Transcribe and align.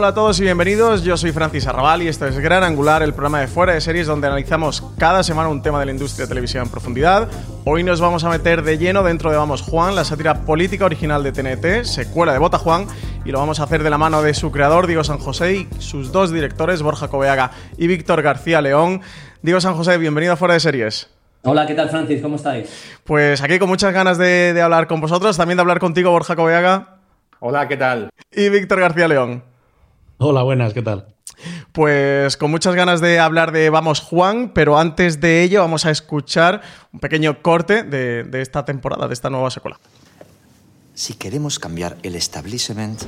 Hola 0.00 0.08
a 0.08 0.14
todos 0.14 0.40
y 0.40 0.44
bienvenidos, 0.44 1.04
yo 1.04 1.14
soy 1.18 1.30
Francis 1.30 1.66
Arrabal 1.66 2.00
y 2.00 2.08
esto 2.08 2.26
es 2.26 2.38
Gran 2.38 2.64
Angular, 2.64 3.02
el 3.02 3.12
programa 3.12 3.40
de 3.40 3.48
fuera 3.48 3.74
de 3.74 3.82
series 3.82 4.06
donde 4.06 4.28
analizamos 4.28 4.82
cada 4.96 5.22
semana 5.22 5.50
un 5.50 5.60
tema 5.60 5.78
de 5.78 5.84
la 5.84 5.92
industria 5.92 6.24
de 6.24 6.30
televisión 6.30 6.64
en 6.64 6.70
profundidad. 6.70 7.28
Hoy 7.66 7.82
nos 7.82 8.00
vamos 8.00 8.24
a 8.24 8.30
meter 8.30 8.62
de 8.62 8.78
lleno 8.78 9.02
dentro 9.02 9.30
de 9.30 9.36
Vamos 9.36 9.60
Juan, 9.60 9.94
la 9.94 10.04
sátira 10.04 10.46
política 10.46 10.86
original 10.86 11.22
de 11.22 11.32
TNT, 11.32 11.84
secuela 11.84 12.32
de 12.32 12.38
Bota 12.38 12.56
Juan, 12.56 12.86
y 13.26 13.30
lo 13.30 13.40
vamos 13.40 13.60
a 13.60 13.64
hacer 13.64 13.82
de 13.82 13.90
la 13.90 13.98
mano 13.98 14.22
de 14.22 14.32
su 14.32 14.50
creador, 14.50 14.86
Diego 14.86 15.04
San 15.04 15.18
José, 15.18 15.52
y 15.52 15.68
sus 15.80 16.12
dos 16.12 16.32
directores, 16.32 16.80
Borja 16.80 17.08
Coveaga 17.08 17.50
y 17.76 17.86
Víctor 17.86 18.22
García 18.22 18.62
León. 18.62 19.02
Diego 19.42 19.60
San 19.60 19.74
José, 19.74 19.98
bienvenido 19.98 20.32
a 20.32 20.36
Fuera 20.36 20.54
de 20.54 20.60
Series. 20.60 21.10
Hola, 21.42 21.66
¿qué 21.66 21.74
tal 21.74 21.90
Francis? 21.90 22.22
¿Cómo 22.22 22.36
estáis? 22.36 22.70
Pues 23.04 23.42
aquí 23.42 23.58
con 23.58 23.68
muchas 23.68 23.92
ganas 23.92 24.16
de, 24.16 24.54
de 24.54 24.62
hablar 24.62 24.86
con 24.86 25.02
vosotros, 25.02 25.36
también 25.36 25.58
de 25.58 25.60
hablar 25.60 25.78
contigo, 25.78 26.10
Borja 26.10 26.36
Coveaga. 26.36 27.00
Hola, 27.38 27.68
¿qué 27.68 27.76
tal? 27.76 28.08
Y 28.32 28.48
Víctor 28.48 28.80
García 28.80 29.06
León. 29.06 29.49
Hola, 30.22 30.42
buenas, 30.42 30.74
¿qué 30.74 30.82
tal? 30.82 31.06
Pues 31.72 32.36
con 32.36 32.50
muchas 32.50 32.74
ganas 32.74 33.00
de 33.00 33.18
hablar 33.18 33.52
de 33.52 33.70
Vamos 33.70 34.00
Juan, 34.00 34.52
pero 34.52 34.76
antes 34.78 35.18
de 35.18 35.42
ello 35.42 35.60
vamos 35.60 35.86
a 35.86 35.90
escuchar 35.90 36.60
un 36.92 37.00
pequeño 37.00 37.40
corte 37.40 37.84
de, 37.84 38.24
de 38.24 38.42
esta 38.42 38.66
temporada, 38.66 39.08
de 39.08 39.14
esta 39.14 39.30
nueva 39.30 39.50
secuela. 39.50 39.78
Si 41.00 41.14
queremos 41.14 41.58
cambiar 41.58 41.96
el 42.02 42.14
establishment, 42.14 43.00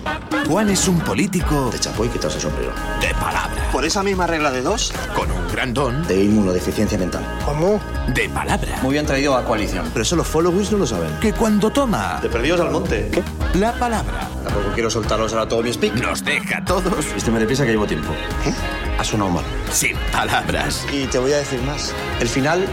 Juan 0.48 0.70
es 0.70 0.88
un 0.88 0.98
político 1.00 1.68
de 1.70 1.78
chapo 1.78 2.06
y 2.06 2.08
quitarse 2.08 2.36
el 2.38 2.42
sombrero. 2.44 2.72
de 3.02 3.08
palabra, 3.16 3.68
Por 3.70 3.84
esa 3.84 4.02
misma 4.02 4.26
regla 4.26 4.50
de 4.50 4.62
dos. 4.62 4.94
con 5.14 5.30
un 5.30 5.46
gran 5.52 5.74
don 5.74 6.02
De 6.08 6.24
inmunodeficiencia 6.24 6.96
mental. 6.96 7.22
¿Cómo? 7.44 7.78
de 8.14 8.30
palabra, 8.30 8.78
Muy 8.80 8.94
bien 8.94 9.04
traído 9.04 9.36
a 9.36 9.44
coalición. 9.44 9.90
Pero 9.92 10.04
eso 10.04 10.16
los 10.16 10.26
followers 10.26 10.72
no 10.72 10.78
lo 10.78 10.86
saben. 10.86 11.18
que 11.20 11.34
cuando 11.34 11.68
toma 11.70 12.18
De 12.22 12.30
perdidos 12.30 12.60
al 12.62 12.70
monte. 12.70 13.10
¿Qué? 13.12 13.22
la 13.58 13.74
palabra 13.78 14.26
Tampoco 14.42 14.70
quiero 14.72 14.88
soltarlos 14.88 15.34
ahora 15.34 15.46
todo 15.46 15.62
mi 15.62 15.70
speak. 15.70 15.92
nos 15.96 16.24
deja 16.24 16.58
a 16.58 16.64
todos 16.64 17.04
Este 17.14 17.30
me 17.30 17.40
deprisa 17.40 17.66
que 17.66 17.72
llevo 17.72 17.86
tiempo. 17.86 18.14
¿Qué? 18.42 18.54
Ha 18.98 19.04
sonado 19.04 19.28
mal. 19.32 19.44
sin 19.70 19.98
palabras. 20.10 20.86
Y 20.90 21.04
te 21.08 21.18
voy 21.18 21.34
a 21.34 21.36
decir 21.36 21.60
más. 21.64 21.92
El 22.20 22.28
final 22.30 22.64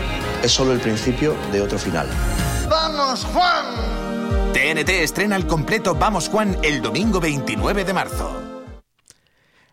es 0.44 0.52
solo 0.54 0.72
el 0.72 0.80
principio 0.80 1.36
de 1.52 1.60
otro 1.62 1.78
final. 1.78 2.08
¡Vamos, 2.70 3.26
Juan! 3.34 4.09
TNT 4.54 4.90
estrena 5.04 5.36
el 5.36 5.46
completo 5.46 5.94
Vamos 5.94 6.28
Juan 6.28 6.58
el 6.64 6.82
domingo 6.82 7.20
29 7.20 7.86
de 7.86 7.94
marzo. 7.94 8.49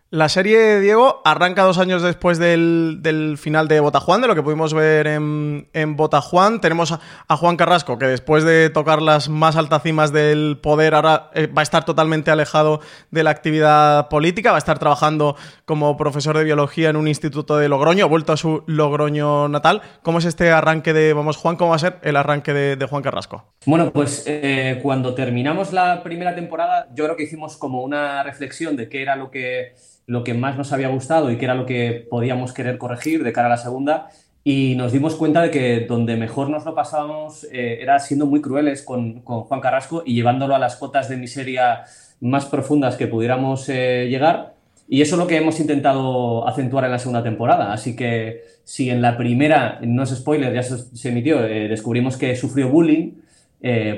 La 0.09 0.29
serie, 0.29 0.79
Diego, 0.79 1.21
arranca 1.25 1.63
dos 1.63 1.79
años 1.79 2.01
después 2.01 2.37
del, 2.37 2.99
del 3.01 3.37
final 3.37 3.67
de 3.67 3.81
Botajuan, 3.81 4.21
de 4.21 4.29
lo 4.29 4.35
que 4.35 4.41
pudimos 4.41 4.73
ver 4.73 5.05
en, 5.05 5.67
en 5.73 5.97
Botajuan. 5.97 6.61
Tenemos 6.61 6.93
a, 6.93 7.35
Juan 7.35 7.57
Carrasco, 7.57 7.97
que 7.97 8.05
después 8.05 8.45
de 8.45 8.69
tocar 8.69 9.01
las 9.01 9.27
más 9.27 9.57
altas 9.57 9.83
cimas 9.83 10.13
del 10.13 10.59
poder, 10.63 10.95
ahora 10.95 11.29
eh, 11.33 11.47
va 11.47 11.61
a 11.61 11.63
estar 11.63 11.83
totalmente 11.83 12.31
alejado 12.31 12.79
de 13.11 13.21
la 13.21 13.31
actividad 13.31 14.07
política, 14.07 14.51
va 14.51 14.55
a 14.55 14.59
estar 14.59 14.79
trabajando 14.79 15.35
como 15.65 15.97
profesor 15.97 16.37
de 16.37 16.45
biología 16.45 16.89
en 16.89 16.95
un 16.95 17.09
instituto 17.09 17.57
de 17.57 17.67
Logroño, 17.67 18.07
vuelto 18.07 18.31
a 18.31 18.37
su 18.37 18.63
Logroño 18.65 19.49
natal. 19.49 19.81
¿Cómo 20.03 20.19
es 20.19 20.25
este 20.25 20.51
arranque 20.51 20.93
de 20.93 21.11
Vamos 21.11 21.35
Juan? 21.35 21.57
¿Cómo 21.57 21.71
va 21.71 21.75
a 21.75 21.79
ser 21.79 21.97
el 22.01 22.15
arranque 22.15 22.53
de, 22.53 22.77
de 22.77 22.85
Juan 22.85 23.03
Carrasco? 23.03 23.43
Bueno, 23.65 23.91
pues 23.91 24.23
eh, 24.25 24.79
cuando 24.81 25.13
terminamos 25.13 25.73
la 25.73 26.01
primera 26.01 26.33
temporada, 26.33 26.87
yo 26.95 27.03
creo 27.03 27.17
que 27.17 27.23
hicimos 27.23 27.57
como 27.57 27.83
una 27.83 28.23
reflexión 28.23 28.77
de 28.77 28.87
qué 28.87 29.01
era 29.01 29.17
lo 29.17 29.29
que, 29.29 29.73
lo 30.07 30.23
que 30.23 30.33
más 30.33 30.57
nos 30.57 30.71
había 30.71 30.87
gustado 30.87 31.29
y 31.29 31.37
qué 31.37 31.45
era 31.45 31.53
lo 31.53 31.65
que 31.65 32.07
podíamos 32.09 32.53
querer 32.53 32.77
corregir 32.77 33.23
de 33.23 33.33
cara 33.33 33.47
a 33.47 33.51
la 33.51 33.57
segunda. 33.57 34.07
Y 34.43 34.75
nos 34.75 34.93
dimos 34.93 35.15
cuenta 35.15 35.41
de 35.41 35.51
que 35.51 35.81
donde 35.81 36.15
mejor 36.15 36.49
nos 36.49 36.63
lo 36.63 36.73
pasábamos 36.73 37.43
eh, 37.51 37.79
era 37.81 37.99
siendo 37.99 38.25
muy 38.25 38.39
crueles 38.39 38.81
con, 38.81 39.21
con 39.21 39.41
Juan 39.41 39.59
Carrasco 39.59 40.03
y 40.05 40.15
llevándolo 40.15 40.55
a 40.55 40.59
las 40.59 40.77
cotas 40.77 41.09
de 41.09 41.17
miseria 41.17 41.83
más 42.21 42.45
profundas 42.45 42.95
que 42.95 43.07
pudiéramos 43.07 43.67
eh, 43.67 44.07
llegar. 44.09 44.55
Y 44.87 45.01
eso 45.01 45.15
es 45.15 45.19
lo 45.19 45.27
que 45.27 45.35
hemos 45.35 45.59
intentado 45.59 46.47
acentuar 46.47 46.85
en 46.85 46.91
la 46.91 46.99
segunda 46.99 47.21
temporada. 47.21 47.73
Así 47.73 47.93
que 47.93 48.45
si 48.63 48.89
en 48.89 49.01
la 49.01 49.17
primera, 49.17 49.79
no 49.81 50.03
es 50.03 50.11
spoiler, 50.11 50.53
ya 50.53 50.63
se, 50.63 51.09
emitió, 51.09 51.43
eh, 51.43 51.67
descubrimos 51.67 52.15
que 52.15 52.33
sufrió 52.37 52.69
bullying, 52.69 53.15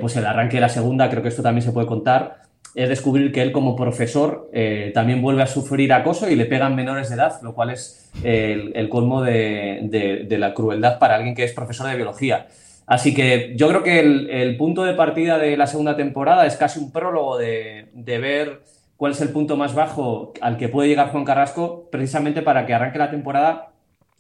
pues 0.02 0.16
el 0.16 0.26
arranque 0.26 0.58
de 0.58 0.62
la 0.62 0.70
segunda, 0.70 1.10
creo 1.12 1.22
que 1.22 1.30
esto 1.30 1.44
también 1.44 1.62
se 1.62 1.72
puede 1.72 1.86
contar, 1.86 2.49
es 2.76 2.90
descubrir 2.90 3.32
que 3.32 3.42
él 3.42 3.52
como 3.52 3.76
profesor 3.76 4.50
eh, 4.54 4.92
también 4.94 5.22
vuelve 5.22 5.42
a 5.42 5.48
sufrir 5.48 5.92
acoso 5.94 6.30
y 6.30 6.36
le 6.36 6.46
pegan 6.46 6.76
menores 6.76 7.10
de 7.10 7.16
edad, 7.16 7.42
lo 7.42 7.54
cual 7.54 7.72
es 7.72 8.10
eh, 8.24 8.72
el, 8.74 8.90
colmo 8.90 9.22
de, 9.22 10.26
la 10.30 10.54
crueldad 10.54 11.00
para 11.00 11.16
alguien 11.16 11.36
que 11.36 11.44
es 11.44 11.54
profesor 11.54 11.88
de 11.90 11.96
biología. 11.96 12.48
Así 12.86 13.14
que 13.14 13.54
yo 13.56 13.68
creo 13.70 13.84
que 13.84 14.00
el, 14.00 14.30
el 14.30 14.58
punto 14.58 14.84
de 14.84 14.94
partida 14.94 15.38
de 15.38 15.58
la 15.58 15.68
segunda 15.68 15.96
temporada 15.96 16.46
es 16.46 16.56
casi 16.56 16.80
un 16.80 16.92
prólogo 16.92 17.38
de, 17.38 17.88
de 17.94 18.18
ver 18.18 18.62
cuál 18.98 19.12
es 19.12 19.22
el 19.22 19.30
punto 19.30 19.58
más 19.58 19.76
bajo 19.76 20.34
al 20.42 20.58
que 20.58 20.70
puede 20.70 20.90
llegar 20.90 21.12
Juan 21.12 21.26
Carrasco, 21.26 21.88
precisamente 21.92 22.42
para 22.42 22.66
que 22.66 22.74
arranque 22.74 23.00
la 23.00 23.12
temporada 23.12 23.70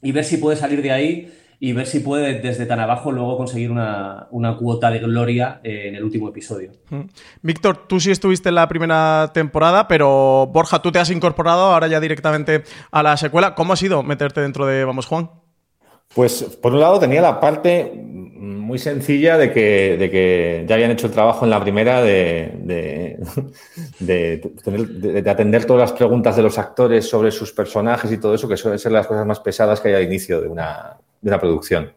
y 0.01 0.11
ver 0.11 0.23
si 0.23 0.37
puede 0.37 0.55
salir 0.55 0.81
de 0.81 0.91
ahí 0.91 1.33
y 1.61 1.73
ver 1.73 1.87
si 1.87 1.99
puede 1.99 2.39
desde 2.39 2.65
tan 2.65 2.79
abajo 2.79 3.11
luego 3.11 3.35
conseguir 3.35 3.69
una, 3.69 4.27
una 4.31 4.55
cuota 4.55 4.89
de 4.89 4.99
gloria 4.99 5.59
eh, 5.63 5.87
en 5.89 5.95
el 5.95 6.03
último 6.05 6.29
episodio. 6.29 6.71
Mm. 6.89 7.01
Víctor, 7.41 7.85
tú 7.87 7.99
sí 7.99 8.11
estuviste 8.11 8.47
en 8.49 8.55
la 8.55 8.67
primera 8.69 9.31
temporada, 9.33 9.87
pero 9.87 10.47
Borja, 10.53 10.81
tú 10.81 10.91
te 10.91 10.99
has 10.99 11.09
incorporado 11.11 11.63
ahora 11.73 11.87
ya 11.87 11.99
directamente 11.99 12.63
a 12.91 13.03
la 13.03 13.17
secuela. 13.17 13.55
¿Cómo 13.55 13.73
ha 13.73 13.75
sido 13.75 14.03
meterte 14.03 14.39
dentro 14.41 14.65
de 14.65 14.85
Vamos 14.85 15.05
Juan? 15.05 15.29
Pues 16.15 16.43
por 16.61 16.73
un 16.73 16.79
lado 16.79 16.97
tenía 16.99 17.21
la 17.21 17.39
parte 17.39 17.91
muy 17.93 18.79
sencilla 18.79 19.37
de 19.37 19.51
que, 19.51 19.95
de 19.97 20.09
que 20.09 20.65
ya 20.67 20.75
habían 20.75 20.91
hecho 20.91 21.07
el 21.07 21.13
trabajo 21.13 21.43
en 21.45 21.51
la 21.51 21.61
primera 21.61 22.01
de, 22.01 22.51
de, 22.63 23.19
de 23.99 24.37
tener- 24.63 24.87
de- 24.87 25.21
de 25.21 25.29
atender 25.29 25.65
todas 25.65 25.89
las 25.89 25.97
preguntas 25.97 26.35
de 26.35 26.41
los 26.43 26.57
actores 26.57 27.07
sobre 27.07 27.31
sus 27.31 27.51
personajes 27.51 28.11
y 28.11 28.17
todo 28.17 28.33
eso, 28.33 28.47
que 28.47 28.57
suelen 28.57 28.79
ser 28.79 28.91
las 28.91 29.07
cosas 29.07 29.25
más 29.25 29.39
pesadas 29.39 29.81
que 29.81 29.89
hay 29.89 29.95
al 29.95 30.03
inicio 30.03 30.39
de 30.41 30.47
una, 30.47 30.97
de 31.21 31.29
una 31.29 31.39
producción. 31.39 31.93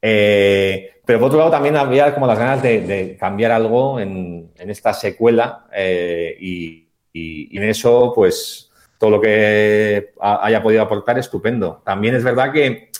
Eh, 0.00 0.90
pero 1.06 1.18
por 1.18 1.26
otro 1.28 1.38
lado 1.38 1.50
también 1.50 1.76
había 1.76 2.12
como 2.14 2.26
las 2.26 2.38
ganas 2.38 2.62
de, 2.62 2.80
de 2.82 3.16
cambiar 3.16 3.52
algo 3.52 3.98
en, 4.00 4.52
en 4.56 4.70
esta 4.70 4.92
secuela 4.92 5.66
eh, 5.74 6.36
y, 6.40 6.88
y- 7.12 7.48
y 7.54 7.58
en 7.58 7.64
eso 7.64 8.12
pues 8.14 8.70
todo 8.98 9.10
lo 9.10 9.20
que 9.20 10.12
ha- 10.20 10.44
haya 10.46 10.62
podido 10.62 10.82
aportar 10.82 11.18
estupendo. 11.18 11.82
También 11.84 12.14
es 12.14 12.24
verdad 12.24 12.52
que, 12.52 12.90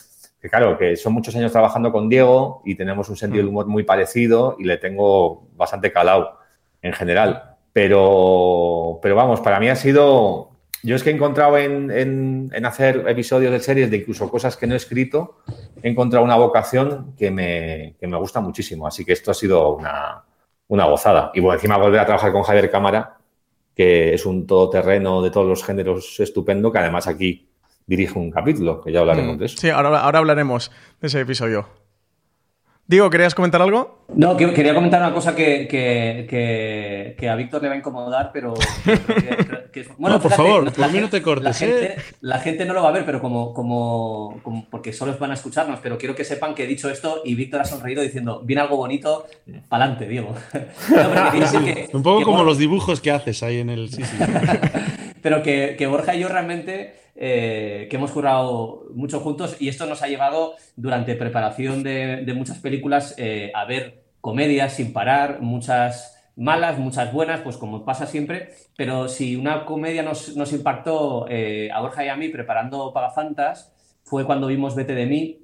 que, 0.40 0.48
claro, 0.50 0.76
que 0.78 0.96
son 0.96 1.12
muchos 1.14 1.34
años 1.36 1.52
trabajando 1.52 1.92
con 1.92 2.08
Diego 2.08 2.62
y 2.64 2.74
tenemos 2.74 3.08
un 3.08 3.16
sentido 3.16 3.42
del 3.42 3.48
humor 3.48 3.66
muy 3.66 3.82
parecido 3.84 4.56
y 4.58 4.64
le 4.64 4.76
tengo 4.78 5.46
bastante 5.56 5.92
calado 5.92 6.38
en 6.82 6.92
general. 6.92 7.56
Pero, 7.72 8.98
pero 9.02 9.14
vamos, 9.16 9.40
para 9.40 9.58
mí 9.60 9.68
ha 9.68 9.76
sido 9.76 10.53
Yo 10.86 10.94
es 10.96 11.02
que 11.02 11.10
he 11.10 11.14
encontrado 11.14 11.56
en, 11.58 11.90
en- 11.90 12.50
en 12.54 12.66
hacer 12.66 13.04
episodios 13.08 13.50
de 13.52 13.58
series 13.60 13.90
de 13.90 13.96
incluso 13.96 14.28
cosas 14.30 14.56
que 14.56 14.66
no 14.66 14.74
he 14.74 14.76
escrito, 14.76 15.38
he 15.82 15.88
encontrado 15.88 16.24
una 16.24 16.36
vocación 16.36 17.14
que 17.18 17.30
me, 17.30 17.96
que 17.98 18.06
me 18.06 18.16
gusta 18.18 18.40
muchísimo. 18.40 18.86
Así 18.86 19.04
que 19.04 19.12
esto 19.14 19.30
ha 19.30 19.34
sido 19.34 19.74
una, 19.76 20.22
una 20.68 20.84
gozada. 20.84 21.30
Y 21.34 21.40
bueno, 21.40 21.54
encima 21.54 21.78
volver 21.78 22.00
a 22.00 22.06
trabajar 22.06 22.32
con 22.32 22.42
Javier 22.42 22.70
Cámara, 22.70 23.16
que 23.74 24.14
es 24.14 24.24
un 24.26 24.46
todoterreno 24.46 25.22
de 25.22 25.30
todos 25.30 25.46
los 25.48 25.64
géneros 25.64 26.20
estupendo, 26.20 26.70
que 26.70 26.78
además 26.78 27.06
aquí 27.06 27.48
dirige 27.86 28.18
un 28.18 28.30
capítulo, 28.30 28.80
que 28.82 28.92
ya 28.92 29.00
hablaremos 29.00 29.38
de 29.38 29.46
eso. 29.46 29.56
Sí, 29.58 29.70
ahora, 29.70 30.00
ahora 30.00 30.18
hablaremos 30.20 30.70
de 31.00 31.06
ese 31.08 31.20
episodio. 31.20 31.66
Diego, 32.86 33.08
¿querías 33.08 33.34
comentar 33.34 33.62
algo? 33.62 34.04
No, 34.14 34.36
que- 34.36 34.52
quería 34.52 34.74
comentar 34.74 35.00
una 35.00 35.14
cosa 35.14 35.34
que, 35.34 35.66
que- 35.66 36.26
que- 36.28 37.16
que 37.18 37.28
a 37.30 37.34
Víctor 37.34 37.62
le 37.62 37.68
va 37.68 37.74
a 37.74 37.78
incomodar, 37.78 38.30
pero... 38.30 38.52
que- 38.84 38.98
que- 38.98 39.70
que- 39.72 39.88
No, 39.98 40.20
por 40.20 40.30
favor, 40.30 40.70
por 40.70 40.92
mí 40.92 40.98
no 41.00 41.08
te 41.08 41.22
cortes, 41.22 41.44
La 41.44 41.54
gente, 41.54 41.84
¿eh? 41.86 41.96
la 42.20 42.38
gente 42.40 42.66
no 42.66 42.74
lo 42.74 42.82
va 42.82 42.90
a 42.90 42.92
ver, 42.92 43.06
pero 43.06 43.22
como, 43.22 43.54
como, 43.54 44.38
como- 44.42 44.66
porque 44.68 44.92
solo 44.92 45.16
van 45.18 45.30
a 45.30 45.34
escucharnos, 45.34 45.80
pero 45.82 45.96
quiero 45.96 46.14
que 46.14 46.24
sepan 46.26 46.54
que 46.54 46.64
he 46.64 46.66
dicho 46.66 46.90
esto 46.90 47.22
y 47.24 47.34
Víctor 47.34 47.62
ha 47.62 47.64
sonreído 47.64 48.02
diciendo, 48.02 48.42
viene 48.44 48.60
algo 48.60 48.76
bonito, 48.76 49.26
pa'lante, 49.70 50.06
Diego. 50.06 50.34
No, 50.90 51.98
Un 51.98 52.02
poco 52.02 52.18
que 52.18 52.24
como 52.26 52.44
los 52.44 52.58
dibujos 52.58 53.00
que 53.00 53.10
haces 53.10 53.42
ahí 53.42 53.60
en 53.60 53.70
el... 53.70 53.88
Sí, 53.90 54.04
sí. 54.04 54.16
pero 55.22 55.42
que, 55.42 55.74
que 55.78 55.86
Borja 55.86 56.14
y 56.14 56.20
yo 56.20 56.28
realmente 56.28 56.94
eh, 57.16 57.86
que 57.88 57.96
hemos 57.96 58.10
currado 58.10 58.86
mucho 58.92 59.20
juntos 59.20 59.56
y 59.60 59.68
esto 59.68 59.86
nos 59.86 60.02
ha 60.02 60.08
llevado 60.08 60.54
durante 60.74 61.14
preparación 61.14 61.84
de, 61.84 62.32
muchas 62.36 62.58
películas 62.58 63.14
eh, 63.18 63.52
a 63.54 63.64
ver 63.66 64.02
comedias 64.20 64.72
sin 64.72 64.92
parar, 64.92 65.40
muchas 65.40 66.18
malas, 66.34 66.76
muchas 66.76 67.12
buenas, 67.12 67.40
pues 67.42 67.56
como 67.56 67.84
pasa 67.84 68.06
siempre, 68.06 68.54
pero 68.76 69.08
si 69.08 69.36
una 69.36 69.64
comedia 69.64 70.02
nos, 70.02 70.52
impactó 70.52 71.26
eh, 71.28 71.70
a 71.72 71.80
Borja 71.80 72.04
y 72.04 72.08
a 72.08 72.16
mí 72.16 72.30
preparando 72.30 72.92
Pagafantas 72.92 73.72
fue 74.02 74.24
cuando 74.24 74.48
vimos 74.48 74.74
Vete 74.74 74.96
de 74.96 75.06
mí, 75.06 75.40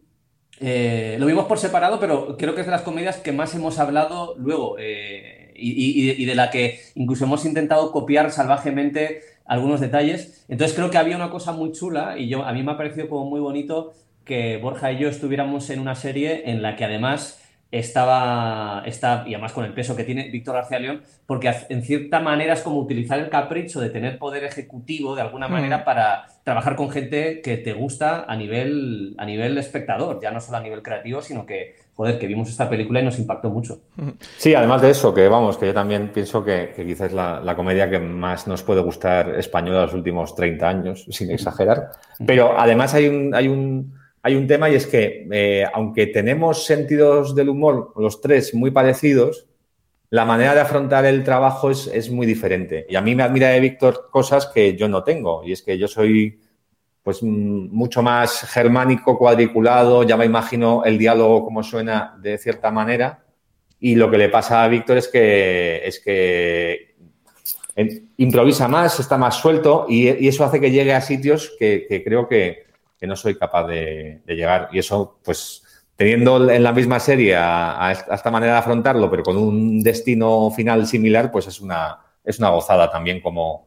lo 1.19 1.27
vimos 1.27 1.47
por 1.47 1.59
separado, 1.59 2.01
pero 2.01 2.37
creo 2.37 2.55
que 2.55 2.63
es 2.63 2.67
de 2.67 2.73
las 2.73 2.83
comedias 2.83 3.19
que 3.19 3.33
más 3.33 3.55
hemos 3.55 3.79
hablado 3.79 4.35
luego 4.37 4.77
y- 4.81 6.11
y 6.23 6.25
de 6.25 6.35
la 6.35 6.51
que 6.51 6.81
incluso 6.97 7.25
hemos 7.25 7.45
intentado 7.45 7.93
copiar 7.93 8.33
salvajemente 8.33 9.23
algunos 9.51 9.81
detalles. 9.81 10.45
Entonces 10.49 10.77
creo 10.77 10.91
que 10.91 10.99
había 10.99 11.17
una 11.17 11.31
cosa 11.31 11.51
muy 11.53 11.73
chula 11.73 12.17
y 12.17 12.29
yo, 12.29 12.45
a 12.45 12.53
mí 12.53 12.63
me 12.63 12.73
ha 12.73 12.77
parecido 12.77 13.09
como 13.09 13.27
muy 13.27 13.41
bonito 13.41 13.93
que 14.25 14.59
Borja 14.59 14.93
y 14.93 14.99
yo 14.99 15.09
estuviéramos 15.09 15.71
en 15.71 15.81
una 15.81 15.97
serie 15.97 16.49
en 16.51 16.63
la 16.63 16.77
que 16.77 16.85
además 16.85 17.43
estaba, 17.73 18.83
está, 18.87 19.25
y 19.27 19.35
además 19.35 19.53
con 19.53 19.65
el 19.65 19.73
peso 19.73 19.97
que 19.97 20.05
tiene 20.05 20.29
Víctor 20.31 20.55
García 20.55 20.79
León, 20.79 21.03
porque 21.27 21.53
en 21.69 21.83
cierta 21.83 22.21
manera 22.21 22.53
es 22.55 22.63
como 22.63 22.79
utilizar 22.79 23.19
el 23.19 23.29
capricho 23.29 23.81
de 23.81 23.91
tener 23.91 24.19
poder 24.19 24.45
ejecutivo 24.45 25.15
de 25.17 25.23
alguna 25.23 25.49
Mm. 25.49 25.53
manera 25.53 25.85
para 25.85 26.27
trabajar 26.45 26.77
con 26.77 26.91
gente 26.91 27.41
que 27.43 27.57
te 27.59 27.73
gusta 27.73 28.25
a 28.27 28.37
nivel, 28.37 29.15
a 29.19 29.25
nivel 29.25 29.59
espectador, 29.59 30.21
ya 30.23 30.31
no 30.31 30.41
solo 30.41 30.59
a 30.59 30.61
nivel 30.61 30.83
creativo, 30.83 31.21
sino 31.21 31.45
que, 31.45 31.77
joder, 31.95 32.19
que 32.19 32.27
vimos 32.27 32.49
esta 32.49 32.69
película 32.69 33.01
y 33.01 33.05
nos 33.05 33.19
impactó 33.19 33.51
mucho. 33.51 33.81
Sí, 34.39 34.55
además 34.55 34.83
de 34.83 34.91
eso, 34.91 35.13
que 35.13 35.29
vamos, 35.29 35.59
que 35.59 35.67
yo 35.67 35.75
también 35.75 36.11
pienso 36.13 36.43
que, 36.43 36.73
que 36.75 36.87
quizás 36.87 37.09
es 37.09 37.13
la, 37.13 37.41
la 37.41 37.55
comedia 37.55 37.91
que 37.91 37.99
más 37.99 38.47
nos 38.47 38.63
puede 38.63 38.81
gustar 38.81 39.39
española 39.39 39.83
los 39.83 39.95
últimos 39.95 40.35
30 40.35 40.69
años, 40.69 41.07
sin 41.11 41.31
exagerar. 41.31 41.91
Pero 42.27 42.59
además 42.59 42.95
hay 42.95 43.09
un, 43.09 43.35
hay 43.35 43.49
un, 43.49 43.95
hay 44.23 44.35
un 44.35 44.47
tema 44.47 44.71
y 44.71 44.75
es 44.75 44.87
que, 44.87 45.27
eh, 45.31 45.65
aunque 45.73 46.07
tenemos 46.07 46.65
sentidos 46.65 47.35
del 47.35 47.49
humor, 47.49 47.93
los 47.97 48.21
tres, 48.21 48.55
muy 48.55 48.71
parecidos, 48.71 49.47
la 50.11 50.25
manera 50.25 50.55
de 50.55 50.61
afrontar 50.61 51.05
el 51.05 51.23
trabajo 51.23 51.71
es, 51.71 51.87
es 51.87 52.11
muy 52.11 52.27
diferente. 52.27 52.85
Y 52.89 52.97
a 52.97 53.01
mí 53.01 53.15
me 53.15 53.23
admira 53.23 53.49
de 53.51 53.61
Víctor 53.61 54.09
cosas 54.11 54.47
que 54.47 54.77
yo 54.77 54.89
no 54.89 55.05
tengo. 55.05 55.43
Y 55.45 55.53
es 55.53 55.63
que 55.63 55.79
yo 55.79 55.87
soy 55.87 56.41
pues 57.03 57.23
mm, 57.23 57.69
mucho 57.71 58.03
más 58.03 58.43
germánico, 58.43 59.17
cuadriculado, 59.17 60.03
ya 60.03 60.17
me 60.17 60.27
imagino 60.27 60.85
el 60.85 60.99
diálogo 60.99 61.45
como 61.45 61.63
suena 61.63 62.19
de 62.21 62.39
cierta 62.39 62.73
manera. 62.73 63.25
Y 63.79 63.95
lo 63.95 64.11
que 64.11 64.19
le 64.19 64.29
pasa 64.29 64.65
a 64.65 64.69
Víctor 64.69 64.99
es 64.99 65.09
que, 65.09 65.81
es 65.85 66.01
que 66.01 66.97
improvisa 68.19 68.69
más, 68.69 69.01
está 69.01 69.17
más 69.17 69.37
suelto 69.37 69.87
y, 69.89 70.09
eso 70.29 70.45
hace 70.45 70.61
que 70.61 70.71
llegue 70.71 70.93
a 70.93 71.01
sitios 71.01 71.55
que, 71.59 72.03
creo 72.05 72.29
que, 72.29 72.69
no 73.03 73.17
soy 73.17 73.37
capaz 73.37 73.67
de 73.69 74.21
llegar. 74.27 74.69
Y 74.73 74.81
eso, 74.81 75.19
pues, 75.25 75.63
teniendo 76.05 76.51
en 76.51 76.63
la 76.63 76.73
misma 76.73 76.99
serie 76.99 77.37
a, 77.37 77.89
a 77.89 77.93
esta 77.93 78.31
manera 78.31 78.55
de 78.55 78.59
afrontarlo, 78.61 79.11
pero 79.11 79.23
con 79.23 79.37
un 79.37 79.83
destino 79.83 80.51
final 80.51 80.87
similar, 80.87 81.31
pues 81.31 81.47
es 81.47 81.61
una, 81.61 81.99
es 82.25 82.39
una 82.39 82.49
gozada 82.49 82.91
también 82.91 83.21
como, 83.21 83.67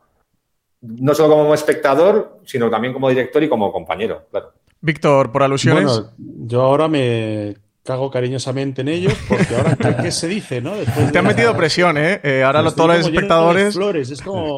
no 0.81 1.13
solo 1.13 1.35
como 1.35 1.53
espectador, 1.53 2.39
sino 2.43 2.71
también 2.71 2.91
como 2.91 3.07
director 3.07 3.43
y 3.43 3.49
como 3.49 3.71
compañero, 3.71 4.25
claro. 4.31 4.51
Víctor, 4.81 5.31
por 5.31 5.43
alusiones. 5.43 5.83
Bueno, 5.85 6.09
yo 6.17 6.63
ahora 6.63 6.87
me 6.87 7.55
cago 7.83 8.09
cariñosamente 8.09 8.81
en 8.81 8.87
ellos 8.87 9.13
porque 9.29 9.55
ahora 9.55 9.77
¿qué, 10.01 10.09
se 10.09 10.27
dice, 10.27 10.59
no? 10.59 10.73
Después 10.75 11.11
Te 11.11 11.19
han 11.19 11.25
de- 11.25 11.35
metido 11.35 11.55
presión, 11.55 11.97
¿eh? 11.99 12.19
Eh, 12.23 12.41
ahora 12.43 12.63
lo- 12.63 12.69
Estoy 12.69 12.87
todos 12.87 12.97
los 12.97 13.07
espectadores. 13.09 13.73
flores, 13.75 14.09
es 14.09 14.21
como 14.23 14.57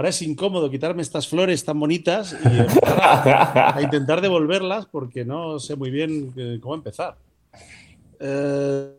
ahora 0.00 0.08
es 0.08 0.22
incómodo 0.22 0.70
quitarme 0.70 1.02
estas 1.02 1.28
flores 1.28 1.62
tan 1.62 1.78
bonitas 1.78 2.32
y 2.32 2.58
a, 2.86 3.76
a 3.76 3.82
intentar 3.82 4.22
devolverlas 4.22 4.86
porque 4.86 5.26
no 5.26 5.58
sé 5.58 5.76
muy 5.76 5.90
bien 5.90 6.32
eh, 6.36 6.58
cómo 6.62 6.74
empezar. 6.74 7.16
Eh, 8.18 8.90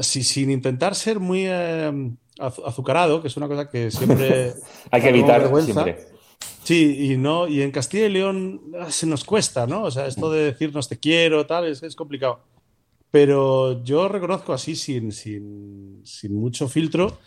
si- 0.00 0.24
sin 0.24 0.50
intentar 0.50 0.94
ser 0.96 1.20
muy 1.20 1.44
eh, 1.46 1.90
azu- 2.38 2.62
azucarado, 2.66 3.22
que 3.22 3.28
es 3.28 3.36
una 3.36 3.46
cosa 3.46 3.68
que 3.70 3.90
siempre 3.92 4.54
Hay 4.90 5.00
que 5.02 5.08
evitar 5.10 5.40
siempre. 5.62 6.08
Sí, 6.64 7.12
y 7.12 7.16
no, 7.16 7.46
y 7.48 7.62
en 7.62 7.70
Castilla 7.70 8.06
y 8.06 8.10
León 8.10 8.60
ah, 8.80 8.90
se 8.90 9.06
nos 9.06 9.24
cuesta, 9.24 9.66
¿no? 9.68 9.84
O 9.84 9.90
sea, 9.90 10.06
esto 10.06 10.30
de 10.32 10.44
decirnos 10.46 10.88
te 10.88 10.98
quiero, 10.98 11.46
tal, 11.46 11.66
es, 11.68 11.82
es 11.82 11.94
complicado. 11.94 12.40
Pero 13.12 13.82
yo 13.84 14.08
reconozco 14.08 14.52
así, 14.52 14.74
sin, 14.76 15.10
sin, 15.12 16.00
sin 16.04 16.34
mucho 16.34 16.68
filtro, 16.68 17.18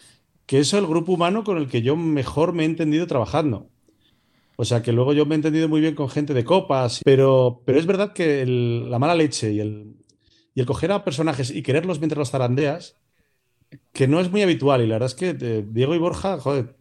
que 0.45 0.59
es 0.59 0.73
el 0.73 0.87
grupo 0.87 1.13
humano 1.13 1.43
con 1.43 1.57
el 1.57 1.67
que 1.67 1.81
yo 1.81 1.95
mejor 1.95 2.53
me 2.53 2.63
he 2.63 2.65
entendido 2.65 3.07
trabajando. 3.07 3.69
O 4.55 4.65
sea, 4.65 4.81
que 4.81 4.91
luego 4.91 5.13
yo 5.13 5.25
me 5.25 5.35
he 5.35 5.37
entendido 5.37 5.67
muy 5.67 5.81
bien 5.81 5.95
con 5.95 6.09
gente 6.09 6.33
de 6.33 6.43
copas, 6.43 7.01
pero, 7.03 7.61
pero 7.65 7.79
es 7.79 7.85
verdad 7.85 8.13
que 8.13 8.45
la 8.45 8.99
mala 8.99 9.15
leche 9.15 9.51
y 9.51 9.59
el, 9.59 9.95
y 10.53 10.59
el 10.59 10.65
coger 10.65 10.91
a 10.91 11.03
personajes 11.03 11.49
y 11.49 11.63
quererlos 11.63 11.99
mientras 11.99 12.19
los 12.19 12.31
zarandeas, 12.31 12.97
que 13.91 14.07
no 14.07 14.19
es 14.19 14.29
muy 14.29 14.43
habitual. 14.43 14.81
Y 14.81 14.87
la 14.87 14.95
verdad 14.95 15.07
es 15.07 15.15
que 15.15 15.35
eh, 15.39 15.65
Diego 15.67 15.95
y 15.95 15.97
Borja, 15.97 16.39
joder, 16.39 16.75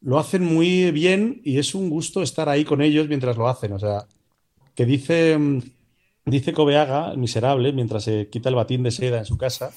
lo 0.00 0.18
hacen 0.18 0.44
muy 0.44 0.90
bien 0.90 1.40
y 1.44 1.58
es 1.58 1.74
un 1.74 1.88
gusto 1.88 2.22
estar 2.22 2.48
ahí 2.48 2.64
con 2.64 2.82
ellos 2.82 3.08
mientras 3.08 3.36
lo 3.36 3.48
hacen. 3.48 3.72
O 3.72 3.78
sea, 3.78 4.06
que 4.74 4.86
dice, 4.86 5.38
mm, 5.38 5.60
dice 6.26 6.52
Cobeaga, 6.52 7.14
miserable, 7.14 7.72
mientras 7.72 8.04
se 8.04 8.28
quita 8.28 8.48
el 8.48 8.56
batín 8.56 8.82
de 8.82 8.90
seda 8.90 9.18
en 9.18 9.24
su 9.24 9.38
casa, 9.38 9.70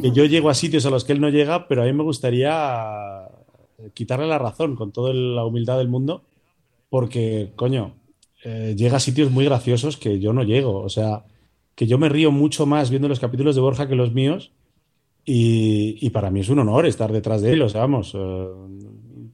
que 0.00 0.10
yo 0.10 0.24
llego 0.24 0.48
a 0.48 0.54
sitios 0.54 0.86
a 0.86 0.90
los 0.90 1.04
que 1.04 1.12
él 1.12 1.20
no 1.20 1.28
llega, 1.28 1.68
pero 1.68 1.82
a 1.82 1.86
mí 1.86 1.92
me 1.92 2.02
gustaría 2.02 3.28
eh, 3.78 3.90
quitarle 3.92 4.26
la 4.26 4.38
razón 4.38 4.74
con 4.74 4.90
toda 4.90 5.12
la 5.12 5.44
humildad 5.44 5.78
del 5.78 5.88
mundo, 5.88 6.24
porque, 6.88 7.52
coño, 7.56 7.94
eh, 8.42 8.74
llega 8.76 8.96
a 8.96 9.00
sitios 9.00 9.30
muy 9.30 9.44
graciosos 9.44 9.96
que 9.96 10.18
yo 10.18 10.32
no 10.32 10.42
llego. 10.42 10.80
O 10.80 10.88
sea, 10.88 11.24
que 11.74 11.86
yo 11.86 11.98
me 11.98 12.08
río 12.08 12.32
mucho 12.32 12.66
más 12.66 12.90
viendo 12.90 13.08
los 13.08 13.20
capítulos 13.20 13.54
de 13.54 13.60
Borja 13.60 13.86
que 13.86 13.94
los 13.94 14.12
míos. 14.12 14.52
Y, 15.24 15.98
y 16.00 16.10
para 16.10 16.30
mí 16.30 16.40
es 16.40 16.48
un 16.48 16.58
honor 16.58 16.86
estar 16.86 17.12
detrás 17.12 17.42
de 17.42 17.52
él, 17.52 17.62
o 17.62 17.68
sea, 17.68 17.82
vamos, 17.82 18.14
eh, 18.14 18.46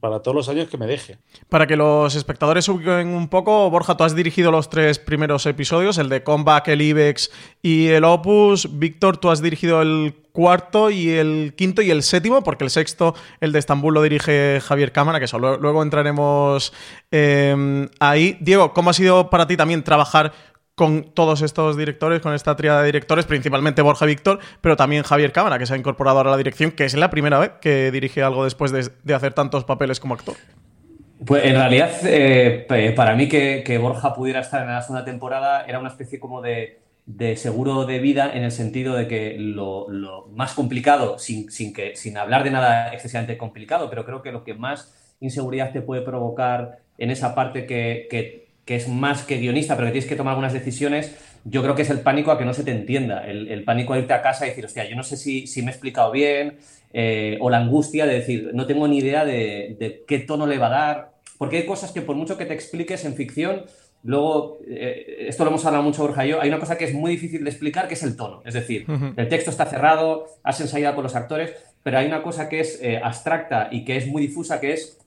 para 0.08 0.22
todos 0.22 0.36
los 0.36 0.48
años 0.48 0.68
que 0.68 0.78
me 0.78 0.86
deje. 0.86 1.18
Para 1.48 1.66
que 1.66 1.76
los 1.76 2.14
espectadores 2.14 2.68
ubiquen 2.68 3.08
un 3.08 3.28
poco, 3.28 3.68
Borja, 3.70 3.96
tú 3.96 4.04
has 4.04 4.14
dirigido 4.14 4.52
los 4.52 4.70
tres 4.70 5.00
primeros 5.00 5.46
episodios, 5.46 5.98
el 5.98 6.08
de 6.08 6.22
Comeback, 6.22 6.68
el 6.68 6.80
Ibex 6.80 7.32
y 7.60 7.88
el 7.88 8.04
Opus. 8.04 8.78
Víctor, 8.78 9.16
tú 9.16 9.30
has 9.30 9.42
dirigido 9.42 9.82
el 9.82 10.14
cuarto 10.30 10.90
y 10.90 11.10
el 11.10 11.54
quinto 11.56 11.82
y 11.82 11.90
el 11.90 12.04
séptimo, 12.04 12.44
porque 12.44 12.62
el 12.62 12.70
sexto, 12.70 13.16
el 13.40 13.50
de 13.50 13.58
Estambul, 13.58 13.94
lo 13.94 14.02
dirige 14.02 14.60
Javier 14.60 14.92
Cámara, 14.92 15.18
que 15.18 15.24
eso 15.24 15.40
luego, 15.40 15.56
luego 15.56 15.82
entraremos 15.82 16.72
eh, 17.10 17.88
ahí. 17.98 18.38
Diego, 18.40 18.72
¿cómo 18.72 18.90
ha 18.90 18.92
sido 18.92 19.28
para 19.28 19.48
ti 19.48 19.56
también 19.56 19.82
trabajar 19.82 20.32
con 20.76 21.04
todos 21.04 21.40
estos 21.40 21.74
directores, 21.78 22.20
con 22.20 22.34
esta 22.34 22.54
tríada 22.54 22.80
de 22.80 22.86
directores, 22.86 23.24
principalmente 23.24 23.80
Borja 23.80 24.04
Víctor, 24.04 24.40
pero 24.60 24.76
también 24.76 25.04
Javier 25.04 25.32
Cámara, 25.32 25.58
que 25.58 25.64
se 25.64 25.72
ha 25.72 25.76
incorporado 25.78 26.18
ahora 26.18 26.28
a 26.28 26.32
la 26.32 26.36
dirección, 26.36 26.70
que 26.70 26.84
es 26.84 26.94
la 26.94 27.08
primera 27.08 27.38
vez 27.38 27.52
que 27.62 27.90
dirige 27.90 28.22
algo 28.22 28.44
después 28.44 28.72
de, 28.72 29.14
hacer 29.14 29.32
tantos 29.32 29.64
papeles 29.64 30.00
como 30.00 30.12
actor? 30.12 30.36
Pues 31.24 31.46
en 31.46 31.54
realidad, 31.54 31.90
eh, 32.04 32.66
para 32.94 33.16
mí 33.16 33.26
que, 33.26 33.62
que 33.64 33.78
Borja 33.78 34.12
pudiera 34.12 34.40
estar 34.40 34.62
en 34.62 34.68
la 34.68 34.82
segunda 34.82 35.06
temporada 35.06 35.64
era 35.64 35.78
una 35.78 35.88
especie 35.88 36.20
como 36.20 36.42
de, 36.42 36.78
seguro 37.36 37.86
de 37.86 37.98
vida 37.98 38.30
en 38.34 38.44
el 38.44 38.52
sentido 38.52 38.94
de 38.94 39.08
que 39.08 39.36
lo, 39.38 39.88
lo 39.88 40.26
más 40.34 40.52
complicado, 40.52 41.18
sin, 41.18 41.50
sin, 41.50 41.72
que, 41.72 41.96
sin 41.96 42.18
hablar 42.18 42.44
de 42.44 42.50
nada 42.50 42.92
excesivamente 42.92 43.38
complicado, 43.38 43.88
pero 43.88 44.04
creo 44.04 44.20
que 44.20 44.30
lo 44.30 44.44
que 44.44 44.52
más 44.52 44.94
inseguridad 45.20 45.72
te 45.72 45.80
puede 45.80 46.02
provocar 46.02 46.80
en 46.98 47.10
esa 47.10 47.34
parte 47.34 47.64
que, 47.64 48.08
que- 48.10 48.45
que 48.66 48.76
es 48.76 48.88
más 48.88 49.22
que 49.24 49.38
guionista, 49.38 49.76
pero 49.76 49.88
que 49.88 49.92
tienes 49.92 50.08
que 50.08 50.16
tomar 50.16 50.32
algunas 50.32 50.52
decisiones, 50.52 51.16
yo 51.44 51.62
creo 51.62 51.74
que 51.76 51.82
es 51.82 51.90
el 51.90 52.00
pánico 52.02 52.32
a 52.32 52.38
que 52.38 52.44
no 52.44 52.52
se 52.54 52.64
te 52.64 52.72
entienda, 52.72 53.26
el, 53.26 53.48
el 53.48 53.64
pánico 53.64 53.94
a 53.94 53.98
irte 53.98 54.12
a 54.12 54.22
casa 54.22 54.46
y 54.46 54.50
decir, 54.50 54.64
hostia, 54.66 54.88
yo 54.88 54.96
no 54.96 55.04
sé 55.04 55.16
si, 55.16 55.46
si 55.46 55.62
me 55.62 55.68
he 55.70 55.74
explicado 55.74 56.10
bien, 56.12 56.58
eh, 56.92 57.38
o 57.40 57.50
la 57.50 57.58
angustia 57.58 58.06
de 58.06 58.14
decir, 58.14 58.50
no 58.54 58.66
tengo 58.66 58.88
ni 58.88 58.98
idea 58.98 59.24
de, 59.24 59.76
de 59.78 60.04
qué 60.06 60.18
tono 60.20 60.46
le 60.46 60.58
va 60.58 60.66
a 60.68 60.70
dar. 60.70 61.12
porque 61.38 61.58
hay 61.58 61.66
cosas 61.66 61.92
que 61.92 62.02
por 62.02 62.16
mucho 62.16 62.36
que 62.38 62.46
te 62.46 62.54
expliques 62.54 63.04
en 63.04 63.14
ficción, 63.14 63.64
luego, 64.02 64.58
eh, 64.66 65.26
esto 65.28 65.44
lo 65.44 65.50
hemos 65.50 65.64
hablado 65.64 65.84
mucho 65.84 66.02
Borja 66.02 66.26
y 66.26 66.30
yo, 66.30 66.40
hay 66.40 66.48
una 66.48 66.58
cosa 66.60 66.78
que 66.78 66.84
es 66.84 66.94
muy 66.94 67.10
difícil 67.12 67.44
de 67.44 67.50
explicar, 67.50 67.88
que 67.88 67.94
es 67.94 68.02
el 68.02 68.16
tono. 68.16 68.42
Es 68.44 68.54
decir, 68.54 68.90
el 69.16 69.28
texto 69.28 69.50
está 69.50 69.66
cerrado, 69.66 70.26
has 70.42 70.60
ensayado 70.60 70.94
con 70.94 71.04
los 71.04 71.14
actores, 71.16 71.54
pero 71.82 71.98
hay 71.98 72.06
una 72.06 72.22
cosa 72.22 72.48
que 72.48 72.60
es 72.60 72.78
eh, 72.82 73.00
abstracta 73.02 73.68
y 73.70 73.84
que 73.84 73.96
es 73.96 74.06
muy 74.06 74.22
difusa, 74.22 74.60
que 74.60 74.72
es 74.72 74.98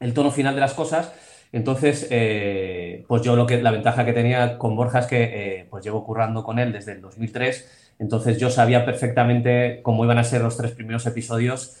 el 0.00 0.14
tono 0.14 0.30
final 0.30 0.54
de 0.54 0.60
las 0.60 0.74
cosas. 0.74 1.12
Entonces, 1.52 2.06
eh, 2.10 3.04
pues 3.08 3.22
yo 3.22 3.36
lo 3.36 3.46
que 3.46 3.62
la 3.62 3.70
ventaja 3.70 4.04
que 4.04 4.12
tenía 4.12 4.58
con 4.58 4.76
Borja 4.76 5.00
es 5.00 5.06
que 5.06 5.22
eh, 5.22 5.66
pues 5.70 5.84
llevo 5.84 6.04
currando 6.04 6.44
con 6.44 6.58
él 6.58 6.72
desde 6.72 6.92
el 6.92 7.00
2003, 7.00 7.94
entonces 7.98 8.38
yo 8.38 8.50
sabía 8.50 8.84
perfectamente 8.84 9.80
cómo 9.82 10.04
iban 10.04 10.18
a 10.18 10.24
ser 10.24 10.42
los 10.42 10.56
tres 10.56 10.72
primeros 10.72 11.06
episodios 11.06 11.76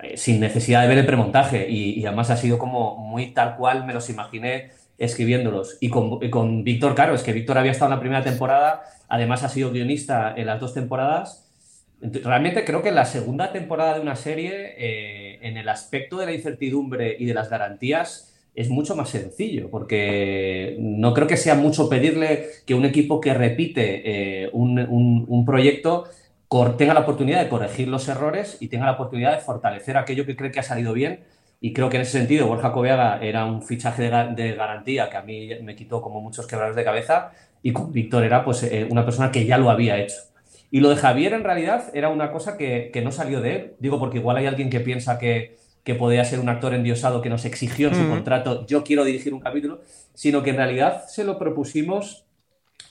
eh, 0.00 0.16
sin 0.16 0.40
necesidad 0.40 0.82
de 0.82 0.88
ver 0.88 0.98
el 0.98 1.06
premontaje 1.06 1.68
y, 1.70 1.98
y, 2.00 2.06
además 2.06 2.30
ha 2.30 2.36
sido 2.36 2.58
como 2.58 2.96
muy 2.96 3.32
tal 3.32 3.56
cual 3.56 3.86
me 3.86 3.94
los 3.94 4.10
imaginé 4.10 4.70
escribiéndolos. 4.98 5.78
Y 5.80 5.88
con, 5.88 6.18
con 6.30 6.64
Víctor, 6.64 6.94
claro, 6.94 7.14
es 7.14 7.22
que 7.22 7.32
Víctor 7.32 7.58
había 7.58 7.72
estado 7.72 7.90
en 7.90 7.96
la 7.96 8.00
primera 8.00 8.22
temporada, 8.22 8.82
además 9.08 9.42
ha 9.42 9.48
sido 9.48 9.70
guionista 9.70 10.34
en 10.36 10.46
las 10.46 10.60
dos 10.60 10.74
temporadas. 10.74 11.48
Realmente 12.00 12.64
creo 12.64 12.82
que 12.82 12.90
la 12.90 13.04
segunda 13.04 13.52
temporada 13.52 13.94
de 13.94 14.00
una 14.00 14.16
serie, 14.16 14.74
eh, 14.76 15.38
en 15.42 15.56
el 15.56 15.68
aspecto 15.68 16.18
de 16.18 16.26
la 16.26 16.32
incertidumbre 16.32 17.16
y 17.18 17.26
de 17.26 17.34
las 17.34 17.48
garantías, 17.48 18.31
es 18.54 18.68
mucho 18.68 18.94
más 18.94 19.08
sencillo, 19.08 19.70
porque 19.70 20.76
no 20.78 21.14
creo 21.14 21.26
que 21.26 21.36
sea 21.36 21.54
mucho 21.54 21.88
pedirle 21.88 22.46
que 22.66 22.74
un 22.74 22.84
equipo 22.84 23.20
que 23.20 23.32
repite 23.32 24.02
eh, 24.44 24.50
un, 24.52 24.78
un, 24.78 25.44
proyecto 25.46 26.04
tenga 26.76 26.92
la 26.92 27.00
oportunidad 27.00 27.42
de 27.42 27.48
corregir 27.48 27.88
los 27.88 28.06
errores 28.08 28.58
y 28.60 28.68
tenga 28.68 28.84
la 28.84 28.92
oportunidad 28.92 29.32
de 29.32 29.40
fortalecer 29.40 29.96
aquello 29.96 30.26
que 30.26 30.36
cree 30.36 30.50
que 30.50 30.60
ha 30.60 30.64
salido 30.64 30.92
bien. 30.92 31.20
Y 31.62 31.72
creo 31.72 31.88
que 31.88 31.96
en 31.96 32.02
ese 32.02 32.18
sentido 32.18 32.46
Borja 32.46 32.72
Coveaga 32.72 33.20
era 33.22 33.46
un 33.46 33.62
fichaje 33.62 34.02
de, 34.02 34.34
de 34.34 34.52
garantía 34.52 35.08
que 35.08 35.16
a 35.16 35.22
mí 35.22 35.48
me 35.62 35.74
quitó 35.74 36.02
como 36.02 36.20
muchos 36.20 36.46
quebraderos 36.46 36.76
de 36.76 36.84
cabeza 36.84 37.32
y 37.62 37.72
con 37.72 37.92
Víctor 37.92 38.24
era 38.24 38.44
pues 38.44 38.64
eh, 38.64 38.86
una 38.90 39.04
persona 39.04 39.30
que 39.30 39.46
ya 39.46 39.56
lo 39.56 39.70
había 39.70 39.98
hecho. 39.98 40.16
Y 40.70 40.80
lo 40.80 40.90
de 40.90 40.96
Javier 40.96 41.32
en 41.34 41.44
realidad 41.44 41.84
era 41.94 42.08
una 42.08 42.32
cosa 42.32 42.58
que, 42.58 42.90
que 42.92 43.00
no 43.00 43.12
salió 43.12 43.40
de 43.40 43.56
él. 43.56 43.72
Digo, 43.78 43.98
porque 43.98 44.18
igual 44.18 44.36
hay 44.38 44.46
alguien 44.46 44.68
que 44.70 44.80
piensa 44.80 45.18
que, 45.18 45.56
que 45.84 45.94
podía 45.94 46.24
ser 46.24 46.40
un 46.40 46.48
actor 46.48 46.74
endiosado 46.74 47.22
que 47.22 47.28
nos 47.28 47.44
exigió 47.44 47.88
en 47.88 47.94
su 47.94 48.02
mm. 48.02 48.10
contrato, 48.10 48.66
yo 48.66 48.84
quiero 48.84 49.04
dirigir 49.04 49.34
un 49.34 49.40
capítulo, 49.40 49.80
sino 50.14 50.42
que 50.42 50.50
en 50.50 50.56
realidad 50.56 51.04
se 51.08 51.24
lo 51.24 51.38
propusimos 51.38 52.24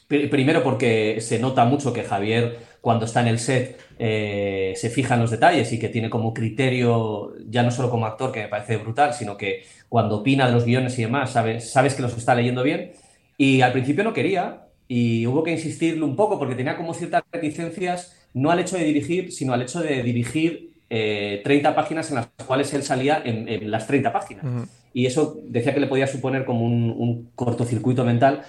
primero 0.07 0.61
porque 0.61 1.21
se 1.21 1.39
nota 1.39 1.63
mucho 1.63 1.93
que 1.93 2.03
Javier 2.03 2.59
cuando 2.81 3.05
está 3.05 3.21
en 3.21 3.27
el 3.27 3.39
set 3.39 3.79
eh, 3.99 4.73
se 4.75 4.89
fija 4.89 5.13
en 5.13 5.21
los 5.21 5.31
detalles 5.31 5.71
y 5.71 5.79
que 5.79 5.89
tiene 5.89 6.09
como 6.09 6.33
criterio, 6.33 7.33
ya 7.47 7.63
no 7.63 7.71
solo 7.71 7.89
como 7.89 8.07
actor, 8.07 8.31
que 8.31 8.41
me 8.41 8.47
parece 8.47 8.77
brutal, 8.77 9.13
sino 9.13 9.37
que 9.37 9.63
cuando 9.87 10.17
opina 10.17 10.47
de 10.47 10.53
los 10.53 10.65
guiones 10.65 10.97
y 10.97 11.03
demás, 11.03 11.31
sabes, 11.31 11.71
sabes 11.71 11.93
que 11.93 12.01
los 12.01 12.17
está 12.17 12.33
leyendo 12.33 12.63
bien. 12.63 12.93
Y 13.37 13.61
al 13.61 13.71
principio 13.71 14.03
no 14.03 14.13
quería, 14.13 14.67
y 14.87 15.27
hubo 15.27 15.43
que 15.43 15.51
insistirle 15.51 16.03
un 16.03 16.15
poco 16.15 16.39
porque 16.39 16.55
tenía 16.55 16.75
como 16.75 16.93
ciertas 16.93 17.23
reticencias, 17.31 18.17
no 18.33 18.49
al 18.49 18.59
hecho 18.59 18.77
de 18.77 18.83
dirigir, 18.83 19.31
sino 19.31 19.53
al 19.53 19.61
hecho 19.61 19.81
de 19.81 20.01
dirigir 20.01 20.70
eh, 20.93 21.39
30 21.45 21.73
páginas 21.73 22.09
en 22.09 22.15
las 22.15 22.27
cuales 22.45 22.73
él 22.73 22.83
salía 22.83 23.21
en, 23.23 23.47
en 23.47 23.71
las 23.71 23.87
30 23.87 24.11
páginas. 24.11 24.43
Uh 24.43 24.47
-huh. 24.47 24.67
Y 24.93 25.05
eso 25.05 25.37
decía 25.45 25.73
que 25.73 25.79
le 25.79 25.87
podía 25.87 26.05
suponer 26.05 26.43
como 26.43 26.65
un, 26.65 26.93
un, 26.97 27.31
cortocircuito 27.33 28.03
mental. 28.03 28.41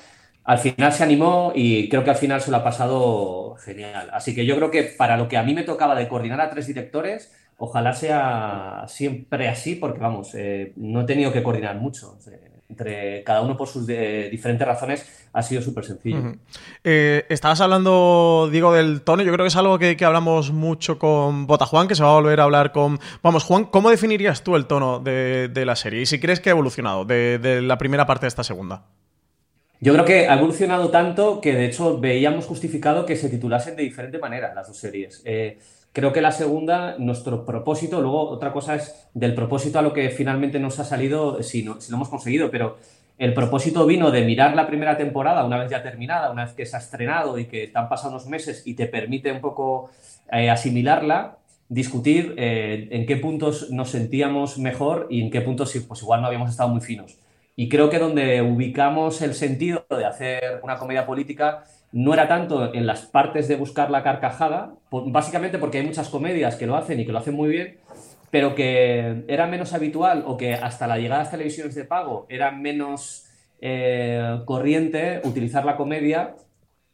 Al 0.43 0.59
final 0.59 0.93
se 0.93 1.05
animó 1.05 1.53
y 1.55 1.89
creo 1.89 2.03
que 2.03 2.11
al 2.11 2.17
final 2.17 2.41
se 2.41 2.51
lo 2.51 2.57
ha 2.57 2.65
pasado 2.65 3.55
genial. 3.65 4.11
Así 4.13 4.35
que 4.35 4.45
yo 4.45 4.57
creo 4.57 4.73
que 4.73 4.83
para 4.83 5.17
lo 5.17 5.29
que 5.29 5.37
a 5.37 5.45
mí 5.45 5.55
me 5.55 5.63
tocaba 5.63 5.95
de 5.95 6.09
coordinar 6.09 6.41
a 6.41 6.51
tres 6.51 6.67
directores, 6.67 7.33
ojalá 7.59 7.93
sea 7.93 8.87
siempre 8.89 9.49
así, 9.49 9.77
porque 9.77 10.01
vamos, 10.01 10.35
eh, 10.35 10.73
no 10.75 11.03
he 11.03 11.05
tenido 11.05 11.33
que 11.33 11.45
coordinar 11.45 11.77
mucho. 11.77 12.19
Eh, 12.27 12.52
entre 12.73 13.23
cada 13.23 13.43
uno 13.43 13.57
por 13.57 13.69
sus 13.69 13.87
de, 13.87 14.29
diferentes 14.31 14.67
razones, 14.67 15.29
ha 15.33 15.43
sido 15.43 15.63
súper 15.63 15.85
sencillo. 15.85 16.19
Uh 16.19 16.25
-huh. 16.25 16.39
eh, 16.85 17.27
estabas 17.29 17.61
hablando, 17.61 18.49
Diego, 18.51 18.73
del 18.73 19.03
tono. 19.03 19.23
Yo 19.23 19.33
creo 19.33 19.45
que 19.45 19.49
es 19.49 19.57
algo 19.57 19.79
que, 19.79 19.97
que, 19.97 20.05
hablamos 20.05 20.53
mucho 20.53 20.99
con 20.99 21.47
Bota 21.47 21.67
Juan, 21.67 21.87
que 21.87 21.95
se 21.95 22.03
va 22.03 22.11
a 22.11 22.15
volver 22.15 22.41
a 22.41 22.45
hablar 22.45 22.73
con. 22.73 22.99
Vamos, 23.23 23.45
Juan, 23.45 23.67
¿cómo 23.67 23.91
definirías 23.91 24.43
tú 24.43 24.57
el 24.57 24.67
tono 24.67 24.99
de, 25.01 25.49
de 25.49 25.67
la 25.67 25.77
serie? 25.77 26.03
Y 26.03 26.07
si 26.07 26.19
crees 26.19 26.41
que 26.41 26.49
ha 26.49 26.53
evolucionado 26.53 27.05
de, 27.05 27.39
de, 27.39 27.63
la 27.63 27.77
primera 27.77 28.07
parte 28.07 28.25
de 28.25 28.29
esta 28.29 28.43
segunda. 28.45 28.87
Yo 29.81 29.93
creo 29.93 30.05
que 30.05 30.29
ha 30.29 30.35
evolucionado 30.35 30.91
tanto 30.91 31.41
que 31.41 31.55
de 31.55 31.67
hecho 31.67 31.99
veíamos 31.99 32.47
justificado 32.47 33.05
que 33.05 33.17
se 33.17 33.29
titulasen 33.29 33.75
de 33.77 33.83
diferente 33.83 34.19
manera 34.19 34.55
las 34.55 34.69
dos 34.69 34.79
series. 34.79 35.23
Eh, 35.25 35.59
creo 35.93 36.13
que 36.13 36.21
la 36.21 36.33
segunda, 36.33 36.97
nuestro 36.99 37.45
propósito, 37.45 38.01
luego 38.01 38.29
otra 38.31 38.53
cosa 38.53 38.75
es 38.75 39.09
del 39.15 39.35
propósito 39.35 39.79
a 39.79 39.83
lo 39.83 39.93
que 39.93 40.11
finalmente 40.11 40.59
nos 40.59 40.79
ha 40.79 40.85
salido, 40.85 41.43
si, 41.43 41.63
no, 41.63 41.75
lo 41.75 41.97
hemos 41.97 42.09
conseguido, 42.09 42.51
pero 42.51 42.79
el 43.19 43.35
propósito 43.35 43.87
vino 43.87 44.11
de 44.11 44.25
mirar 44.25 44.57
la 44.57 44.67
primera 44.67 44.97
temporada 44.97 45.45
una 45.45 45.59
vez 45.59 45.71
ya 45.71 45.83
terminada, 45.83 46.31
una 46.31 46.45
vez 46.45 46.55
que 46.55 46.67
se 46.67 46.77
ha 46.77 46.79
estrenado 46.79 47.39
y 47.39 47.45
que 47.45 47.69
te 47.69 47.79
han 47.79 47.89
unos 48.09 48.27
meses 48.27 48.63
y 48.67 48.75
te 48.75 48.87
permite 48.87 49.31
un 49.31 49.41
poco 49.41 49.91
eh, 50.33 50.51
asimilarla, 50.51 51.37
discutir 51.69 52.35
eh, 52.37 52.89
en 52.91 53.07
qué 53.07 53.17
puntos 53.17 53.71
nos 53.71 53.91
sentíamos 53.91 54.59
mejor 54.59 55.07
y 55.11 55.23
en 55.23 55.31
qué 55.31 55.41
puntos 55.41 55.73
pues 55.87 56.03
igual 56.03 56.21
no 56.21 56.27
habíamos 56.27 56.51
estado 56.51 56.71
muy 56.71 56.81
finos. 56.81 57.19
Y 57.55 57.69
creo 57.69 57.91
que 57.91 57.99
donde 57.99 58.41
ubicamos 58.41 59.21
el 59.21 59.35
sentido 59.35 59.85
de 59.91 60.07
hacer 60.07 60.61
una 60.63 60.79
comedia 60.79 61.07
política 61.07 61.65
no 61.93 62.15
era 62.15 62.27
tanto 62.27 62.75
en 62.75 62.87
las 62.87 63.03
partes 63.03 63.49
de 63.49 63.57
buscar 63.57 63.91
la 63.91 64.03
carcajada, 64.03 64.75
básicamente 64.91 65.59
porque 65.59 65.79
hay 65.79 65.87
muchas 65.87 66.09
comedias 66.09 66.57
que 66.57 66.67
lo 66.67 66.77
hacen 66.77 66.99
y 66.99 67.07
que 67.07 67.13
lo 67.13 67.19
hacen 67.19 67.35
muy 67.35 67.51
bien, 67.51 67.79
pero 68.31 68.55
que 68.55 69.25
era 69.29 69.47
menos 69.47 69.75
habitual 69.75 70.25
o 70.27 70.39
que 70.39 70.55
hasta 70.55 70.87
la 70.87 70.97
llegada 70.97 71.21
a 71.21 71.25
las 71.25 71.31
televisiones 71.31 71.75
de 71.75 71.85
pago 71.85 72.27
era 72.31 72.51
menos 72.51 73.27
eh, 73.61 74.41
corriente 74.47 75.21
utilizar 75.25 75.67
la 75.67 75.77
comedia 75.77 76.35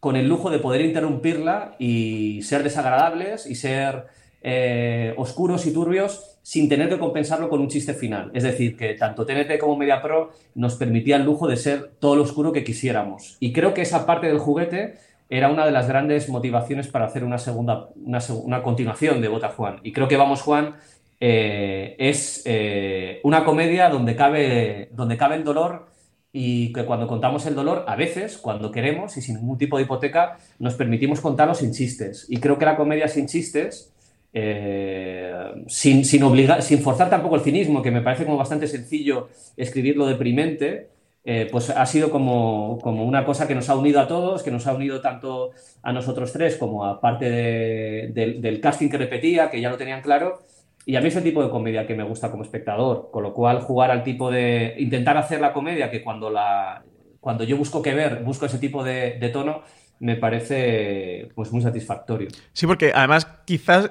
con 0.01 0.17
el 0.17 0.29
lujo 0.29 0.51
de 0.51 0.59
poder 0.59 0.81
interrumpirla 0.81 1.77
y 1.79 2.43
ser 2.43 2.63
desagradables 2.65 3.47
y 3.47 3.55
ser 3.55 4.07
eh, 4.43 5.15
oscuros 5.17 5.67
y 5.67 5.73
turbios 5.73 6.38
sin 6.49 6.67
tener 6.67 6.89
que 6.89 6.99
compensarlo 6.99 7.51
con 7.51 7.61
un 7.61 7.69
chiste 7.69 7.93
final. 7.93 8.31
Es 8.33 8.43
decir, 8.43 8.75
que 8.75 8.95
tanto 8.95 9.27
TNT 9.27 9.59
como 9.61 9.77
Media 9.77 10.01
Pro 10.01 10.31
nos 10.55 10.77
permitía 10.77 11.17
el 11.17 11.25
lujo 11.25 11.47
de 11.47 11.59
ser 11.59 11.91
todo 11.99 12.17
lo 12.17 12.23
oscuro 12.23 12.55
que 12.55 12.65
quisiéramos. 12.65 13.37
Y 13.39 13.53
creo 13.53 13.75
que 13.75 13.83
esa 13.83 14.07
parte 14.07 14.29
del 14.29 14.39
juguete 14.39 14.95
era 15.29 15.51
una 15.51 15.67
de 15.67 15.73
las 15.73 15.89
grandes 15.89 16.31
motivaciones 16.31 16.89
para 16.89 17.05
hacer 17.05 17.23
una 17.23 17.37
segunda, 17.37 17.91
una, 18.03 18.19
una 18.43 18.63
continuación 18.63 19.21
de 19.21 19.29
Bota 19.29 19.51
Juan. 19.51 19.81
Y 19.83 19.93
creo 19.93 20.09
que 20.09 20.17
Vamos 20.17 20.41
Juan 20.41 20.77
eh, 21.21 21.97
es 21.99 22.41
eh, 22.47 23.21
una 23.25 23.45
comedia 23.45 23.91
donde 23.91 24.17
cabe, 24.17 24.89
donde 24.93 25.19
cabe 25.19 25.37
el 25.37 25.45
dolor 25.45 25.91
y 26.33 26.73
que 26.73 26.87
cuando 26.87 27.07
contamos 27.07 27.45
el 27.45 27.57
dolor, 27.57 27.85
a 27.87 27.95
veces, 27.95 28.39
cuando 28.39 28.71
queremos 28.71 29.19
y 29.19 29.21
sin 29.21 29.37
ningún 29.37 29.59
tipo 29.59 29.77
de 29.77 29.83
hipoteca, 29.83 30.39
nos 30.59 30.77
permitimos 30.77 31.21
contarlo 31.21 31.55
sin 31.55 31.75
chistes. 31.75 32.25
Y 32.31 32.39
creo 32.39 32.59
que 32.59 32.65
la 32.65 32.77
comedia 32.77 33.07
sin 33.07 33.27
chistes 33.27 33.93
eh, 34.33 35.33
sin, 35.67 36.05
sin, 36.05 36.23
obligar, 36.23 36.63
sin 36.63 36.81
forzar 36.81 37.11
tampoco 37.11 37.37
el 37.37 37.43
cinismo, 37.43 37.83
que 37.83 37.91
me 37.91 38.03
parece 38.03 38.25
como 38.25 38.37
bastante 38.37 38.67
sencillo 38.67 39.29
escribirlo 39.57 40.07
deprimente, 40.07 40.91
eh, 41.25 41.47
pues 41.51 41.71
ha 41.71 41.85
sido 41.87 42.11
como, 42.11 42.79
como, 42.83 43.05
una 43.05 43.25
cosa 43.25 43.47
que 43.47 43.55
nos 43.55 43.69
ha 43.69 43.77
unido 43.77 44.01
a 44.01 44.09
todos, 44.09 44.43
que 44.43 44.51
nos 44.51 44.67
ha 44.67 44.75
unido 44.75 45.01
tanto 45.01 45.51
a 45.83 45.93
nosotros 45.93 46.33
tres 46.33 46.57
como 46.57 46.87
a 46.87 47.01
parte 47.01 47.29
de, 47.29 48.11
de, 48.15 48.35
del 48.41 48.61
casting 48.61 48.89
que 48.89 48.99
repetía, 48.99 49.51
que 49.51 49.61
ya 49.61 49.71
lo 49.71 49.77
tenían 49.77 50.03
claro. 50.03 50.43
Y 50.87 50.97
a 50.97 51.03
mí 51.03 51.09
es 51.09 51.17
el 51.17 51.23
tipo 51.23 51.43
de 51.43 51.51
comedia 51.51 51.87
que 51.87 51.95
me 51.95 52.03
gusta 52.03 52.31
como 52.31 52.45
espectador, 52.45 53.11
con 53.11 53.23
lo 53.23 53.35
cual 53.35 53.61
jugar 53.61 53.91
al 53.91 54.05
tipo 54.05 54.31
de... 54.31 54.75
intentar 54.79 55.19
hacer 55.19 55.39
la 55.39 55.53
comedia 55.53 55.91
que 55.91 56.03
cuando, 56.03 56.31
la, 56.31 56.83
cuando 57.21 57.45
yo 57.45 57.59
busco 57.59 57.83
que 57.83 57.95
ver, 57.95 58.23
busco 58.25 58.47
ese 58.47 58.59
tipo 58.59 58.83
de, 58.83 59.19
de 59.19 59.29
tono, 59.29 59.63
me 60.01 60.17
parece 60.17 61.29
pues 61.35 61.53
muy 61.53 61.61
satisfactorio. 61.61 62.29
Sí, 62.55 62.67
porque 62.67 62.93
además 62.95 63.27
quizás 63.45 63.91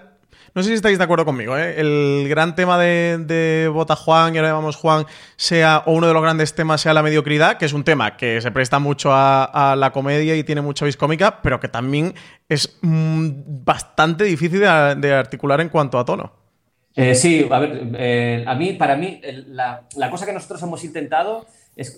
no 0.54 0.64
sé 0.64 0.70
si 0.70 0.76
estáis 0.76 0.98
de 0.98 1.04
acuerdo 1.04 1.26
conmigo, 1.26 1.58
¿eh? 1.58 1.80
El 1.80 2.28
gran 2.30 2.56
tema 2.56 2.78
de, 2.78 3.18
de 3.20 3.70
Bota 3.72 3.96
Juan 3.96 4.34
y 4.34 4.38
ahora 4.38 4.54
vamos 4.54 4.76
Juan 4.76 5.06
sea, 5.36 5.84
o 5.86 5.94
uno 5.94 6.08
de 6.08 6.14
los 6.14 6.22
grandes 6.22 6.54
temas 6.56 6.82
sea 6.82 6.94
la 6.94 7.04
mediocridad, 7.04 7.58
que 7.58 7.66
es 7.66 7.74
un 7.74 7.84
tema 7.84 8.18
que 8.18 8.42
se 8.42 8.52
presta 8.52 8.80
mucho 8.80 9.10
a, 9.12 9.76
la 9.78 9.92
comedia 9.92 10.36
y 10.36 10.44
tiene 10.44 10.62
mucha 10.62 10.86
vis 10.86 10.98
cómica, 10.98 11.42
pero 11.42 11.60
que 11.60 11.68
también 11.68 12.14
es 12.50 12.78
mmm, 12.82 13.30
bastante 13.64 14.24
difícil 14.24 14.62
de, 14.62 15.14
articular 15.14 15.62
en 15.62 15.70
cuanto 15.70 16.00
a 16.00 16.06
tono. 16.06 16.32
Eh, 16.96 17.14
sí, 17.14 17.48
a 17.50 17.60
ver, 17.60 17.90
eh, 17.96 18.44
a 18.48 18.56
mí, 18.56 18.74
para 18.74 18.96
mí, 18.96 19.22
la 19.54 20.10
cosa 20.10 20.26
que 20.26 20.34
nosotros 20.34 20.62
hemos 20.64 20.84
intentado 20.84 21.46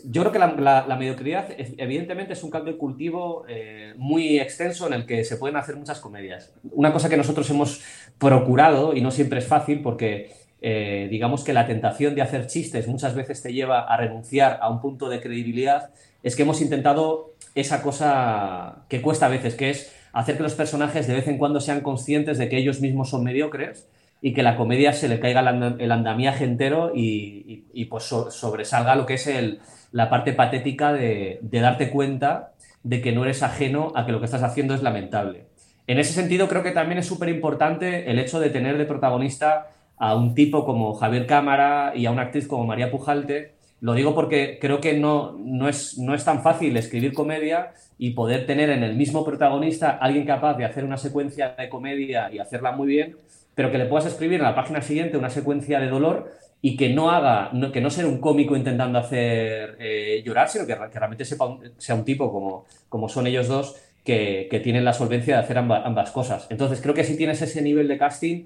yo 0.05 0.21
creo 0.21 0.31
que 0.31 0.39
la, 0.39 0.53
la, 0.55 0.86
la, 0.88 0.95
mediocridad, 0.98 1.48
evidentemente, 1.57 2.33
es 2.33 2.43
un 2.43 2.50
caldo 2.50 2.71
de 2.71 2.77
cultivo 2.77 3.45
eh, 3.48 3.93
muy 3.98 4.39
extenso 4.39 4.88
en 4.88 4.93
el 4.93 5.05
que 5.05 5.24
se 5.24 5.38
pueden 5.38 5.55
hacer 5.55 5.77
muchas 5.77 6.00
comedias. 6.00 6.53
Una 6.71 6.91
cosa 6.91 7.07
que 7.07 7.15
nosotros 7.15 7.50
hemos 7.50 7.81
procurado, 8.17 8.93
y 8.93 9.01
no 9.01 9.09
siempre 9.12 9.39
es 9.39 9.48
fácil, 9.48 9.81
porque 9.81 10.31
eh, 10.62 11.07
digamos 11.09 11.45
que 11.45 11.53
la 11.53 11.65
tentación 11.65 12.13
de 12.13 12.21
hacer 12.21 12.48
chistes 12.48 12.88
muchas 12.88 13.15
veces 13.15 13.41
te 13.41 13.53
lleva 13.53 13.81
a 13.81 13.95
renunciar 13.95 14.59
a 14.62 14.69
un 14.69 14.81
punto 14.81 15.07
de 15.07 15.21
credibilidad, 15.21 15.91
es 16.24 16.36
que 16.36 16.41
hemos 16.41 16.62
intentado 16.62 17.31
esa 17.55 17.81
cosa 17.81 18.83
que 18.89 19.01
cuesta 19.01 19.27
a 19.27 19.29
veces, 19.29 19.55
que 19.55 19.69
es 19.69 19.95
hacer 20.12 20.36
que 20.36 20.43
los 20.43 20.55
personajes 20.55 21.07
de 21.07 21.13
vez 21.13 21.27
en 21.29 21.38
cuando 21.38 21.62
sean 21.62 21.79
conscientes 21.79 22.38
de 22.38 22.50
que 22.50 22.57
ellos 22.57 22.81
mismos 22.81 23.09
son 23.09 23.24
mediocres 23.24 23.88
y 24.21 24.33
que 24.33 24.43
la 24.43 24.57
comedia 24.57 24.93
se 24.93 25.07
le 25.07 25.19
caiga 25.19 25.41
el, 25.41 25.91
andamiaje 25.91 26.43
entero 26.43 26.91
y, 26.93 27.85
pues 27.89 28.03
sobresalga 28.03 28.95
lo 28.95 29.05
que 29.05 29.15
es 29.15 29.27
el, 29.27 29.59
la 29.91 30.09
parte 30.09 30.33
patética 30.33 30.93
de, 30.93 31.39
de 31.41 31.59
darte 31.59 31.89
cuenta 31.89 32.53
de 32.83 33.01
que 33.01 33.11
no 33.11 33.23
eres 33.23 33.43
ajeno 33.43 33.91
a 33.95 34.05
que 34.05 34.11
lo 34.11 34.19
que 34.19 34.25
estás 34.25 34.43
haciendo 34.43 34.73
es 34.73 34.83
lamentable. 34.83 35.47
En 35.88 35.97
ese 35.97 36.13
sentido, 36.13 36.47
creo 36.47 36.61
que 36.61 36.71
también 36.71 36.99
es 36.99 37.07
súper 37.07 37.29
importante 37.29 38.11
el 38.11 38.19
hecho 38.19 38.39
de 38.39 38.49
tener 38.49 38.77
de 38.77 38.85
protagonista 38.85 39.71
a 39.97 40.15
un 40.15 40.33
tipo 40.35 40.65
como 40.65 40.93
Javier 40.93 41.25
Cámara 41.25 41.93
y 41.95 42.05
a 42.05 42.11
una 42.11 42.23
actriz 42.23 42.47
como 42.47 42.65
María 42.65 42.91
Pujalte. 42.91 43.53
Lo 43.81 43.93
digo 43.93 44.13
porque 44.13 44.59
creo 44.59 44.81
que 44.81 44.97
no, 44.97 45.38
no, 45.39 45.67
es, 45.67 45.97
no 45.97 46.13
es 46.13 46.23
tan 46.23 46.41
fácil 46.41 46.75
escribir 46.77 47.13
comedia 47.13 47.73
y 47.97 48.11
poder 48.11 48.45
tener 48.45 48.69
en 48.69 48.83
el 48.83 48.95
mismo 48.95 49.25
protagonista 49.25 49.97
alguien 49.99 50.25
capaz 50.25 50.55
de 50.55 50.65
hacer 50.65 50.85
una 50.85 50.97
secuencia 50.97 51.55
de 51.57 51.69
comedia 51.69 52.31
y 52.31 52.39
hacerla 52.39 52.71
muy 52.71 52.88
bien, 52.88 53.15
pero 53.59 53.73
que 53.73 53.77
le 53.77 53.87
puedas 53.87 54.05
escribir 54.05 54.37
en 54.37 54.43
la 54.43 54.55
página 54.55 54.81
siguiente 54.81 55.17
una 55.17 55.29
secuencia 55.29 55.81
de 55.81 55.89
dolor 55.89 56.31
y 56.61 56.77
que 56.77 56.93
no 56.93 57.11
haga, 57.11 57.51
que 57.73 57.81
no 57.81 57.89
sea 57.89 58.07
un 58.07 58.21
cómico 58.21 58.55
intentando 58.55 58.97
hacer 58.97 59.75
eh, 59.81 60.23
llorar, 60.25 60.47
sino 60.47 60.65
que, 60.65 60.75
realmente 60.75 61.25
sea 61.25 61.95
un 61.95 62.05
tipo 62.05 62.31
como, 62.31 62.63
como 62.87 63.09
son 63.09 63.27
ellos 63.27 63.49
dos, 63.49 63.75
que, 64.05 64.61
tienen 64.63 64.85
la 64.85 64.93
solvencia 64.93 65.35
de 65.35 65.43
hacer 65.43 65.57
ambas, 65.57 66.11
cosas. 66.11 66.47
Entonces, 66.49 66.79
creo 66.79 66.93
que 66.93 67.03
si 67.03 67.17
tienes 67.17 67.41
ese 67.41 67.61
nivel 67.61 67.89
de 67.89 67.97
casting, 67.97 68.45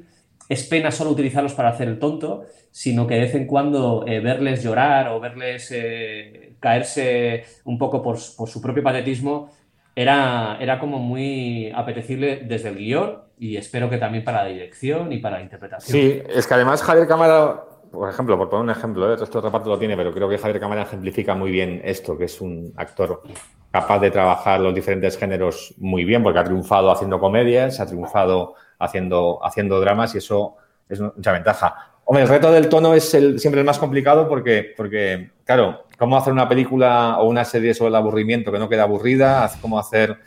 es 0.50 0.64
pena 0.66 0.90
solo 0.90 1.12
utilizarlos 1.12 1.54
para 1.54 1.70
hacer 1.70 1.90
el 1.90 2.00
tonto, 2.00 2.48
sino 2.72 3.06
que 3.06 3.14
de 3.14 3.22
vez 3.22 3.36
en 3.36 3.46
cuando 3.46 4.06
eh, 4.08 4.20
verles 4.20 4.64
llorar 4.64 5.10
o 5.10 5.20
verles 5.20 5.70
eh, 5.76 6.56
caerse 6.60 7.44
un 7.66 7.78
poco 7.78 8.02
por, 8.02 8.18
su 8.18 8.60
propio 8.64 8.82
patetismo 8.82 9.52
era, 9.96 10.58
era 10.60 10.80
como 10.80 11.00
muy 11.00 11.72
apetecible 11.76 12.42
desde 12.46 12.70
el 12.70 12.78
guion 12.78 13.22
y 13.40 13.58
espero 13.58 13.90
que 13.90 13.98
también 13.98 14.24
para 14.24 14.44
la 14.44 14.50
dirección 14.50 15.12
y 15.12 15.18
para 15.18 15.38
la 15.38 15.44
interpretación. 15.44 15.92
Sí, 15.92 16.22
es 16.30 16.48
que 16.48 16.54
además 16.54 16.82
Javier 16.82 17.08
Cámara 17.08 17.64
por 17.94 18.10
ejemplo, 18.10 18.36
por 18.40 18.50
poner 18.50 18.64
un 18.64 18.70
ejemplo, 18.72 19.14
¿eh? 19.14 19.16
del 19.16 19.28
reparto 19.28 19.70
lo 19.70 19.78
tiene, 19.78 19.96
pero 19.96 20.12
creo 20.12 20.28
que 20.28 20.40
Javier 20.40 20.60
Cámara 20.60 20.82
ejemplifica 20.82 21.36
muy 21.36 21.52
bien 21.52 21.80
esto, 21.84 22.18
que 22.18 22.24
es 22.24 22.42
un 22.42 22.74
actor 22.76 23.22
capaz 23.70 24.00
de 24.00 24.10
trabajar 24.10 24.60
los 24.60 24.74
diferentes 24.74 25.16
géneros 25.16 25.76
muy 25.78 26.04
bien, 26.04 26.24
porque 26.24 26.40
ha 26.40 26.44
triunfado 26.44 26.90
haciendo 26.90 27.20
comedias, 27.20 27.80
ha 27.80 27.86
triunfado 27.86 28.56
haciendo, 28.80 29.46
haciendo 29.46 29.80
dramas 29.80 30.16
y 30.16 30.18
eso 30.18 30.56
es 30.90 31.02
mucha 31.02 31.34
ventaja. 31.34 31.93
Hombre, 32.06 32.24
el 32.24 32.30
reto 32.30 32.52
del 32.52 32.70
tono 32.70 32.94
es 32.94 33.14
el, 33.14 33.40
siempre 33.40 33.62
el 33.62 33.66
más 33.66 33.80
complicado 33.80 34.28
porque, 34.28 34.74
porque, 34.76 35.32
claro, 35.46 35.86
cómo 35.98 36.18
hacer 36.18 36.34
una 36.34 36.50
película 36.50 37.18
o 37.20 37.30
una 37.30 37.46
serie 37.46 37.74
sobre 37.74 37.90
el 37.90 37.96
aburrimiento 37.96 38.52
que 38.52 38.60
no 38.60 38.70
queda 38.70 38.84
aburrida, 38.84 39.50
cómo 39.62 39.80
hacer... 39.80 40.18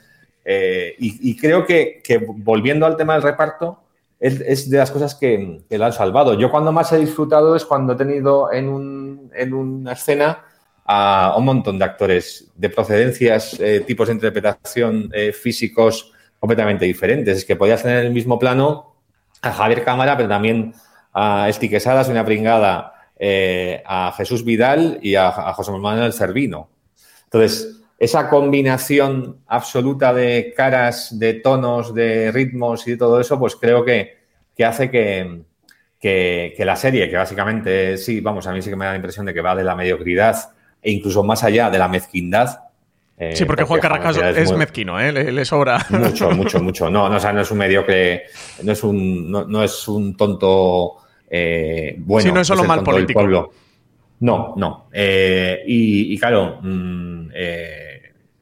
Eh, 0.49 0.95
y, 0.99 1.37
creo 1.37 1.66
que, 1.66 2.00
volviendo 2.37 2.87
al 2.87 2.97
tema 2.97 3.14
del 3.14 3.23
reparto, 3.23 3.80
es, 4.21 4.71
de 4.71 4.78
las 4.78 4.92
cosas 4.92 5.16
que, 5.16 5.61
que, 5.68 5.76
la 5.76 5.87
han 5.87 5.92
salvado. 5.92 6.35
Yo 6.35 6.52
cuando 6.52 6.71
más 6.71 6.92
he 6.92 6.99
disfrutado 6.99 7.56
es 7.56 7.64
cuando 7.64 7.95
he 7.95 7.97
tenido 7.97 8.52
en, 8.52 8.68
un, 8.68 9.30
en 9.35 9.52
una 9.52 9.92
escena 9.92 10.45
a 10.85 11.35
un 11.37 11.45
montón 11.45 11.78
de 11.78 11.85
actores 11.85 12.49
de 12.54 12.71
procedencias, 12.71 13.59
eh, 13.59 13.83
tipos 13.85 14.06
de 14.06 14.14
interpretación 14.14 15.11
eh, 15.12 15.33
físicos 15.33 16.12
completamente 16.38 16.85
diferentes. 16.85 17.38
Es 17.38 17.45
que 17.45 17.56
podías 17.56 17.83
tener 17.83 17.99
en 17.99 18.06
el 18.06 18.12
mismo 18.12 18.38
plano 18.38 18.95
a 19.42 19.52
Javier 19.52 19.83
Cámara, 19.83 20.16
pero 20.16 20.28
también 20.28 20.73
a 21.19 21.49
Esti 21.49 21.71
Quesadas, 21.71 22.09
una 22.09 22.27
pringada, 22.27 22.93
eh, 23.19 23.83
a 23.87 24.13
Jesús 24.15 24.45
Vidal 24.45 24.99
y 25.01 25.15
a, 25.15 25.29
a 25.29 25.55
José 25.55 25.73
Manuel 25.73 26.13
Servino. 26.13 26.69
Entonces, 27.25 27.81
esa 27.99 28.29
combinación 28.29 29.39
absoluta 29.47 30.13
de 30.13 30.53
caras, 30.55 31.19
de 31.19 31.35
tonos, 31.35 31.95
de 31.95 32.31
ritmos 32.31 32.87
y 32.87 32.93
de 32.93 32.97
todo 32.99 33.19
eso, 33.19 33.39
pues 33.39 33.57
creo 33.57 33.85
que, 33.85 34.19
hace 34.63 34.91
que, 34.91 35.43
que, 35.99 36.65
la 36.65 36.77
serie, 36.77 37.09
que 37.09 37.17
básicamente 37.17 37.97
sí, 37.97 38.21
vamos, 38.21 38.47
a 38.47 38.53
mí 38.53 38.61
sí 38.61 38.69
que 38.69 38.77
me 38.77 38.85
da 38.85 38.91
la 38.91 38.97
impresión 38.97 39.25
de 39.25 39.33
que 39.33 39.41
va 39.41 39.57
de 39.57 39.65
la 39.65 39.75
mediocridad 39.75 40.37
e 40.83 40.91
incluso 40.91 41.25
más 41.25 41.43
allá 41.43 41.71
de 41.71 41.79
la 41.79 41.89
mezquindad. 41.89 42.61
Eh, 43.17 43.35
sí, 43.35 43.47
porque, 43.47 43.65
Juan 43.65 43.81
Carrasco 43.81 44.23
es, 44.23 44.53
mezquino, 44.53 45.01
¿eh? 45.01 45.11
Le, 45.11 45.45
sobra. 45.47 45.87
Mucho, 45.89 46.31
mucho, 46.33 46.61
mucho. 46.61 46.91
No, 46.91 47.09
no, 47.09 47.17
o 47.17 47.21
sea, 47.21 47.33
no 47.33 47.41
es 47.41 47.51
un 47.51 47.57
mediocre, 47.57 48.25
no 48.63 48.73
es 48.73 48.85
un, 48.85 49.31
no, 49.31 49.63
es 49.63 49.89
un 49.89 50.15
tonto 50.15 50.99
eh, 51.37 51.97
bueno. 51.99 52.28
Sí, 52.28 52.33
no 52.33 52.40
es 52.40 52.47
solo 52.47 52.65
mal 52.65 52.82
político. 52.82 53.50
No, 54.21 54.54
no. 54.56 54.89
Eh, 54.93 55.63
y, 55.67 56.19
claro, 56.19 56.58
mm, 56.63 57.28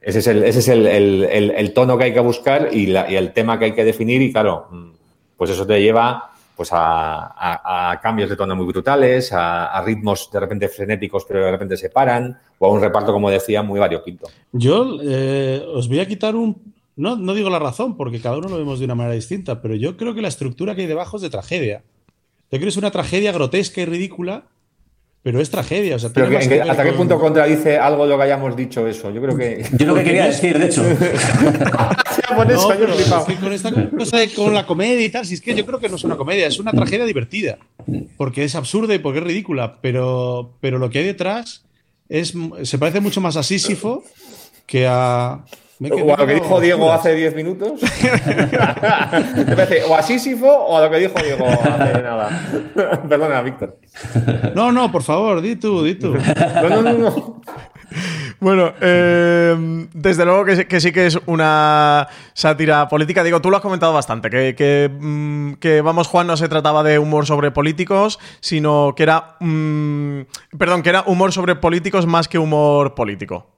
ese 0.01 0.19
es, 0.19 0.27
el, 0.27 0.43
ese 0.43 0.59
es 0.59 0.67
el, 0.69 1.73
tono 1.73 1.97
que 1.97 2.05
hay 2.05 2.13
que 2.13 2.19
buscar 2.19 2.69
y, 2.71 2.95
el 2.95 3.33
tema 3.33 3.59
que 3.59 3.65
hay 3.65 3.71
que 3.73 3.83
definir 3.83 4.21
y 4.21 4.31
claro, 4.31 4.67
mm, 4.71 4.91
pues 5.35 5.49
eso 5.49 5.65
te 5.65 5.81
lleva 5.81 6.31
pues 6.55 6.69
a, 6.71 7.99
cambios 8.01 8.29
de 8.29 8.35
tono 8.35 8.55
muy 8.55 8.65
brutales, 8.65 9.31
a, 9.33 9.81
ritmos 9.85 10.29
de 10.31 10.39
repente 10.39 10.69
frenéticos 10.69 11.25
pero 11.25 11.43
de 11.43 11.51
repente 11.51 11.75
se 11.75 11.89
paran 11.89 12.37
o 12.57 12.67
a 12.67 12.71
un 12.71 12.81
reparto, 12.81 13.11
como 13.11 13.29
decía, 13.29 13.61
muy 13.61 13.79
variopinto. 13.79 14.27
Yo 14.51 14.97
eh, 15.03 15.61
os 15.73 15.89
voy 15.89 15.99
a 15.99 16.07
quitar 16.07 16.35
un... 16.35 16.73
No, 16.95 17.17
no 17.17 17.33
digo 17.33 17.49
la 17.49 17.59
razón 17.59 17.97
porque 17.97 18.21
cada 18.21 18.37
uno 18.37 18.47
lo 18.47 18.57
vemos 18.57 18.79
de 18.79 18.85
una 18.85 18.95
manera 18.95 19.15
distinta, 19.15 19.61
pero 19.61 19.75
yo 19.75 19.97
creo 19.97 20.15
que 20.15 20.21
la 20.21 20.29
estructura 20.29 20.75
que 20.75 20.81
hay 20.81 20.87
debajo 20.87 21.17
es 21.17 21.23
de 21.23 21.29
tragedia. 21.29 21.83
Yo 22.55 22.59
creo 22.59 22.67
que 22.67 22.69
es 22.69 22.77
una 22.77 22.91
tragedia 22.91 23.31
grotesca 23.31 23.81
y 23.81 23.85
ridícula 23.85 24.45
pero 25.25 25.41
es 25.41 25.49
tragedia. 25.49 25.95
¿Hasta 25.95 26.83
qué 26.83 26.91
punto 26.91 27.19
contradice 27.19 27.79
algo 27.79 28.03
de 28.03 28.11
lo 28.11 28.17
que 28.17 28.23
hayamos 28.25 28.55
dicho 28.55 28.85
eso? 28.85 29.09
Yo 29.09 29.19
creo 29.23 29.35
que. 29.35 29.65
Yo 29.79 29.87
lo 29.87 29.95
que 29.95 30.03
quería 30.03 30.27
decir, 30.27 30.55
de 30.59 30.67
hecho. 30.67 30.83
con 32.37 33.51
esta 33.51 33.73
cosa 33.89 34.17
de, 34.17 34.31
con 34.31 34.53
la 34.53 34.67
comedia 34.67 35.03
y 35.03 35.09
tal, 35.09 35.25
si 35.25 35.33
es 35.33 35.41
que 35.41 35.55
yo 35.55 35.65
creo 35.65 35.79
que 35.79 35.89
no 35.89 35.95
es 35.95 36.03
una 36.03 36.15
comedia, 36.15 36.45
es 36.45 36.59
una 36.59 36.73
tragedia 36.73 37.05
divertida. 37.05 37.57
Porque 38.17 38.43
es 38.43 38.53
absurda 38.53 38.93
y 38.93 38.99
porque 38.99 39.17
es 39.17 39.25
ridícula. 39.25 39.79
Pero, 39.81 40.53
pero 40.61 40.77
lo 40.77 40.91
que 40.91 40.99
hay 40.99 41.05
detrás 41.05 41.65
es, 42.07 42.35
se 42.61 42.77
parece 42.77 42.99
mucho 42.99 43.19
más 43.19 43.35
a 43.35 43.41
Sísifo 43.41 44.03
que 44.67 44.85
a. 44.87 45.43
o 45.81 46.13
a 46.13 46.17
lo 46.17 46.27
que 46.27 46.35
dijo 46.35 46.61
Diego 46.61 46.91
hace 46.91 47.15
10 47.15 47.35
minutos. 47.35 47.81
o 49.89 49.95
a 49.95 50.01
Sísifo 50.01 50.47
o 50.47 50.77
a 50.77 50.81
lo 50.81 50.89
que 50.89 50.99
dijo 50.99 51.15
Diego 51.21 51.45
hace 51.47 52.01
nada. 52.01 52.29
Perdona, 53.09 53.41
Víctor. 53.41 53.77
No, 54.55 54.71
no, 54.71 54.89
por 54.91 55.03
favor, 55.03 55.41
di 55.41 55.57
tú, 55.57 55.83
di 55.83 55.95
tú. 55.95 56.13
No, 56.13 56.69
no, 56.69 56.81
no, 56.81 56.93
no. 56.93 57.41
Bueno, 58.39 58.73
eh, 58.81 59.87
desde 59.93 60.25
luego 60.25 60.45
que, 60.45 60.79
sí 60.79 60.91
que 60.91 61.07
es 61.07 61.17
una 61.25 62.07
sátira 62.33 62.87
política. 62.87 63.23
Digo, 63.23 63.41
tú 63.41 63.49
lo 63.49 63.57
has 63.57 63.63
comentado 63.63 63.93
bastante, 63.93 64.29
que, 64.29 64.89
mm, 64.91 65.53
que, 65.53 65.81
Vamos 65.81 66.07
Juan 66.07 66.27
no 66.27 66.37
se 66.37 66.47
trataba 66.47 66.83
de 66.83 66.99
humor 66.99 67.25
sobre 67.25 67.51
políticos, 67.51 68.19
sino 68.41 68.93
que 68.95 69.03
era... 69.03 69.37
Mm, 69.39 70.21
perdón, 70.57 70.83
que 70.83 70.89
era 70.89 71.03
humor 71.05 71.31
sobre 71.31 71.55
políticos 71.55 72.05
más 72.05 72.27
que 72.27 72.37
humor 72.37 72.95
político. 72.95 73.54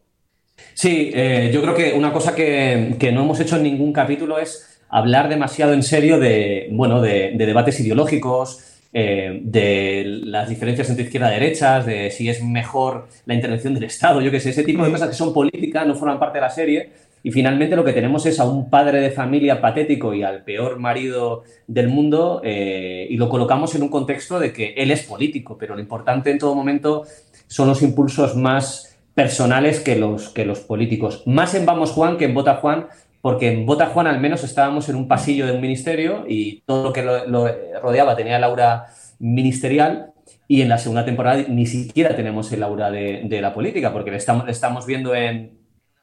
Sí, 0.74 1.12
eh, 1.14 1.50
yo 1.54 1.62
creo 1.62 1.74
que 1.74 1.94
una 1.94 2.14
cosa 2.14 2.36
que, 2.36 2.96
no 3.12 3.24
hemos 3.24 3.40
hecho 3.40 3.56
en 3.56 3.64
ningún 3.64 3.92
capítulo 3.94 4.38
es 4.38 4.80
hablar 4.90 5.28
demasiado 5.28 5.74
en 5.74 5.84
serio 5.84 6.20
de, 6.20 6.68
bueno, 6.72 7.02
de, 7.02 7.34
debates 7.36 7.80
ideológicos, 7.80 8.64
eh, 8.94 9.40
de 9.44 10.04
las 10.24 10.50
diferencias 10.50 10.90
entre 10.90 11.06
izquierda 11.06 11.32
y 11.32 11.40
derecha, 11.40 11.82
de 11.82 12.10
si 12.12 12.30
es 12.30 12.44
mejor 12.44 13.08
la 13.26 13.34
intervención 13.34 13.74
del 13.74 13.84
Estado, 13.86 14.22
yo 14.22 14.32
qué 14.32 14.40
sé, 14.40 14.52
ese 14.52 14.64
tipo 14.64 14.84
de 14.86 14.92
cosas 14.92 15.10
que 15.10 15.16
son 15.16 15.34
políticas, 15.34 15.86
no 15.86 15.96
forman 15.96 16.20
parte 16.20 16.38
de 16.38 16.42
la 16.42 16.50
serie. 16.50 16.90
Y 17.24 17.32
finalmente 17.32 17.76
lo 17.76 17.84
que 17.84 17.94
tenemos 17.94 18.26
es 18.26 18.40
a 18.40 18.46
un 18.46 18.70
padre 18.70 19.02
de 19.02 19.12
familia 19.12 19.60
patético 19.60 20.14
y 20.14 20.24
al 20.24 20.44
peor 20.44 20.80
marido 20.80 21.44
del 21.66 21.90
mundo 21.90 22.42
eh, 22.44 23.08
y 23.10 23.18
lo 23.18 23.28
colocamos 23.28 23.74
en 23.76 23.84
un 23.84 23.90
contexto 23.90 24.40
de 24.40 24.54
que 24.54 24.74
él 24.78 24.92
es 24.92 25.04
político, 25.04 25.58
pero 25.58 25.76
lo 25.76 25.82
importante 25.82 26.30
en 26.32 26.38
todo 26.38 26.56
momento 26.56 27.06
son 27.48 27.68
los 27.68 27.82
impulsos 27.82 28.36
más 28.36 28.87
personales 29.18 29.80
que 29.80 29.96
los, 29.96 30.30
que 30.30 30.46
los 30.46 30.60
políticos. 30.60 31.24
Más 31.26 31.56
en 31.56 31.66
Vamos 31.66 31.90
Juan 31.90 32.18
que 32.18 32.26
en 32.26 32.36
Vota 32.36 32.58
Juan, 32.58 32.86
porque 33.24 33.52
en 33.52 33.66
Vota 33.66 33.88
Juan 33.88 34.06
al 34.06 34.20
menos 34.20 34.44
estábamos 34.44 34.90
en 34.90 34.96
un 34.96 35.08
pasillo 35.08 35.48
de 35.48 35.54
un 35.54 35.60
ministerio 35.60 36.26
y 36.28 36.62
todo 36.68 36.84
lo 36.84 36.94
que 36.94 37.02
lo, 37.02 37.48
rodeaba 37.82 38.16
tenía 38.16 38.38
el 38.38 38.44
aura 38.44 38.90
ministerial 39.18 40.14
y 40.48 40.62
en 40.62 40.70
la 40.70 40.78
segunda 40.78 41.04
temporada 41.04 41.44
ni 41.50 41.66
siquiera 41.66 42.16
tenemos 42.16 42.52
el 42.52 42.62
aura 42.62 42.92
de, 42.92 43.40
la 43.42 43.56
política, 43.56 43.92
porque 43.92 44.12
le 44.12 44.18
estamos, 44.18 44.48
estamos 44.50 44.86
viendo 44.86 45.16
en, 45.16 45.58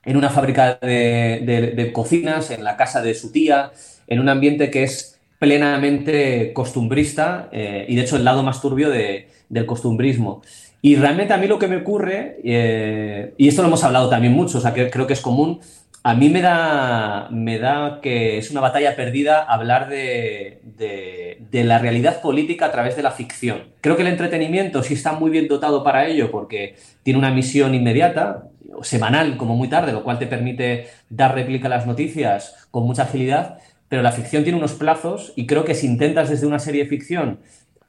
en 0.04 0.16
una 0.16 0.28
fábrica 0.28 0.80
de, 0.82 1.90
cocinas, 1.94 2.50
en 2.50 2.64
la 2.64 2.76
casa 2.76 3.00
de 3.00 3.14
su 3.14 3.30
tía, 3.30 3.70
en 4.08 4.18
un 4.18 4.28
ambiente 4.28 4.72
que 4.72 4.82
es 4.82 5.20
plenamente 5.38 6.52
costumbrista 6.52 7.48
eh, 7.52 7.86
y 7.88 7.94
de 7.94 8.02
hecho 8.02 8.16
el 8.16 8.24
lado 8.24 8.42
más 8.42 8.60
turbio 8.60 8.90
del 8.90 9.66
costumbrismo. 9.66 10.42
Y 10.84 10.96
realmente 10.96 11.32
a 11.32 11.38
mí 11.38 11.46
lo 11.46 11.58
que 11.58 11.66
me 11.66 11.78
ocurre, 11.78 12.36
eh, 12.44 13.32
y 13.38 13.48
esto 13.48 13.62
lo 13.62 13.68
hemos 13.68 13.82
hablado 13.84 14.10
también 14.10 14.34
mucho, 14.34 14.58
o 14.58 14.60
sea, 14.60 14.74
que 14.74 14.90
creo 14.90 15.06
que 15.06 15.14
es 15.14 15.22
común, 15.22 15.60
a 16.02 16.14
mí 16.14 16.28
me 16.28 16.42
da, 16.42 17.28
me 17.30 17.58
da 17.58 18.00
que 18.02 18.36
es 18.36 18.50
una 18.50 18.60
batalla 18.60 18.94
perdida 18.94 19.44
hablar 19.44 19.88
de, 19.88 20.60
de, 20.76 21.64
la 21.64 21.78
realidad 21.78 22.20
política 22.20 22.66
a 22.66 22.70
través 22.70 22.96
de 22.96 23.02
la 23.02 23.12
ficción. 23.12 23.62
Creo 23.80 23.96
que 23.96 24.02
el 24.02 24.08
entretenimiento 24.08 24.82
sí 24.82 24.92
está 24.92 25.12
muy 25.12 25.30
bien 25.30 25.48
dotado 25.48 25.82
para 25.82 26.06
ello 26.06 26.30
porque 26.30 26.76
tiene 27.02 27.18
una 27.18 27.30
misión 27.30 27.74
inmediata, 27.74 28.48
semanal 28.82 29.38
como 29.38 29.56
muy 29.56 29.68
tarde, 29.68 29.90
lo 29.90 30.04
cual 30.04 30.18
te 30.18 30.26
permite 30.26 30.88
dar 31.08 31.34
réplica 31.34 31.68
a 31.68 31.70
las 31.70 31.86
noticias 31.86 32.68
con 32.70 32.84
mucha 32.84 33.04
agilidad, 33.04 33.56
pero 33.88 34.02
la 34.02 34.12
ficción 34.12 34.42
tiene 34.42 34.58
unos 34.58 34.74
plazos 34.74 35.32
y 35.34 35.46
creo 35.46 35.64
que 35.64 35.74
si 35.74 35.86
intentas 35.86 36.28
desde 36.28 36.46
una 36.46 36.58
serie 36.58 36.82
de 36.82 36.90
ficción 36.90 37.38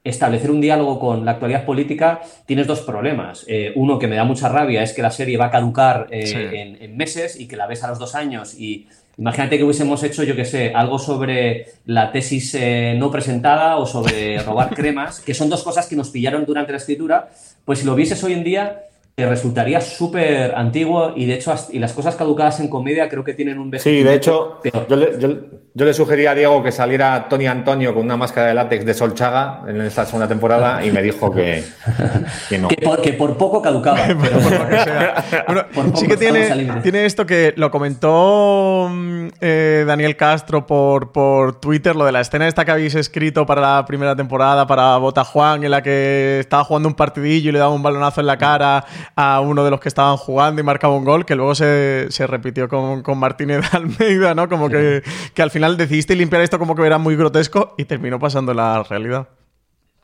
establecer 0.08 0.50
un 0.50 0.60
diálogo 0.60 0.98
con 0.98 1.24
la 1.24 1.32
actualidad 1.32 1.64
política, 1.64 2.20
tienes 2.46 2.66
dos 2.66 2.80
problemas. 2.80 3.44
Eh, 3.48 3.72
uno 3.76 3.98
que 3.98 4.06
me 4.06 4.16
da 4.16 4.24
mucha 4.24 4.48
rabia 4.48 4.82
es 4.82 4.92
que 4.92 5.02
la 5.02 5.10
serie 5.10 5.36
va 5.36 5.46
a 5.46 5.50
caducar 5.50 6.06
eh, 6.10 6.26
Sí. 6.26 6.36
en, 6.36 6.82
en 6.82 6.96
meses 6.96 7.38
y 7.38 7.46
que 7.48 7.56
la 7.56 7.66
ves 7.66 7.82
a 7.84 7.88
los 7.88 7.98
dos 7.98 8.14
años 8.14 8.54
y 8.58 8.86
imagínate 9.18 9.56
que 9.56 9.64
hubiésemos 9.64 10.02
hecho, 10.02 10.22
yo 10.24 10.36
qué 10.36 10.44
sé, 10.44 10.72
algo 10.74 10.98
sobre 10.98 11.66
la 11.86 12.12
tesis 12.12 12.54
eh, 12.54 12.94
no 12.98 13.10
presentada 13.10 13.76
o 13.78 13.86
sobre 13.86 14.38
robar 14.42 14.70
cremas, 14.74 15.20
que 15.20 15.32
son 15.34 15.48
dos 15.48 15.62
cosas 15.62 15.86
que 15.86 15.96
nos 15.96 16.10
pillaron 16.10 16.44
durante 16.44 16.72
la 16.72 16.78
escritura, 16.78 17.28
pues 17.64 17.78
si 17.80 17.86
lo 17.86 17.94
vieses 17.94 18.22
hoy 18.24 18.34
en 18.34 18.44
día 18.44 18.82
te 19.16 19.24
resultaría 19.26 19.80
súper 19.80 20.54
antiguo 20.54 21.14
y 21.16 21.24
de 21.24 21.36
hecho 21.36 21.54
y 21.72 21.78
las 21.78 21.94
cosas 21.94 22.16
caducadas 22.16 22.60
en 22.60 22.68
comedia 22.68 23.08
creo 23.08 23.24
que 23.24 23.32
tienen 23.32 23.58
un 23.58 23.72
Sí, 23.78 24.02
de 24.02 24.12
hecho, 24.14 24.60
peor. 24.62 24.86
yo 24.90 24.96
le, 24.96 25.18
yo- 25.18 25.36
yo 25.78 25.84
le 25.84 25.92
sugería 25.92 26.30
a 26.30 26.34
Diego 26.34 26.62
que 26.62 26.72
saliera 26.72 27.26
Tony 27.28 27.46
Antonio 27.46 27.92
con 27.92 28.02
una 28.04 28.16
máscara 28.16 28.46
de 28.46 28.54
látex 28.54 28.86
de 28.86 28.94
Solchaga 28.94 29.60
en 29.68 29.78
esta 29.82 30.06
segunda 30.06 30.26
temporada 30.26 30.82
y 30.82 30.90
me 30.90 31.02
dijo 31.02 31.30
que, 31.30 31.62
que 32.48 32.58
no. 32.58 32.68
que, 32.68 32.76
por, 32.76 33.02
que 33.02 33.12
por 33.12 33.36
poco 33.36 33.60
caducaba. 33.60 33.98
pero 34.06 34.38
por 34.38 34.52
lo 34.52 34.68
que 34.68 34.78
sea, 34.78 35.24
Bueno, 35.46 35.62
por 35.74 35.84
poco 35.86 35.96
sí 35.98 36.06
que 36.06 36.16
tiene, 36.16 36.80
tiene 36.82 37.04
esto 37.04 37.26
que 37.26 37.52
lo 37.56 37.70
comentó 37.70 38.88
mm, 38.90 39.26
eh, 39.42 39.84
Daniel 39.86 40.16
Castro 40.16 40.66
por, 40.66 41.12
por 41.12 41.60
Twitter, 41.60 41.94
lo 41.94 42.06
de 42.06 42.12
la 42.12 42.20
escena 42.22 42.48
esta 42.48 42.64
que 42.64 42.70
habéis 42.70 42.94
escrito 42.94 43.44
para 43.44 43.60
la 43.60 43.84
primera 43.84 44.16
temporada, 44.16 44.66
para 44.66 44.96
Bota 44.96 45.24
Juan, 45.24 45.62
en 45.62 45.70
la 45.70 45.82
que 45.82 46.38
estaba 46.40 46.64
jugando 46.64 46.88
un 46.88 46.94
partidillo 46.94 47.50
y 47.50 47.52
le 47.52 47.58
daba 47.58 47.74
un 47.74 47.82
balonazo 47.82 48.22
en 48.22 48.26
la 48.28 48.38
cara 48.38 48.84
a 49.14 49.40
uno 49.40 49.64
de 49.64 49.70
los 49.70 49.80
que 49.80 49.88
estaban 49.88 50.16
jugando 50.16 50.60
y 50.60 50.64
marcaba 50.64 50.94
un 50.96 51.04
gol, 51.04 51.24
que 51.24 51.34
luego 51.36 51.54
se, 51.54 52.06
se 52.10 52.26
repitió 52.26 52.68
con, 52.68 53.02
con 53.02 53.18
Martínez 53.18 53.72
Almeida, 53.72 54.34
¿no? 54.34 54.48
Como 54.48 54.68
que, 54.68 55.02
que 55.34 55.42
al 55.42 55.50
final 55.50 55.76
decidiste 55.76 56.16
limpiar 56.16 56.42
esto 56.42 56.58
como 56.58 56.74
que 56.74 56.84
era 56.86 56.98
muy 56.98 57.16
grotesco 57.16 57.74
y 57.78 57.84
terminó 57.84 58.18
pasando 58.18 58.52
la 58.54 58.82
realidad. 58.82 59.28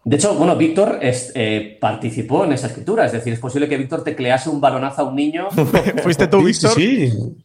De 0.04 0.16
hecho, 0.16 0.34
bueno, 0.34 0.56
Víctor 0.56 0.98
es- 1.00 1.30
eh, 1.36 1.78
participó 1.80 2.44
en 2.44 2.52
esa 2.52 2.66
escritura, 2.66 3.06
es 3.06 3.12
decir, 3.12 3.32
es 3.32 3.38
posible 3.38 3.68
que 3.68 3.76
Víctor 3.76 4.02
teclease 4.02 4.48
un 4.50 4.60
balonazo 4.60 5.02
a 5.02 5.04
un 5.04 5.14
niño. 5.14 5.48
¿Fuiste 6.02 6.26
tú, 6.26 6.42
Víctor? 6.42 6.70
Sí, 6.72 7.10
sí. 7.10 7.44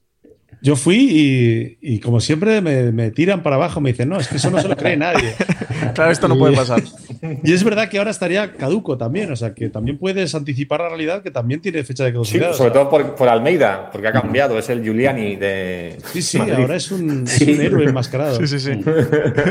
Yo 0.68 0.76
fui 0.76 0.98
y, 1.10 1.78
y 1.96 2.00
como 2.02 2.20
siempre 2.20 2.60
me, 2.60 2.92
me 2.92 3.10
tiran 3.12 3.42
para 3.42 3.56
abajo, 3.56 3.80
me 3.80 3.92
dicen, 3.94 4.10
no, 4.10 4.20
es 4.20 4.28
que 4.28 4.36
eso 4.36 4.52
no 4.52 4.60
se 4.62 4.68
lo 4.68 4.76
cree 4.76 4.98
nadie. 4.98 5.34
Claro, 5.94 6.12
esto 6.12 6.28
no 6.28 6.38
puede 6.38 6.56
pasar. 6.56 6.82
Y 7.44 7.54
es 7.54 7.64
verdad 7.64 7.88
que 7.88 7.98
ahora 8.00 8.10
estaría 8.12 8.52
caduco 8.54 8.98
también, 8.98 9.32
o 9.32 9.36
sea, 9.36 9.54
que 9.54 9.70
también 9.70 9.98
puedes 9.98 10.36
anticipar 10.36 10.82
la 10.82 10.90
realidad 10.90 11.22
que 11.24 11.32
también 11.32 11.62
tiene 11.62 11.84
fecha 11.84 12.04
de 12.04 12.10
Sí, 12.10 12.14
caducidad. 12.14 12.52
o 12.52 12.54
sobre 12.54 12.72
sea. 12.72 12.82
todo 12.82 12.90
por, 12.90 13.16
por 13.16 13.30
Almeida, 13.30 13.90
porque 13.92 14.08
ha 14.08 14.12
cambiado, 14.12 14.58
es 14.60 14.70
el 14.70 14.84
Giuliani 14.84 15.36
de. 15.38 15.98
Sí, 16.12 16.22
sí, 16.22 16.38
Madrid. 16.40 16.54
ahora 16.56 16.76
es 16.76 16.92
un, 16.92 17.24
es 17.24 17.30
Sí. 17.32 17.54
un 17.54 17.62
héroe 17.62 17.86
enmascarado. 17.86 18.36
Sí, 18.36 18.48
sí, 18.48 18.60
sí. 18.60 18.72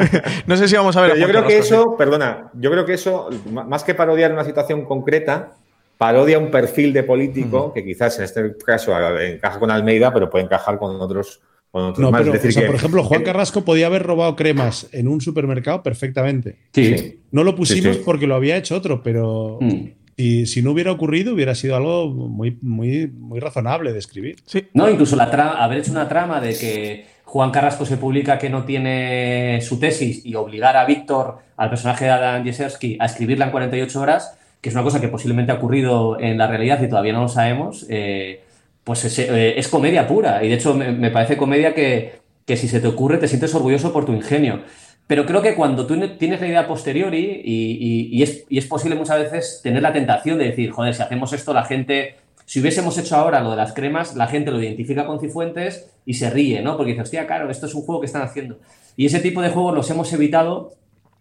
no 0.46 0.57
sé 0.57 0.68
si 0.68 0.76
vamos 0.76 0.96
a 0.96 1.02
ver. 1.02 1.12
a 1.12 1.16
yo 1.16 1.26
creo 1.29 1.46
que 1.46 1.59
eso, 1.59 1.96
perdona, 1.96 2.50
yo 2.55 2.70
creo 2.70 2.85
que 2.85 2.94
eso, 2.94 3.31
más 3.50 3.83
que 3.85 3.94
parodiar 3.94 4.33
una 4.33 4.44
situación 4.44 4.85
concreta, 4.85 5.52
parodia 5.99 6.39
un 6.39 6.51
perfil 6.51 6.93
de 6.93 7.03
político 7.03 7.73
que 7.73 7.85
quizás 7.85 8.19
en 8.19 8.25
este 8.25 8.55
caso 8.65 8.93
encaja 9.21 9.59
con 9.59 9.71
Almeida, 9.71 10.13
pero 10.13 10.29
puede 10.29 10.45
encajar 10.45 10.79
con 10.79 11.01
otros, 11.01 11.41
con 11.71 11.85
otros 11.85 11.99
No, 12.01 12.11
más. 12.11 12.21
pero, 12.23 12.35
es 12.35 12.43
decir, 12.43 12.51
o 12.51 12.53
sea, 12.53 12.63
que- 12.63 12.67
por 12.67 12.77
ejemplo, 12.77 13.03
Juan 13.05 13.21
que- 13.21 13.27
Carrasco 13.27 13.65
podía 13.65 13.87
haber 13.87 14.03
robado 14.03 14.37
cremas 14.37 14.89
en 14.93 15.09
un 15.09 15.21
supermercado 15.21 15.83
perfectamente. 15.83 16.57
Sí. 16.73 17.21
No 17.31 17.45
lo 17.45 17.55
pusimos 17.55 17.95
Sí, 17.95 17.99
sí. 18.01 18.03
porque 18.05 18.27
lo 18.27 18.35
había 18.35 18.57
hecho 18.57 18.77
otro, 18.77 19.03
pero 19.03 19.59
Mm. 19.61 19.71
si, 20.17 20.47
si 20.47 20.63
no 20.63 20.73
hubiera 20.73 20.93
ocurrido, 20.93 21.35
hubiera 21.35 21.55
sido 21.55 21.77
algo 21.77 22.09
muy, 22.09 22.59
muy, 22.63 23.07
muy 23.07 23.41
razonable 23.41 23.93
de 23.93 23.99
escribir. 23.99 24.37
Sí. 24.45 24.65
No, 24.75 24.89
incluso 24.91 25.17
la 25.17 25.31
tra- 25.31 25.57
haber 25.59 25.79
hecho 25.79 25.93
una 25.93 26.09
trama 26.09 26.41
de 26.41 26.57
que 26.57 27.07
Juan 27.25 27.51
Carrasco 27.51 27.85
se 27.85 27.97
publica 27.97 28.39
que 28.39 28.49
no 28.51 28.65
tiene 28.65 29.61
su 29.63 29.79
tesis 29.79 30.25
y 30.25 30.35
obligar 30.35 30.77
a 30.77 30.85
Víctor, 30.85 31.39
al 31.57 31.71
personaje 31.71 32.05
de 32.05 32.11
Adam 32.13 32.45
Jeserski, 32.45 32.97
a 33.01 33.07
escribirla 33.07 33.47
en 33.47 33.51
48 33.51 34.01
horas, 34.01 34.39
que 34.66 34.70
es 34.70 34.74
una 34.74 34.83
cosa 34.83 35.00
que 35.00 35.07
posiblemente 35.07 35.52
ha 35.52 35.55
ocurrido 35.55 36.18
en 36.18 36.37
la 36.38 36.48
realidad 36.48 36.83
y 36.83 36.88
todavía 36.88 37.12
no 37.12 37.22
lo 37.22 37.29
sabemos, 37.29 37.87
eh, 37.88 38.40
pues 38.83 39.05
es, 39.05 39.16
eh, 39.20 39.57
es 39.57 39.68
comedia 39.68 40.09
pura. 40.09 40.42
Y 40.42 40.48
de 40.48 40.55
hecho 40.57 40.74
me, 40.74 40.90
me 40.90 41.12
parece 41.12 41.37
comedia 41.37 41.72
que, 41.72 42.14
que 42.44 42.57
si 42.57 42.66
se 42.66 42.81
te 42.81 42.88
ocurre 42.88 43.18
te 43.18 43.29
sientes 43.29 43.55
orgulloso 43.55 43.92
por 43.92 44.05
tu 44.05 44.12
ingenio. 44.12 44.62
Pero 45.07 45.24
creo 45.24 45.40
que 45.40 45.55
cuando 45.55 45.87
tú 45.87 45.94
ne- 45.94 46.09
tienes 46.09 46.40
la 46.40 46.48
idea 46.48 46.66
posteriori 46.66 47.42
y, 47.44 47.79
y- 47.81 48.09
y 48.18 48.22
es, 48.24 48.44
y 48.48 48.59
es 48.59 48.66
posible 48.66 48.96
muchas 48.96 49.20
veces 49.20 49.61
tener 49.62 49.83
la 49.83 49.92
tentación 49.92 50.37
de 50.38 50.46
decir, 50.46 50.72
joder, 50.72 50.94
si 50.94 51.02
hacemos 51.02 51.33
esto 51.33 51.55
la 51.55 51.64
gente, 51.64 52.16
si 52.44 52.61
hubiésemos 52.61 52.98
hecho 52.98 53.14
ahora 53.14 53.40
lo 53.40 53.50
de 53.52 53.57
las 53.57 53.72
cremas, 53.72 54.16
la 54.16 54.26
gente 54.26 54.50
lo 54.50 54.61
identifica 54.61 55.07
con 55.07 55.20
Cifuentes 55.20 55.88
y 56.05 56.14
se 56.14 56.29
ríe, 56.29 56.61
¿no? 56.61 56.76
Porque 56.76 56.90
dice, 56.90 57.02
hostia, 57.02 57.24
claro, 57.29 57.50
esto 57.50 57.66
es 57.66 57.74
un 57.76 57.83
juego 57.83 58.00
que 58.00 58.07
están 58.07 58.22
haciendo. 58.22 58.59
Y 58.96 59.07
ese 59.07 59.20
tipo 59.20 59.42
de 59.42 59.50
juegos 59.50 59.76
los 59.76 59.88
hemos 59.90 60.12
evitado 60.12 60.72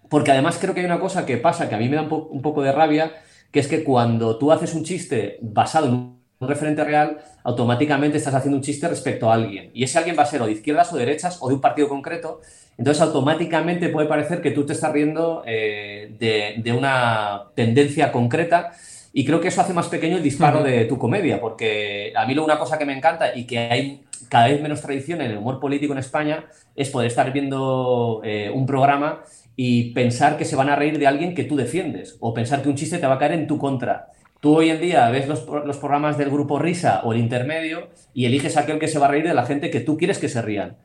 porque 0.09 0.31
además 0.31 0.57
creo 0.61 0.73
que 0.73 0.79
hay 0.81 0.85
una 0.85 0.99
cosa 0.99 1.25
que 1.25 1.37
pasa 1.37 1.67
que 1.67 1.75
a 1.75 1.79
mí 1.79 1.89
me 1.89 1.95
da 1.95 2.03
un 2.03 2.41
poco 2.41 2.61
de 2.61 2.71
rabia, 2.71 3.11
que 3.51 3.59
es 3.59 3.67
que 3.67 3.83
cuando 3.83 4.37
tú 4.37 4.51
haces 4.51 4.73
un 4.73 4.83
chiste 4.83 5.37
basado 5.41 5.87
en 5.87 5.93
un 5.93 6.47
referente 6.49 6.83
real, 6.83 7.17
automáticamente 7.43 8.17
estás 8.17 8.33
haciendo 8.33 8.57
un 8.57 8.63
chiste 8.63 8.87
respecto 8.87 9.31
a 9.31 9.35
alguien. 9.35 9.71
Y 9.73 9.83
ese 9.83 9.97
alguien 9.97 10.17
va 10.17 10.23
a 10.23 10.25
ser 10.25 10.41
o 10.41 10.45
de 10.45 10.51
izquierdas 10.51 10.91
o 10.91 10.97
derechas 10.97 11.37
o 11.41 11.47
de 11.47 11.55
un 11.55 11.61
partido 11.61 11.87
concreto. 11.87 12.41
Entonces 12.77 13.01
automáticamente 13.01 13.87
puede 13.89 14.07
parecer 14.07 14.41
que 14.41 14.51
tú 14.51 14.65
te 14.65 14.73
estás 14.73 14.91
riendo 14.91 15.43
eh, 15.45 16.13
de, 16.19 16.55
de 16.61 16.71
una 16.73 17.43
tendencia 17.55 18.11
concreta. 18.11 18.71
Y 19.13 19.23
creo 19.23 19.39
que 19.39 19.47
eso 19.47 19.61
hace 19.61 19.71
más 19.73 19.87
pequeño 19.87 20.17
el 20.17 20.23
disparo 20.23 20.61
de 20.61 20.83
tu 20.83 20.97
comedia, 20.97 21.39
porque 21.39 22.11
a 22.17 22.25
mí 22.25 22.33
lo- 22.33 22.43
una 22.43 22.59
cosa 22.59 22.77
que 22.77 22.85
me 22.85 22.91
encanta 22.97 23.33
y 23.33 23.45
que 23.47 23.59
hay 23.59 24.03
cada 24.27 24.47
vez 24.49 24.61
menos 24.61 24.81
tradición 24.81 25.21
en 25.21 25.31
el 25.31 25.37
humor 25.37 25.61
político 25.61 25.93
en 25.93 25.99
España 25.99 26.43
es 26.75 26.89
poder 26.89 27.07
estar 27.07 27.31
viendo 27.31 28.19
eh, 28.25 28.51
un 28.53 28.65
programa 28.65 29.21
y 29.55 29.93
pensar 29.93 30.37
que 30.37 30.45
se 30.45 30.55
van 30.55 30.69
a 30.69 30.75
reír 30.75 30.99
de 30.99 31.07
alguien 31.07 31.35
que 31.35 31.43
tú 31.43 31.55
defiendes 31.55 32.17
o 32.19 32.33
pensar 32.33 32.61
que 32.61 32.69
un 32.69 32.75
chiste 32.75 32.97
te 32.97 33.07
va 33.07 33.15
a 33.15 33.19
caer 33.19 33.33
en 33.33 33.47
tu 33.47 33.57
contra. 33.57 34.11
Tú 34.39 34.57
hoy 34.57 34.69
en 34.69 34.81
día 34.81 35.09
ves 35.09 35.27
los, 35.27 35.47
los 35.47 35.77
programas 35.77 36.17
del 36.17 36.29
grupo 36.29 36.59
Risa 36.59 37.01
o 37.03 37.13
el 37.13 37.19
intermedio 37.19 37.87
y 38.13 38.25
eliges 38.25 38.57
a 38.57 38.61
aquel 38.61 38.79
que 38.79 38.87
se 38.87 38.99
va 38.99 39.07
a 39.07 39.09
reír 39.09 39.27
de 39.27 39.33
la 39.33 39.45
gente 39.45 39.69
que 39.69 39.79
tú 39.79 39.97
quieres 39.97 40.19
que 40.19 40.29
se 40.29 40.41
rían. 40.41 40.77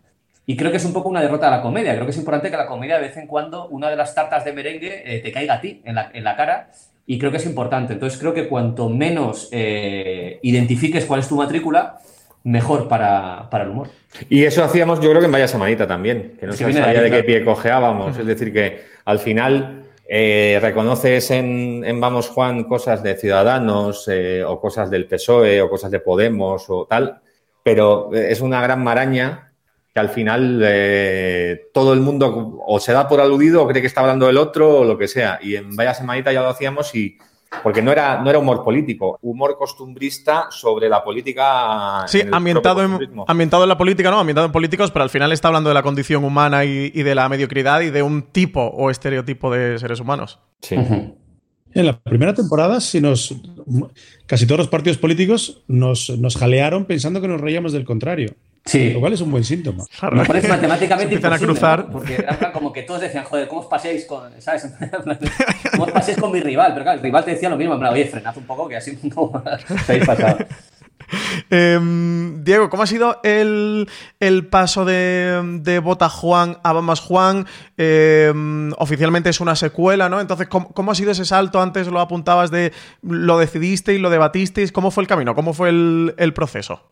Y 0.46 0.56
creo 0.56 0.70
que 0.70 0.78
es 0.78 0.84
un 0.84 0.92
poco 0.92 1.08
una 1.08 1.20
derrota 1.20 1.46
de 1.46 1.56
la 1.56 1.62
comedia. 1.62 1.94
Creo 1.94 2.06
que 2.06 2.10
es 2.10 2.16
importante 2.16 2.50
que 2.50 2.56
la 2.56 2.66
comedia 2.66 2.96
de 2.96 3.02
vez 3.02 3.16
en 3.16 3.26
cuando 3.26 3.68
una 3.68 3.88
de 3.88 3.96
las 3.96 4.14
tartas 4.14 4.44
de 4.44 4.52
merengue 4.52 5.02
eh, 5.04 5.20
te 5.20 5.30
caiga 5.30 5.54
a 5.54 5.60
ti 5.60 5.80
en 5.84 5.94
la, 5.94 6.10
en 6.12 6.24
la 6.24 6.34
cara. 6.36 6.70
Y 7.06 7.18
creo 7.18 7.30
que 7.30 7.36
es 7.36 7.46
importante. 7.46 7.92
Entonces 7.92 8.18
creo 8.18 8.34
que 8.34 8.48
cuanto 8.48 8.88
menos 8.88 9.48
eh, 9.52 10.38
identifiques 10.42 11.04
cuál 11.06 11.20
es 11.20 11.28
tu 11.28 11.36
matrícula, 11.36 12.00
mejor 12.44 12.88
para, 12.88 13.48
para 13.50 13.64
el 13.64 13.70
humor. 13.70 13.88
Y 14.28 14.44
eso 14.44 14.64
hacíamos, 14.64 15.00
yo 15.00 15.10
creo 15.10 15.20
que 15.20 15.26
en 15.26 15.32
Vaya 15.32 15.48
Semanita 15.48 15.86
también, 15.86 16.36
que 16.38 16.46
no 16.46 16.52
se 16.52 16.64
de 16.64 16.72
sabía 16.72 17.00
ahí, 17.00 17.10
de 17.10 17.10
qué 17.10 17.24
pie 17.24 17.44
cojeábamos. 17.44 18.18
Es 18.18 18.26
decir, 18.26 18.52
que 18.52 18.82
al 19.04 19.18
final 19.18 19.84
eh, 20.08 20.58
reconoces 20.60 21.30
en, 21.30 21.84
en 21.84 22.00
Vamos 22.00 22.28
Juan 22.28 22.64
cosas 22.64 23.02
de 23.02 23.16
Ciudadanos 23.16 24.08
eh, 24.08 24.42
o 24.44 24.60
cosas 24.60 24.90
del 24.90 25.06
PSOE 25.06 25.60
o 25.62 25.70
cosas 25.70 25.90
de 25.90 26.00
Podemos 26.00 26.64
o 26.68 26.86
tal, 26.86 27.20
pero 27.62 28.10
eh, 28.14 28.28
es 28.30 28.40
una 28.40 28.60
gran 28.62 28.82
maraña 28.82 29.52
que 29.92 30.00
al 30.00 30.08
final 30.08 30.60
eh, 30.64 31.68
todo 31.74 31.92
el 31.92 32.00
mundo 32.00 32.62
o 32.64 32.78
se 32.78 32.92
da 32.92 33.08
por 33.08 33.20
aludido 33.20 33.62
o 33.62 33.68
cree 33.68 33.80
que 33.80 33.88
está 33.88 34.00
hablando 34.00 34.26
del 34.26 34.38
otro 34.38 34.78
o 34.78 34.84
lo 34.84 34.96
que 34.96 35.08
sea. 35.08 35.38
Y 35.42 35.56
en 35.56 35.74
Vaya 35.74 35.94
Semanita 35.94 36.32
ya 36.32 36.42
lo 36.42 36.48
hacíamos 36.48 36.94
y 36.94 37.18
porque 37.62 37.82
no 37.82 37.90
era, 37.90 38.20
no 38.22 38.30
era 38.30 38.38
humor 38.38 38.62
político, 38.62 39.18
humor 39.22 39.56
costumbrista 39.58 40.46
sobre 40.50 40.88
la 40.88 41.02
política. 41.02 42.04
Sí, 42.06 42.20
en 42.20 42.34
ambientado 42.34 42.82
en, 42.82 43.22
ambientado 43.26 43.64
en 43.64 43.68
la 43.68 43.78
política, 43.78 44.10
¿no? 44.10 44.20
Ambientado 44.20 44.46
en 44.46 44.52
políticos, 44.52 44.90
pero 44.90 45.02
al 45.02 45.10
final 45.10 45.32
está 45.32 45.48
hablando 45.48 45.68
de 45.70 45.74
la 45.74 45.82
condición 45.82 46.24
humana 46.24 46.64
y, 46.64 46.92
y 46.94 47.02
de 47.02 47.14
la 47.14 47.28
mediocridad 47.28 47.80
y 47.80 47.90
de 47.90 48.02
un 48.02 48.22
tipo 48.22 48.62
o 48.62 48.90
estereotipo 48.90 49.50
de 49.50 49.78
seres 49.78 50.00
humanos. 50.00 50.38
Sí. 50.62 50.76
En 51.72 51.86
la 51.86 52.00
primera 52.00 52.34
temporada, 52.34 52.80
si 52.80 53.00
nos, 53.00 53.34
casi 54.26 54.46
todos 54.46 54.58
los 54.58 54.68
partidos 54.68 54.98
políticos 54.98 55.62
nos, 55.68 56.10
nos 56.18 56.36
jalearon 56.36 56.84
pensando 56.84 57.20
que 57.20 57.28
nos 57.28 57.40
reíamos 57.40 57.72
del 57.72 57.84
contrario. 57.84 58.34
Sí. 58.64 58.92
Lo 58.92 59.00
cual 59.00 59.14
es 59.14 59.20
un 59.20 59.30
buen 59.30 59.44
síntoma. 59.44 59.84
Me 60.12 60.24
parece 60.24 60.48
matemáticamente 60.48 61.14
empiezan 61.14 61.32
a 61.32 61.38
cruzar. 61.38 61.86
¿no? 61.86 61.92
Porque 61.92 62.14
era 62.16 62.38
plan 62.38 62.52
como 62.52 62.72
que 62.72 62.82
todos 62.82 63.00
decían, 63.00 63.24
joder, 63.24 63.48
¿cómo 63.48 63.62
os 63.62 63.66
paséis 63.66 64.04
con, 64.04 64.30
¿sabes? 64.40 64.66
¿Cómo 65.72 65.84
os 65.84 65.92
paséis 65.92 66.18
con 66.18 66.30
mi 66.30 66.40
rival? 66.40 66.72
Pero 66.72 66.84
claro, 66.84 66.98
el 66.98 67.02
rival 67.02 67.24
te 67.24 67.32
decía 67.32 67.48
lo 67.48 67.56
mismo, 67.56 67.74
en 67.74 67.80
plan, 67.80 67.92
oye, 67.92 68.06
frenad 68.06 68.36
un 68.36 68.44
poco 68.44 68.68
que 68.68 68.76
así 68.76 68.98
no 69.02 69.32
se 69.86 69.92
habéis 69.92 70.06
pasado. 70.06 70.38
Em, 71.48 72.44
Diego, 72.44 72.70
¿cómo 72.70 72.84
ha 72.84 72.86
sido 72.86 73.18
el, 73.24 73.88
el 74.20 74.46
paso 74.46 74.84
de, 74.84 75.58
de 75.60 75.78
Bota 75.80 76.08
Juan 76.08 76.58
a 76.62 76.72
Vamos 76.72 77.00
Juan? 77.00 77.46
Em, 77.76 78.72
oficialmente 78.78 79.30
es 79.30 79.40
una 79.40 79.56
secuela, 79.56 80.08
¿no? 80.08 80.20
Entonces, 80.20 80.46
¿cómo, 80.48 80.68
cómo 80.68 80.92
ha 80.92 80.94
sido 80.94 81.10
ese 81.10 81.24
salto? 81.24 81.60
Antes 81.60 81.88
lo 81.88 81.98
apuntabas 81.98 82.52
de 82.52 82.72
lo 83.02 83.38
decidisteis, 83.38 84.00
lo 84.00 84.10
debatisteis. 84.10 84.70
¿Cómo 84.70 84.90
fue 84.92 85.02
el 85.02 85.08
camino? 85.08 85.34
¿Cómo 85.34 85.52
fue 85.52 85.70
el, 85.70 86.14
el 86.18 86.32
proceso? 86.32 86.82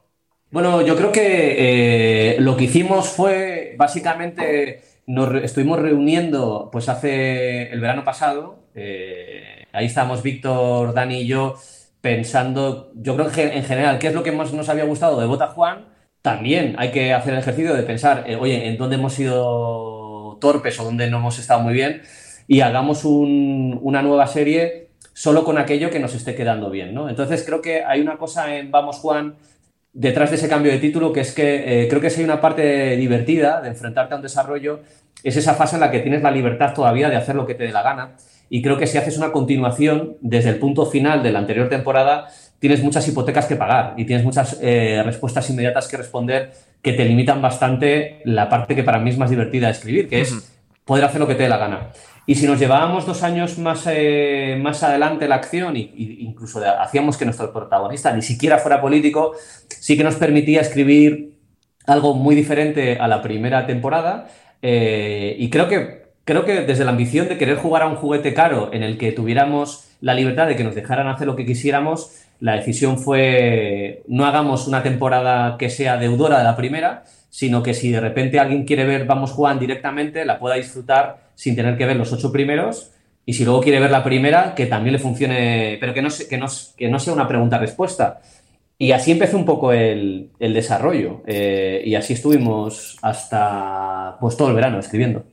Bueno, 0.51 0.81
yo 0.83 0.97
creo 0.97 1.13
que 1.13 2.35
eh, 2.35 2.41
lo 2.41 2.57
que 2.57 2.65
hicimos 2.65 3.09
fue 3.09 3.75
básicamente 3.77 4.81
nos 5.07 5.29
re- 5.29 5.45
estuvimos 5.45 5.79
reuniendo 5.81 6.71
pues 6.73 6.89
hace 6.89 7.71
el 7.71 7.81
verano 7.81 8.05
pasado. 8.05 8.59
eh, 8.75 9.65
ahí 9.73 9.87
estábamos 9.87 10.23
Víctor, 10.23 10.95
Dani 10.95 11.21
y 11.23 11.27
yo 11.27 11.55
pensando, 12.01 12.91
yo 12.95 13.15
creo 13.17 13.31
que 13.31 13.43
en 13.59 13.65
general, 13.65 13.99
qué 13.99 14.09
es 14.09 14.15
lo 14.15 14.23
que 14.23 14.33
más 14.33 14.53
nos 14.55 14.69
había 14.69 14.85
gustado 14.85 15.21
de 15.21 15.27
Bota 15.27 15.49
Juan, 15.49 15.87
también 16.23 16.77
hay 16.79 16.91
que 16.93 17.13
hacer 17.13 17.35
el 17.35 17.41
ejercicio 17.41 17.75
de 17.75 17.83
pensar, 17.83 18.25
eh, 18.27 18.37
oye, 18.37 18.69
¿en 18.69 18.77
dónde 18.79 18.97
hemos 18.97 19.15
sido 19.15 20.39
torpes 20.41 20.79
o 20.81 20.85
dónde 20.85 21.11
no 21.11 21.19
hemos 21.19 21.39
estado 21.39 21.61
muy 21.61 21.75
bien? 21.75 22.03
Y 22.47 22.61
hagamos 22.61 23.05
un- 23.05 23.79
una 23.83 24.01
nueva 24.03 24.27
serie 24.27 24.89
solo 25.13 25.45
con 25.45 25.59
aquello 25.59 25.91
que 25.91 25.99
nos 25.99 26.15
esté 26.15 26.35
quedando 26.35 26.71
bien, 26.71 26.95
¿no? 26.95 27.09
Entonces 27.09 27.45
creo 27.45 27.61
que 27.61 27.85
hay 27.85 28.01
una 28.01 28.17
cosa 28.17 28.57
en 28.57 28.71
Vamos 28.71 28.97
Juan 28.99 29.35
detrás 29.92 30.31
de 30.31 30.37
ese 30.37 30.48
cambio 30.48 30.72
de 30.72 30.79
título, 30.79 31.12
que 31.12 31.20
es 31.20 31.33
que 31.33 31.83
eh, 31.83 31.88
creo 31.88 32.01
que 32.01 32.11
si 32.11 32.20
hay 32.20 32.24
una 32.24 32.40
parte 32.40 32.96
divertida 32.96 33.61
de 33.61 33.68
enfrentarte 33.68 34.14
a 34.14 34.16
un 34.16 34.22
desarrollo, 34.22 34.81
es 35.22 35.37
esa 35.37 35.55
fase 35.55 35.77
en 35.77 35.81
la 35.81 35.90
que 35.90 36.01
tienes 36.01 36.22
la 36.22 36.31
libertad 36.31 36.74
todavía 36.74 37.09
de 37.09 37.16
hacer 37.16 37.35
lo 37.35 37.46
que 37.46 37.55
te 37.55 37.64
dé 37.64 37.72
la 37.72 37.83
gana. 37.83 38.16
Y 38.51 38.62
creo 38.62 38.79
que 38.79 38.87
si 38.87 38.96
haces 38.96 39.18
una 39.18 39.33
continuación 39.33 40.16
desde 40.20 40.51
el 40.51 40.59
punto 40.59 40.87
final 40.87 41.22
de 41.22 41.33
la 41.33 41.40
anterior 41.40 41.68
temporada, 41.68 42.29
tienes 42.59 42.83
muchas 42.83 43.07
hipotecas 43.07 43.46
que 43.46 43.57
pagar 43.57 43.94
y 43.96 44.05
tienes 44.07 44.24
muchas 44.24 44.59
eh, 44.62 45.03
respuestas 45.05 45.48
inmediatas 45.51 45.87
que 45.88 45.96
responder 45.96 46.53
que 46.83 46.92
te 46.92 47.05
limitan 47.05 47.42
bastante 47.42 48.22
la 48.24 48.48
parte 48.48 48.74
que 48.74 48.85
para 48.85 48.98
mí 48.98 49.11
es 49.11 49.18
más 49.18 49.31
divertida 49.31 49.66
de 49.66 49.72
escribir, 49.72 50.09
que 50.09 50.22
es 50.22 50.53
poder 50.85 51.05
hacer 51.05 51.20
lo 51.20 51.27
que 51.27 51.35
te 51.35 51.42
dé 51.42 51.48
la 51.48 51.59
gana. 51.59 51.90
Y 52.29 52.35
si 52.35 52.47
nos 52.47 52.59
llevábamos 52.59 53.07
dos 53.07 53.23
años 53.23 53.57
más, 53.57 53.85
eh, 53.87 54.61
más 54.61 54.83
adelante 54.83 55.27
la 55.27 55.37
acción 55.37 55.79
y, 55.79 55.91
incluso 56.21 56.61
hacíamos 56.79 57.17
que 57.17 57.25
nuestro 57.25 57.51
protagonista 57.55 58.14
ni 58.14 58.21
siquiera 58.21 58.59
fuera 58.59 58.83
político, 58.83 59.33
sí 59.67 59.97
que 59.97 60.05
nos 60.05 60.17
permitía 60.17 60.61
escribir 60.61 61.38
algo 61.87 62.12
muy 62.12 62.35
diferente 62.35 62.99
a 63.01 63.09
la 63.09 63.23
primera 63.23 63.67
temporada. 63.67 64.29
eh, 64.61 65.37
y 65.38 65.49
creo 65.49 65.69
que, 65.69 66.03
creo 66.25 66.45
que 66.45 66.61
desde 66.67 66.85
la 66.85 66.91
ambición 66.91 67.29
de 67.29 67.38
querer 67.38 67.57
jugar 67.57 67.81
a 67.81 67.87
un 67.87 67.97
juguete 67.97 68.35
caro 68.35 68.69
en 68.75 68.83
el 68.83 68.99
que 68.99 69.12
tuviéramos 69.12 69.88
la 70.03 70.12
libertad 70.12 70.47
de 70.49 70.57
que 70.57 70.64
nos 70.64 70.75
dejaran 70.75 71.09
hacer 71.09 71.27
lo 71.27 71.35
que 71.35 71.47
quisiéramos, 71.47 72.11
la 72.41 72.57
decisión 72.57 72.99
fue 72.99 74.03
no 74.07 74.27
hagamos 74.27 74.69
una 74.69 74.83
temporada 74.83 75.57
que 75.57 75.71
sea 75.71 75.97
deudora 75.97 76.37
de 76.37 76.45
la 76.45 76.57
primera, 76.57 77.05
sino 77.31 77.62
que 77.62 77.75
si 77.75 77.91
de 77.91 78.01
repente 78.01 78.38
alguien 78.38 78.64
quiere 78.64 78.85
ver 78.85 79.05
Vamos 79.05 79.33
Juan 79.33 79.59
directamente, 79.59 80.25
la 80.25 80.38
pueda 80.38 80.57
disfrutar 80.57 81.31
sin 81.35 81.55
tener 81.55 81.77
que 81.77 81.87
ver 81.87 81.97
los 81.97 82.12
ocho 82.12 82.33
primeros. 82.33 82.93
Y 83.27 83.35
si 83.35 83.45
luego 83.45 83.61
quiere 83.61 83.79
ver 83.79 83.91
la 83.91 84.03
primera, 84.03 84.55
que 84.55 84.67
también 84.67 84.95
le 84.95 84.99
funcione, 84.99 85.77
pero 85.81 85.93
que 85.93 86.01
no, 86.01 86.09
que 86.29 86.38
no, 86.38 86.47
que 86.77 86.88
no 86.88 86.99
sea 86.99 87.12
una 87.12 87.29
pregunta-respuesta. 87.29 88.21
Y 88.81 88.93
así 88.93 89.11
empezó 89.11 89.37
un 89.37 89.45
poco 89.45 89.73
el, 89.73 90.31
el 90.38 90.55
desarrollo. 90.55 91.23
eh, 91.27 91.83
y 91.85 91.97
así 91.97 92.12
estuvimos 92.12 92.97
hasta 93.03 94.17
pues 94.21 94.37
todo 94.37 94.49
el 94.49 94.55
verano 94.55 94.79
escribiendo. 94.79 95.25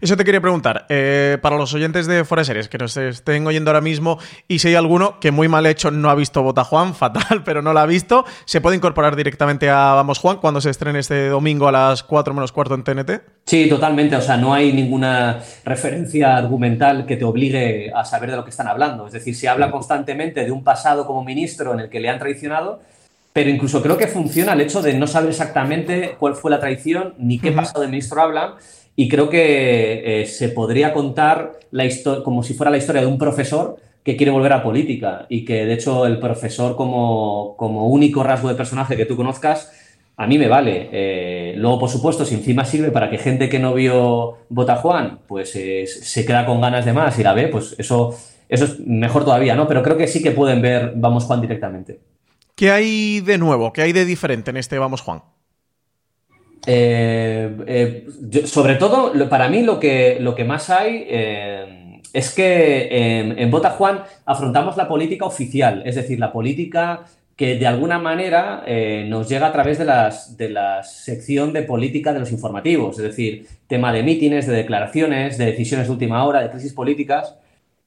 Eso 0.00 0.16
te 0.16 0.24
quería 0.24 0.40
preguntar. 0.40 0.86
eh, 0.88 1.36
para 1.42 1.56
los 1.56 1.74
oyentes 1.74 2.06
de 2.06 2.22
de 2.22 2.44
Series 2.44 2.68
que 2.68 2.78
nos 2.78 2.96
estén 2.96 3.46
oyendo 3.46 3.70
ahora 3.70 3.80
mismo 3.82 4.18
y 4.48 4.60
si 4.60 4.68
hay 4.68 4.74
alguno 4.74 5.20
que 5.20 5.30
muy 5.30 5.46
mal 5.48 5.66
hecho 5.66 5.90
no 5.90 6.08
ha 6.08 6.14
visto 6.14 6.42
Bota 6.42 6.64
Juan, 6.64 6.94
fatal, 7.06 7.42
pero 7.44 7.60
no 7.60 7.74
la 7.74 7.82
ha 7.82 7.86
visto, 7.86 8.24
se 8.46 8.60
puede 8.62 8.76
incorporar 8.76 9.14
directamente 9.14 9.68
a 9.68 9.92
Vamos 9.94 10.18
Juan 10.18 10.38
cuando 10.38 10.62
se 10.62 10.70
estrene 10.70 11.00
este 11.00 11.28
domingo 11.28 11.68
a 11.68 11.72
las 11.72 12.02
4 12.02 12.32
menos 12.32 12.52
cuarto 12.52 12.74
en 12.74 12.84
TNT. 12.84 13.10
Sí, 13.44 13.68
totalmente. 13.68 14.16
O 14.16 14.20
sea, 14.20 14.36
no 14.36 14.54
hay 14.54 14.72
ninguna 14.72 15.40
referencia 15.64 16.36
argumental 16.36 17.06
que 17.06 17.16
te 17.16 17.24
obligue 17.24 17.92
a 17.94 18.04
saber 18.04 18.30
de 18.30 18.36
lo 18.36 18.44
que 18.44 18.50
están 18.50 18.68
hablando. 18.68 19.06
Es 19.06 19.12
decir, 19.12 19.36
se 19.36 19.48
habla 19.48 19.70
constantemente 19.70 20.44
de 20.44 20.50
un 20.50 20.64
pasado 20.64 21.06
como 21.06 21.22
ministro 21.22 21.72
en 21.74 21.80
el 21.80 21.88
que 21.88 22.00
le 22.00 22.08
han 22.08 22.18
traicionado, 22.18 22.80
pero 23.36 23.50
incluso 23.50 23.82
creo 23.82 23.98
que 23.98 24.06
funciona 24.06 24.54
el 24.54 24.62
hecho 24.62 24.80
de 24.80 24.94
no 24.94 25.06
saber 25.06 25.28
exactamente 25.28 26.16
cuál 26.18 26.36
fue 26.36 26.50
la 26.50 26.58
traición 26.58 27.12
ni 27.18 27.38
qué 27.38 27.52
pasado 27.52 27.82
de 27.82 27.88
ministro 27.88 28.22
hablan. 28.22 28.52
Y 28.94 29.10
creo 29.10 29.28
que 29.28 30.22
eh, 30.22 30.24
se 30.24 30.48
podría 30.48 30.94
contar 30.94 31.52
la 31.70 31.84
como 32.24 32.42
si 32.42 32.54
fuera 32.54 32.70
la 32.70 32.78
historia 32.78 33.02
de 33.02 33.08
un 33.08 33.18
profesor 33.18 33.76
que 34.02 34.16
quiere 34.16 34.32
volver 34.32 34.54
a 34.54 34.62
política 34.62 35.26
y 35.28 35.44
que 35.44 35.66
de 35.66 35.74
hecho 35.74 36.06
el 36.06 36.18
profesor 36.18 36.76
como, 36.76 37.56
como 37.58 37.88
único 37.88 38.22
rasgo 38.22 38.48
de 38.48 38.54
personaje 38.54 38.96
que 38.96 39.04
tú 39.04 39.16
conozcas 39.16 39.70
a 40.16 40.26
mí 40.26 40.38
me 40.38 40.48
vale. 40.48 40.88
Eh, 40.90 41.54
luego, 41.58 41.80
por 41.80 41.90
supuesto, 41.90 42.24
si 42.24 42.36
encima 42.36 42.64
sirve 42.64 42.90
para 42.90 43.10
que 43.10 43.18
gente 43.18 43.50
que 43.50 43.58
no 43.58 43.74
vio 43.74 44.38
Bota 44.48 44.76
Juan, 44.76 45.18
pues 45.28 45.54
eh, 45.56 45.86
se 45.86 46.24
queda 46.24 46.46
con 46.46 46.62
ganas 46.62 46.86
de 46.86 46.94
más 46.94 47.18
y 47.18 47.22
la 47.22 47.34
ve, 47.34 47.48
pues 47.48 47.74
eso, 47.76 48.16
eso 48.48 48.64
es 48.64 48.80
mejor 48.80 49.26
todavía, 49.26 49.54
¿no? 49.54 49.68
Pero 49.68 49.82
creo 49.82 49.98
que 49.98 50.06
sí 50.06 50.22
que 50.22 50.30
pueden 50.30 50.62
ver 50.62 50.94
Vamos 50.96 51.24
Juan 51.24 51.42
directamente. 51.42 52.15
¿Qué 52.56 52.70
hay 52.70 53.20
de 53.20 53.36
nuevo? 53.36 53.70
¿Qué 53.70 53.82
hay 53.82 53.92
de 53.92 54.06
diferente 54.06 54.50
en 54.50 54.56
este 54.56 54.78
Vamos 54.78 55.02
Juan? 55.02 55.20
Eh, 56.66 57.54
eh, 57.66 58.06
sobre 58.46 58.76
todo, 58.76 59.12
para 59.28 59.50
mí 59.50 59.62
lo 59.62 59.78
que, 59.78 60.16
lo 60.20 60.34
que 60.34 60.44
más 60.44 60.70
hay 60.70 61.04
eh, 61.06 62.00
es 62.14 62.34
que 62.34 63.18
en, 63.36 63.50
Bota 63.50 63.70
Juan 63.70 64.04
afrontamos 64.24 64.78
la 64.78 64.88
política 64.88 65.26
oficial, 65.26 65.82
es 65.84 65.96
decir, 65.96 66.18
la 66.18 66.32
política 66.32 67.04
que 67.36 67.58
de 67.58 67.66
alguna 67.66 67.98
manera 67.98 68.64
nos 69.06 69.28
llega 69.28 69.48
a 69.48 69.52
través 69.52 69.76
de, 69.76 69.84
las, 69.84 70.38
de 70.38 70.48
la 70.48 70.82
sección 70.82 71.52
de 71.52 71.62
política 71.62 72.14
de 72.14 72.20
los 72.20 72.32
informativos, 72.32 72.96
es 72.98 73.04
decir, 73.04 73.46
tema 73.66 73.92
de 73.92 74.02
mítines, 74.02 74.46
de 74.46 74.54
declaraciones, 74.54 75.36
de 75.36 75.44
decisiones 75.44 75.88
de 75.88 75.92
última 75.92 76.24
hora, 76.24 76.40
de 76.40 76.48
crisis 76.48 76.72
políticas. 76.72 77.36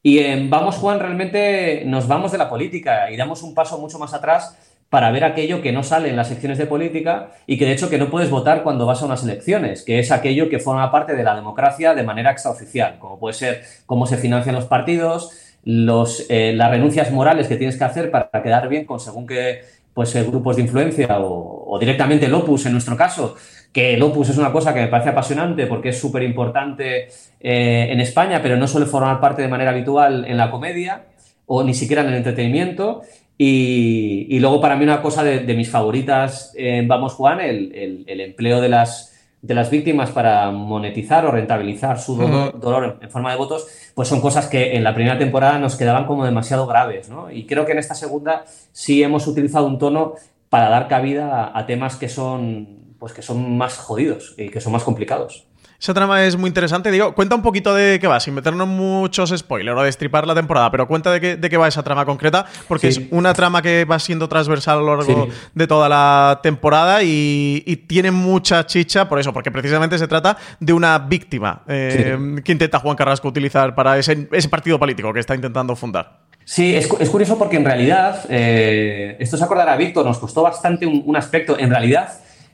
Y 0.01 0.19
en 0.19 0.49
Vamos 0.49 0.75
Juan 0.77 0.99
realmente 0.99 1.83
nos 1.85 2.07
vamos 2.07 2.31
de 2.31 2.37
la 2.37 2.49
política 2.49 3.11
y 3.11 3.17
damos 3.17 3.43
un 3.43 3.53
paso 3.53 3.77
mucho 3.77 3.99
más 3.99 4.13
atrás 4.13 4.57
para 4.89 5.11
ver 5.11 5.23
aquello 5.23 5.61
que 5.61 5.71
no 5.71 5.83
sale 5.83 6.09
en 6.09 6.15
las 6.15 6.29
secciones 6.29 6.57
de 6.57 6.65
política 6.65 7.31
y 7.45 7.57
que 7.57 7.65
de 7.65 7.73
hecho 7.73 7.89
que 7.89 7.97
no 7.97 8.09
puedes 8.09 8.29
votar 8.29 8.63
cuando 8.63 8.85
vas 8.85 9.01
a 9.01 9.05
unas 9.05 9.23
elecciones, 9.23 9.83
que 9.83 9.99
es 9.99 10.11
aquello 10.11 10.49
que 10.49 10.59
forma 10.59 10.91
parte 10.91 11.15
de 11.15 11.23
la 11.23 11.35
democracia 11.35 11.93
de 11.93 12.03
manera 12.03 12.31
extraoficial, 12.31 12.97
como 12.97 13.19
puede 13.19 13.33
ser 13.33 13.63
cómo 13.85 14.07
se 14.07 14.17
financian 14.17 14.55
los 14.55 14.65
partidos, 14.65 15.31
los, 15.63 16.25
eh, 16.29 16.53
las 16.55 16.71
renuncias 16.71 17.11
morales 17.11 17.47
que 17.47 17.57
tienes 17.57 17.77
que 17.77 17.83
hacer 17.83 18.09
para 18.09 18.29
quedar 18.41 18.67
bien 18.67 18.85
con 18.85 18.99
según 18.99 19.27
qué 19.27 19.61
pues, 19.93 20.15
eh, 20.15 20.23
grupos 20.23 20.55
de 20.55 20.63
influencia 20.63 21.19
o, 21.19 21.65
o 21.67 21.77
directamente 21.77 22.25
el 22.25 22.33
Opus 22.33 22.65
en 22.65 22.71
nuestro 22.71 22.97
caso, 22.97 23.35
que 23.71 23.93
el 23.93 24.01
Opus 24.03 24.29
es 24.29 24.37
una 24.37 24.51
cosa 24.51 24.73
que 24.73 24.81
me 24.81 24.87
parece 24.87 25.09
apasionante 25.09 25.67
porque 25.67 25.89
es 25.89 25.99
súper 25.99 26.23
importante 26.23 27.07
eh, 27.39 27.87
en 27.91 27.99
España, 27.99 28.39
pero 28.41 28.57
no 28.57 28.67
suele 28.67 28.87
formar 28.87 29.19
parte 29.19 29.41
de 29.41 29.47
manera 29.47 29.71
habitual 29.71 30.25
en 30.25 30.37
la 30.37 30.49
comedia 30.51 31.03
o 31.45 31.63
ni 31.63 31.73
siquiera 31.73 32.01
en 32.01 32.09
el 32.09 32.15
entretenimiento. 32.15 33.01
Y, 33.41 34.27
y 34.29 34.39
luego 34.39 34.59
para 34.59 34.75
mí 34.75 34.83
una 34.83 35.01
cosa 35.01 35.23
de, 35.23 35.39
de 35.39 35.53
mis 35.53 35.69
favoritas 35.69 36.53
en 36.57 36.87
Vamos 36.87 37.13
Juan, 37.13 37.39
el, 37.39 37.73
el- 37.73 38.03
el 38.07 38.19
empleo 38.21 38.59
de 38.59 38.67
las, 38.67 39.15
de 39.41 39.53
las 39.55 39.69
víctimas 39.69 40.09
para 40.11 40.51
monetizar 40.51 41.25
o 41.25 41.31
rentabilizar 41.31 41.99
su 42.01 42.17
dolor, 42.17 42.97
en, 42.99 43.03
en 43.05 43.09
forma 43.09 43.31
de 43.31 43.37
votos, 43.37 43.65
pues 43.95 44.09
son 44.09 44.19
cosas 44.19 44.47
que 44.47 44.75
en 44.75 44.83
la 44.83 44.93
primera 44.93 45.17
temporada 45.17 45.57
nos 45.57 45.77
quedaban 45.77 46.05
como 46.05 46.25
demasiado 46.25 46.67
graves, 46.67 47.09
¿no? 47.09 47.31
Y 47.31 47.45
creo 47.45 47.65
que 47.65 47.71
en 47.71 47.77
esta 47.79 47.95
segunda 47.95 48.43
sí 48.73 49.01
hemos 49.03 49.25
utilizado 49.25 49.67
un 49.67 49.77
tono 49.79 50.15
para 50.49 50.67
dar 50.69 50.89
cabida 50.89 51.43
a, 51.45 51.57
a 51.59 51.65
temas 51.65 51.95
que 51.95 52.09
son, 52.09 52.78
pues 52.99 53.13
que 53.13 53.21
son 53.21 53.57
más 53.57 53.77
jodidos 53.77 54.35
y 54.37 54.49
que 54.49 54.59
son 54.61 54.73
más 54.73 54.83
complicados. 54.83 55.45
Esa 55.81 55.93
trama 55.93 56.25
es 56.25 56.35
muy 56.35 56.49
interesante. 56.49 56.91
Digo, 56.91 57.15
cuenta 57.15 57.35
un 57.35 57.41
poquito 57.41 57.73
de 57.73 57.99
qué 58.01 58.07
va, 58.07 58.19
sin 58.19 58.33
meternos 58.33 58.67
muchos 58.67 59.29
spoilers 59.29 59.77
o 59.79 59.83
destripar 59.83 60.27
la 60.27 60.35
temporada, 60.35 60.69
pero 60.71 60.85
cuenta 60.89 61.09
de 61.09 61.21
qué, 61.21 61.35
de 61.37 61.49
qué 61.49 61.55
va 61.55 61.69
esa 61.69 61.83
trama 61.83 62.03
concreta, 62.05 62.45
porque 62.67 62.91
Sí. 62.91 63.03
es 63.03 63.07
una 63.13 63.33
trama 63.33 63.61
que 63.61 63.85
va 63.85 63.97
siendo 63.97 64.27
transversal 64.27 64.79
a 64.79 64.81
lo 64.81 64.97
largo 64.97 65.25
Sí. 65.27 65.31
de 65.55 65.67
toda 65.67 65.87
la 65.87 66.41
temporada 66.43 67.01
y, 67.03 67.63
y 67.65 67.77
tiene 67.77 68.11
mucha 68.11 68.65
chicha 68.65 69.07
por 69.07 69.19
eso, 69.19 69.31
porque 69.31 69.51
precisamente 69.51 69.97
se 69.97 70.09
trata 70.09 70.35
de 70.59 70.73
una 70.73 70.99
víctima 70.99 71.63
eh, 71.69 72.17
que 72.43 72.51
intenta 72.51 72.79
Juan 72.79 72.97
Carrasco 72.97 73.29
utilizar 73.29 73.73
para 73.73 73.97
ese, 73.97 74.27
ese 74.33 74.49
partido 74.49 74.77
político 74.77 75.13
que 75.13 75.21
está 75.21 75.33
intentando 75.33 75.77
fundar. 75.77 76.19
Sí, 76.43 76.75
es, 76.75 76.87
cu- 76.87 76.97
es 76.99 77.09
curioso 77.09 77.37
porque 77.37 77.55
en 77.55 77.63
realidad, 77.63 78.25
eh, 78.27 79.15
esto 79.19 79.37
se 79.37 79.45
acordará 79.45 79.77
Víctor, 79.77 80.05
nos 80.05 80.17
costó 80.17 80.41
bastante 80.41 80.85
un, 80.85 81.03
un 81.05 81.15
aspecto. 81.15 81.57
En 81.57 81.69
realidad, 81.69 82.09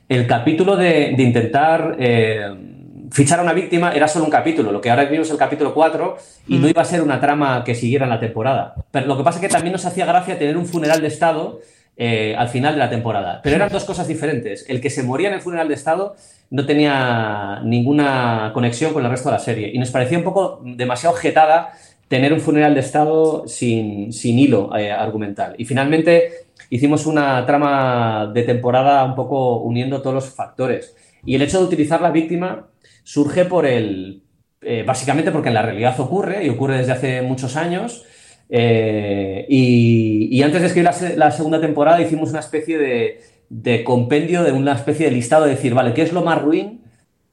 el 0.08 0.26
capítulo 0.26 0.76
de, 0.76 1.14
de 1.16 1.22
intentar 1.22 1.96
eh, 1.98 2.66
fichar 3.10 3.40
a 3.40 3.42
una 3.42 3.52
víctima 3.52 3.92
era 3.92 4.08
solo 4.08 4.24
un 4.24 4.30
capítulo. 4.30 4.72
Lo 4.72 4.80
que 4.80 4.90
ahora 4.90 5.04
vimos 5.04 5.26
es 5.26 5.32
el 5.32 5.38
capítulo 5.38 5.74
4 5.74 6.16
y 6.48 6.58
no 6.58 6.68
iba 6.68 6.82
a 6.82 6.84
ser 6.84 7.02
una 7.02 7.20
trama 7.20 7.64
que 7.64 7.74
siguiera 7.74 8.04
en 8.04 8.10
la 8.10 8.20
temporada. 8.20 8.74
Pero 8.90 9.06
lo 9.06 9.16
que 9.16 9.24
pasa 9.24 9.38
es 9.38 9.42
que 9.42 9.52
también 9.52 9.72
nos 9.72 9.84
hacía 9.84 10.06
gracia 10.06 10.38
tener 10.38 10.56
un 10.56 10.66
funeral 10.66 11.00
de 11.00 11.08
Estado 11.08 11.60
eh, 11.96 12.34
al 12.36 12.48
final 12.48 12.74
de 12.74 12.78
la 12.78 12.90
temporada. 12.90 13.40
Pero 13.42 13.56
eran 13.56 13.70
dos 13.70 13.84
cosas 13.84 14.06
diferentes. 14.06 14.68
El 14.68 14.80
que 14.80 14.90
se 14.90 15.02
moría 15.02 15.28
en 15.28 15.34
el 15.34 15.40
funeral 15.40 15.68
de 15.68 15.74
Estado 15.74 16.14
no 16.50 16.66
tenía 16.66 17.60
ninguna 17.64 18.50
conexión 18.54 18.92
con 18.92 19.04
el 19.04 19.10
resto 19.10 19.30
de 19.30 19.34
la 19.34 19.40
serie. 19.40 19.70
Y 19.72 19.78
nos 19.78 19.90
parecía 19.90 20.18
un 20.18 20.24
poco 20.24 20.60
demasiado 20.62 21.16
jetada 21.16 21.72
tener 22.08 22.32
un 22.32 22.40
funeral 22.40 22.74
de 22.74 22.80
Estado 22.80 23.48
sin, 23.48 24.12
sin 24.12 24.38
hilo 24.38 24.76
eh, 24.76 24.92
argumental. 24.92 25.54
Y 25.58 25.64
finalmente 25.64 26.45
hicimos 26.70 27.06
una 27.06 27.44
trama 27.46 28.30
de 28.34 28.42
temporada 28.42 29.04
un 29.04 29.14
poco 29.14 29.58
uniendo 29.62 30.00
todos 30.02 30.14
los 30.14 30.30
factores. 30.30 30.94
Y 31.24 31.34
el 31.34 31.42
hecho 31.42 31.58
de 31.58 31.64
utilizar 31.66 32.00
la 32.00 32.10
víctima 32.10 32.68
surge 33.04 33.44
por 33.44 33.66
el. 33.66 34.22
eh, 34.62 34.82
básicamente 34.86 35.30
porque 35.30 35.48
en 35.48 35.54
la 35.54 35.62
realidad 35.62 35.98
ocurre, 36.00 36.44
y 36.44 36.48
ocurre 36.48 36.78
desde 36.78 36.92
hace 36.92 37.22
muchos 37.22 37.56
años. 37.56 38.04
eh, 38.48 39.44
y, 39.48 40.28
y 40.30 40.42
antes 40.42 40.60
de 40.60 40.66
escribir 40.68 40.84
la, 40.86 40.92
se- 40.92 41.16
la 41.16 41.30
segunda 41.32 41.60
temporada 41.60 42.00
hicimos 42.00 42.30
una 42.30 42.40
especie 42.40 42.78
de, 42.78 43.20
de 43.48 43.82
compendio, 43.84 44.42
de 44.44 44.52
una 44.52 44.72
especie 44.74 45.06
de 45.06 45.12
listado 45.12 45.44
de 45.44 45.50
decir, 45.50 45.74
vale, 45.74 45.92
¿qué 45.94 46.02
es 46.02 46.12
lo 46.12 46.22
más 46.22 46.40
ruin 46.42 46.80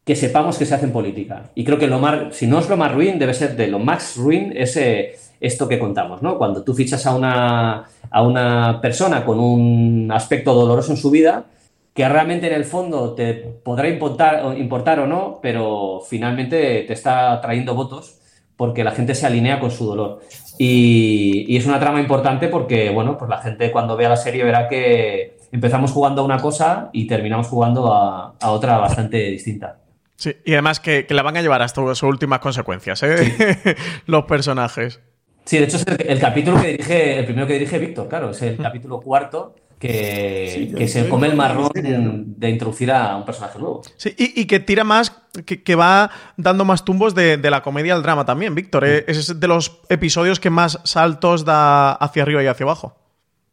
que 0.06 0.16
sepamos 0.16 0.58
que 0.58 0.66
se 0.66 0.76
hace 0.76 0.86
en 0.86 0.92
política. 0.92 1.52
Y 1.56 1.64
creo 1.64 1.80
que 1.80 1.88
lo 1.88 2.00
más, 2.00 2.36
si 2.36 2.46
no 2.48 2.60
es 2.60 2.68
lo 2.70 2.76
más 2.78 2.94
ruin, 2.94 3.20
debe 3.20 3.34
ser 3.34 3.56
de 3.56 3.68
lo 3.68 3.80
más 3.80 4.18
ruin 4.18 4.54
ese, 4.56 5.16
esto 5.44 5.68
que 5.68 5.78
contamos, 5.78 6.22
¿no? 6.22 6.38
Cuando 6.38 6.64
tú 6.64 6.74
fichas 6.74 7.06
a 7.06 7.14
una, 7.14 7.84
a 8.10 8.22
una 8.24 8.80
persona 8.82 9.26
con 9.26 9.40
un 9.40 10.10
aspecto 10.12 10.54
doloroso 10.54 10.94
en 10.94 10.98
su 10.98 11.12
vida 11.12 11.46
que 11.94 12.08
realmente 12.08 12.48
en 12.48 12.54
el 12.54 12.64
fondo 12.64 13.14
te 13.14 13.34
podrá 13.34 13.90
importar, 13.90 14.58
importar 14.58 15.02
o 15.02 15.06
no, 15.06 15.40
pero 15.42 16.02
finalmente 16.08 16.86
te 16.88 16.94
está 16.94 17.40
trayendo 17.42 17.76
votos 17.76 18.20
porque 18.56 18.86
la 18.86 18.92
gente 18.92 19.16
se 19.16 19.28
alinea 19.28 19.60
con 19.60 19.70
su 19.70 19.86
dolor. 19.86 20.22
Y, 20.58 21.46
y, 21.48 21.58
es 21.58 21.66
una 21.66 21.80
trama 21.80 22.00
importante 22.00 22.48
porque, 22.48 22.90
bueno, 22.90 23.18
pues 23.18 23.30
la 23.30 23.40
gente 23.40 23.72
cuando 23.72 23.98
vea 23.98 24.10
la 24.10 24.16
serie 24.16 24.44
verá 24.44 24.70
que 24.70 25.38
empezamos 25.52 25.92
jugando 25.92 26.22
a 26.22 26.26
una 26.26 26.38
cosa 26.38 26.90
y 26.94 27.06
terminamos 27.06 27.48
jugando 27.48 27.94
a, 27.94 28.36
a 28.40 28.52
otra 28.52 28.78
bastante 28.78 29.18
distinta. 29.30 29.80
Sí, 30.16 30.36
y 30.46 30.54
además 30.54 30.80
que, 30.80 31.06
que, 31.06 31.14
la 31.14 31.22
van 31.22 31.36
a 31.36 31.42
llevar 31.42 31.62
hasta 31.62 31.82
sus 31.82 32.04
últimas 32.04 32.40
consecuencias, 32.40 33.04
¿eh? 33.04 33.18
Sí. 33.18 33.72
Los 34.06 34.24
personajes. 34.24 35.02
Sí, 35.46 35.58
de 35.58 35.66
hecho 35.66 35.78
es 35.78 35.86
el, 35.88 36.08
el, 36.08 36.20
capítulo 36.20 36.62
que 36.62 36.68
dirige, 36.70 37.20
el 37.20 37.26
primero 37.26 37.48
que 37.48 37.54
dirige 37.54 37.78
Víctor, 37.80 38.08
claro, 38.08 38.32
es 38.32 38.42
el 38.42 38.58
capítulo 38.58 39.02
cuarto 39.02 39.56
que, 39.88 40.52
sí, 40.54 40.74
que 40.74 40.88
se 40.88 41.10
come 41.10 41.28
el 41.28 41.36
marrón 41.36 41.70
de 41.74 42.50
introducir 42.50 42.90
a 42.92 43.18
un 43.18 43.26
personaje 43.26 43.60
nuevo. 43.60 43.82
Sí, 43.98 44.14
y, 44.18 44.42
y 44.42 44.46
que 44.46 44.62
tira 44.62 44.86
más, 44.86 45.12
que, 45.46 45.62
que, 45.62 45.76
va 45.76 46.10
dando 46.38 46.64
más 46.64 46.86
tumbos 46.86 47.14
de, 47.14 47.36
de, 47.38 47.50
la 47.50 47.62
comedia 47.62 47.94
al 47.94 48.02
drama 48.02 48.26
también, 48.26 48.56
Víctor. 48.56 48.86
¿eh? 48.86 49.04
Es 49.08 49.40
de 49.40 49.48
los 49.48 49.82
episodios 49.90 50.40
que 50.40 50.50
más 50.50 50.80
saltos 50.86 51.44
da 51.44 51.92
hacia 51.92 52.24
arriba 52.24 52.42
y 52.44 52.48
hacia 52.48 52.64
abajo. 52.64 52.98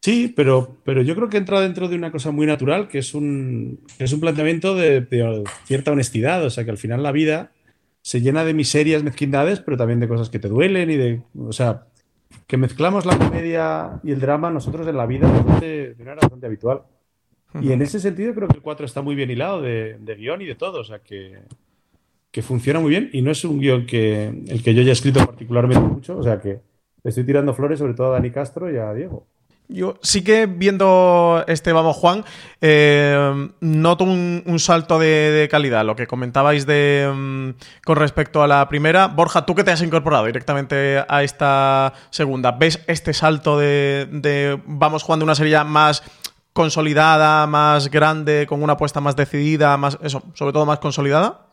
Sí, 0.03 0.33
pero, 0.35 0.76
pero 0.85 1.03
yo 1.03 1.14
creo 1.16 1.29
que 1.29 1.37
entra 1.37 1.61
dentro 1.61 1.88
de 1.88 1.96
una 1.96 2.12
cosa 2.12 2.31
muy 2.31 2.46
natural, 2.46 2.88
que 2.88 2.98
es 2.98 3.12
un, 3.12 3.81
que 3.98 4.05
es 4.05 4.12
un 4.12 4.20
planteamiento 4.20 4.76
de, 4.76 5.00
de, 5.00 5.44
cierta 5.64 5.90
honestidad. 5.90 6.44
O 6.44 6.50
sea, 6.50 6.64
que 6.64 6.70
al 6.70 6.79
final 6.79 7.03
la 7.03 7.12
vida 7.12 7.50
se 8.02 8.20
llena 8.20 8.44
de 8.44 8.54
miserias, 8.54 9.02
mezquindades, 9.02 9.60
pero 9.60 9.76
también 9.76 10.00
de 10.00 10.08
cosas 10.08 10.30
que 10.30 10.38
te 10.38 10.48
duelen 10.48 10.90
y 10.90 10.96
de. 10.96 11.22
O 11.38 11.52
sea, 11.52 11.86
que 12.46 12.56
mezclamos 12.56 13.06
la 13.06 13.16
comedia 13.16 14.00
y 14.02 14.12
el 14.12 14.20
drama 14.20 14.50
nosotros 14.50 14.86
en 14.86 14.96
la 14.96 15.06
vida 15.06 15.30
bastante, 15.30 15.94
de 15.94 16.04
manera 16.04 16.20
bastante 16.22 16.46
habitual. 16.46 16.82
Y 17.60 17.72
en 17.72 17.82
ese 17.82 17.98
sentido 17.98 18.34
creo 18.34 18.48
que 18.48 18.56
el 18.56 18.62
4 18.62 18.86
está 18.86 19.02
muy 19.02 19.14
bien 19.14 19.30
hilado 19.30 19.60
de, 19.60 19.96
de 19.98 20.14
guion 20.14 20.40
y 20.42 20.46
de 20.46 20.54
todo, 20.54 20.80
o 20.80 20.84
sea 20.84 21.00
que, 21.00 21.38
que, 22.30 22.42
funciona 22.42 22.78
muy 22.78 22.90
bien 22.90 23.10
y 23.12 23.22
no 23.22 23.32
es 23.32 23.44
un 23.44 23.58
guion 23.58 23.86
que 23.86 24.28
el 24.46 24.62
que 24.62 24.72
yo 24.72 24.82
haya 24.82 24.92
escrito 24.92 25.24
particularmente 25.26 25.82
mucho, 25.82 26.16
o 26.16 26.22
sea 26.22 26.40
que 26.40 26.60
estoy 27.02 27.24
tirando 27.24 27.52
flores 27.52 27.80
sobre 27.80 27.94
todo 27.94 28.08
a 28.08 28.10
Dani 28.10 28.30
Castro 28.30 28.72
y 28.72 28.76
a 28.76 28.92
Diego. 28.94 29.26
Yo 29.72 29.94
sí 30.02 30.24
que 30.24 30.46
viendo 30.46 31.44
este 31.46 31.72
Vamos 31.72 31.96
Juan, 31.96 32.24
eh, 32.61 33.48
noto 33.61 34.04
un, 34.04 34.59
salto 34.59 34.98
de, 34.98 35.46
calidad. 35.50 35.85
Lo 35.85 35.94
que 35.94 36.09
comentabais 36.09 36.66
de 36.66 37.09
um, 37.09 37.54
con 37.85 37.96
respecto 37.96 38.42
a 38.42 38.48
la 38.48 38.68
primera. 38.68 39.06
Borja, 39.06 39.46
tú 39.46 39.54
que 39.54 39.62
te 39.62 39.70
has 39.70 39.80
incorporado 39.80 40.26
directamente 40.26 41.04
a 41.09 41.22
esta 41.22 41.92
segunda, 42.11 42.50
¿ves 42.50 42.80
este 42.88 43.14
salto 43.14 43.59
de, 43.59 44.09
de 44.11 44.61
Vamos 44.66 45.04
Juan 45.04 45.20
de 45.20 45.24
una 45.24 45.37
serie 45.37 45.62
más 45.62 46.02
consolidada, 46.52 47.46
más 47.46 47.90
grande, 47.90 48.46
con 48.48 48.64
una 48.64 48.72
apuesta 48.72 49.00
más 49.00 49.14
decidida, 49.14 49.76
más 49.76 49.98
eso, 50.02 50.22
sobre 50.35 50.52
todo 50.52 50.66
más 50.66 50.80
consolidada? 50.80 51.49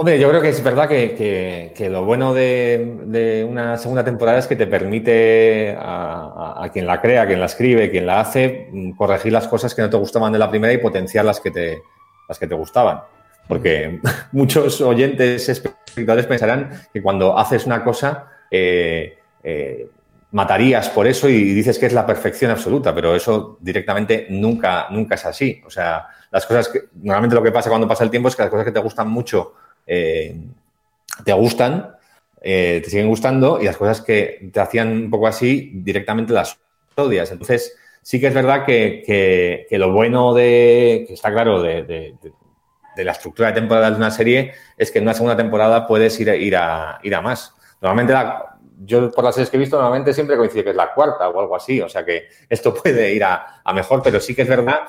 Hombre, 0.00 0.16
yo 0.20 0.28
creo 0.28 0.40
que 0.40 0.50
es 0.50 0.62
verdad 0.62 0.88
que, 0.88 1.72
que, 1.74 1.90
lo 1.90 2.04
bueno 2.04 2.32
de, 2.32 3.44
una 3.50 3.76
segunda 3.78 4.04
temporada 4.04 4.38
es 4.38 4.46
que 4.46 4.54
te 4.54 4.68
permite 4.68 5.76
a, 5.76 6.70
quien 6.72 6.86
la 6.86 7.00
crea, 7.00 7.26
quien 7.26 7.40
la 7.40 7.46
escribe, 7.46 7.90
quien 7.90 8.06
la 8.06 8.20
hace, 8.20 8.70
corregir 8.96 9.32
las 9.32 9.48
cosas 9.48 9.74
que 9.74 9.82
no 9.82 9.90
te 9.90 9.96
gustaban 9.96 10.32
de 10.32 10.38
la 10.38 10.48
primera 10.48 10.72
y 10.72 10.78
potenciar 10.78 11.24
las 11.24 11.40
que 11.40 11.50
te, 11.50 11.82
las 12.28 12.38
que 12.38 12.46
te 12.46 12.54
gustaban. 12.54 13.00
Porque 13.48 13.98
muchos 14.30 14.80
oyentes, 14.80 15.48
espectadores 15.48 16.26
pensarán 16.26 16.70
que 16.92 17.02
cuando 17.02 17.36
haces 17.36 17.66
una 17.66 17.82
cosa, 17.82 18.28
eh, 18.52 19.18
eh, 19.42 19.90
matarías 20.30 20.90
por 20.90 21.08
eso 21.08 21.28
y 21.28 21.42
dices 21.54 21.76
que 21.76 21.86
es 21.86 21.92
la 21.92 22.06
perfección 22.06 22.52
absoluta, 22.52 22.94
pero 22.94 23.16
eso 23.16 23.58
directamente 23.60 24.28
nunca, 24.30 24.86
nunca 24.90 25.16
es 25.16 25.26
así. 25.26 25.60
O 25.66 25.70
sea, 25.70 26.06
las 26.30 26.46
cosas 26.46 26.68
que, 26.68 26.84
normalmente 27.02 27.34
lo 27.34 27.42
que 27.42 27.50
pasa 27.50 27.68
cuando 27.68 27.88
pasa 27.88 28.04
el 28.04 28.10
tiempo 28.10 28.28
es 28.28 28.36
que 28.36 28.42
las 28.42 28.50
cosas 28.52 28.64
que 28.64 28.70
te 28.70 28.78
gustan 28.78 29.08
mucho 29.08 29.54
eh, 29.88 30.36
te 31.24 31.32
gustan, 31.32 31.96
eh, 32.40 32.80
te 32.84 32.90
siguen 32.90 33.08
gustando 33.08 33.60
y 33.60 33.64
las 33.64 33.76
cosas 33.76 34.02
que 34.02 34.50
te 34.52 34.60
hacían 34.60 34.92
un 34.92 35.10
poco 35.10 35.26
así 35.26 35.72
directamente 35.74 36.32
las 36.32 36.58
odias. 36.94 37.32
Entonces, 37.32 37.74
sí 38.02 38.20
que 38.20 38.28
es 38.28 38.34
verdad 38.34 38.64
que, 38.64 39.02
que, 39.68 39.78
lo 39.78 39.92
bueno 39.92 40.34
de, 40.34 41.04
que 41.08 41.14
está 41.14 41.32
claro, 41.32 41.62
de, 41.62 41.82
de, 41.82 43.04
la 43.04 43.12
estructura 43.12 43.48
de 43.48 43.54
temporada 43.54 43.90
de 43.90 43.96
una 43.96 44.10
serie 44.10 44.52
es 44.76 44.90
que 44.90 44.98
en 44.98 45.04
una 45.04 45.14
segunda 45.14 45.36
temporada 45.36 45.86
puedes 45.86 46.18
ir, 46.20 46.28
ir, 46.28 46.56
a, 46.56 46.98
ir 47.02 47.14
a 47.14 47.22
más. 47.22 47.54
Normalmente, 47.80 48.12
yo 48.84 49.10
por 49.10 49.24
las 49.24 49.36
series 49.36 49.50
que 49.50 49.56
he 49.56 49.60
visto, 49.60 49.76
normalmente 49.76 50.12
siempre 50.12 50.36
coincide 50.36 50.64
que 50.64 50.70
es 50.70 50.76
la 50.76 50.92
cuarta 50.92 51.28
o 51.28 51.40
algo 51.40 51.54
así, 51.54 51.80
o 51.80 51.88
sea 51.88 52.04
que 52.04 52.26
esto 52.48 52.74
puede 52.74 53.14
ir 53.14 53.22
a, 53.22 53.62
a 53.64 53.72
mejor, 53.72 54.02
pero 54.02 54.20
sí 54.20 54.34
que 54.34 54.42
es 54.42 54.48
verdad 54.48 54.80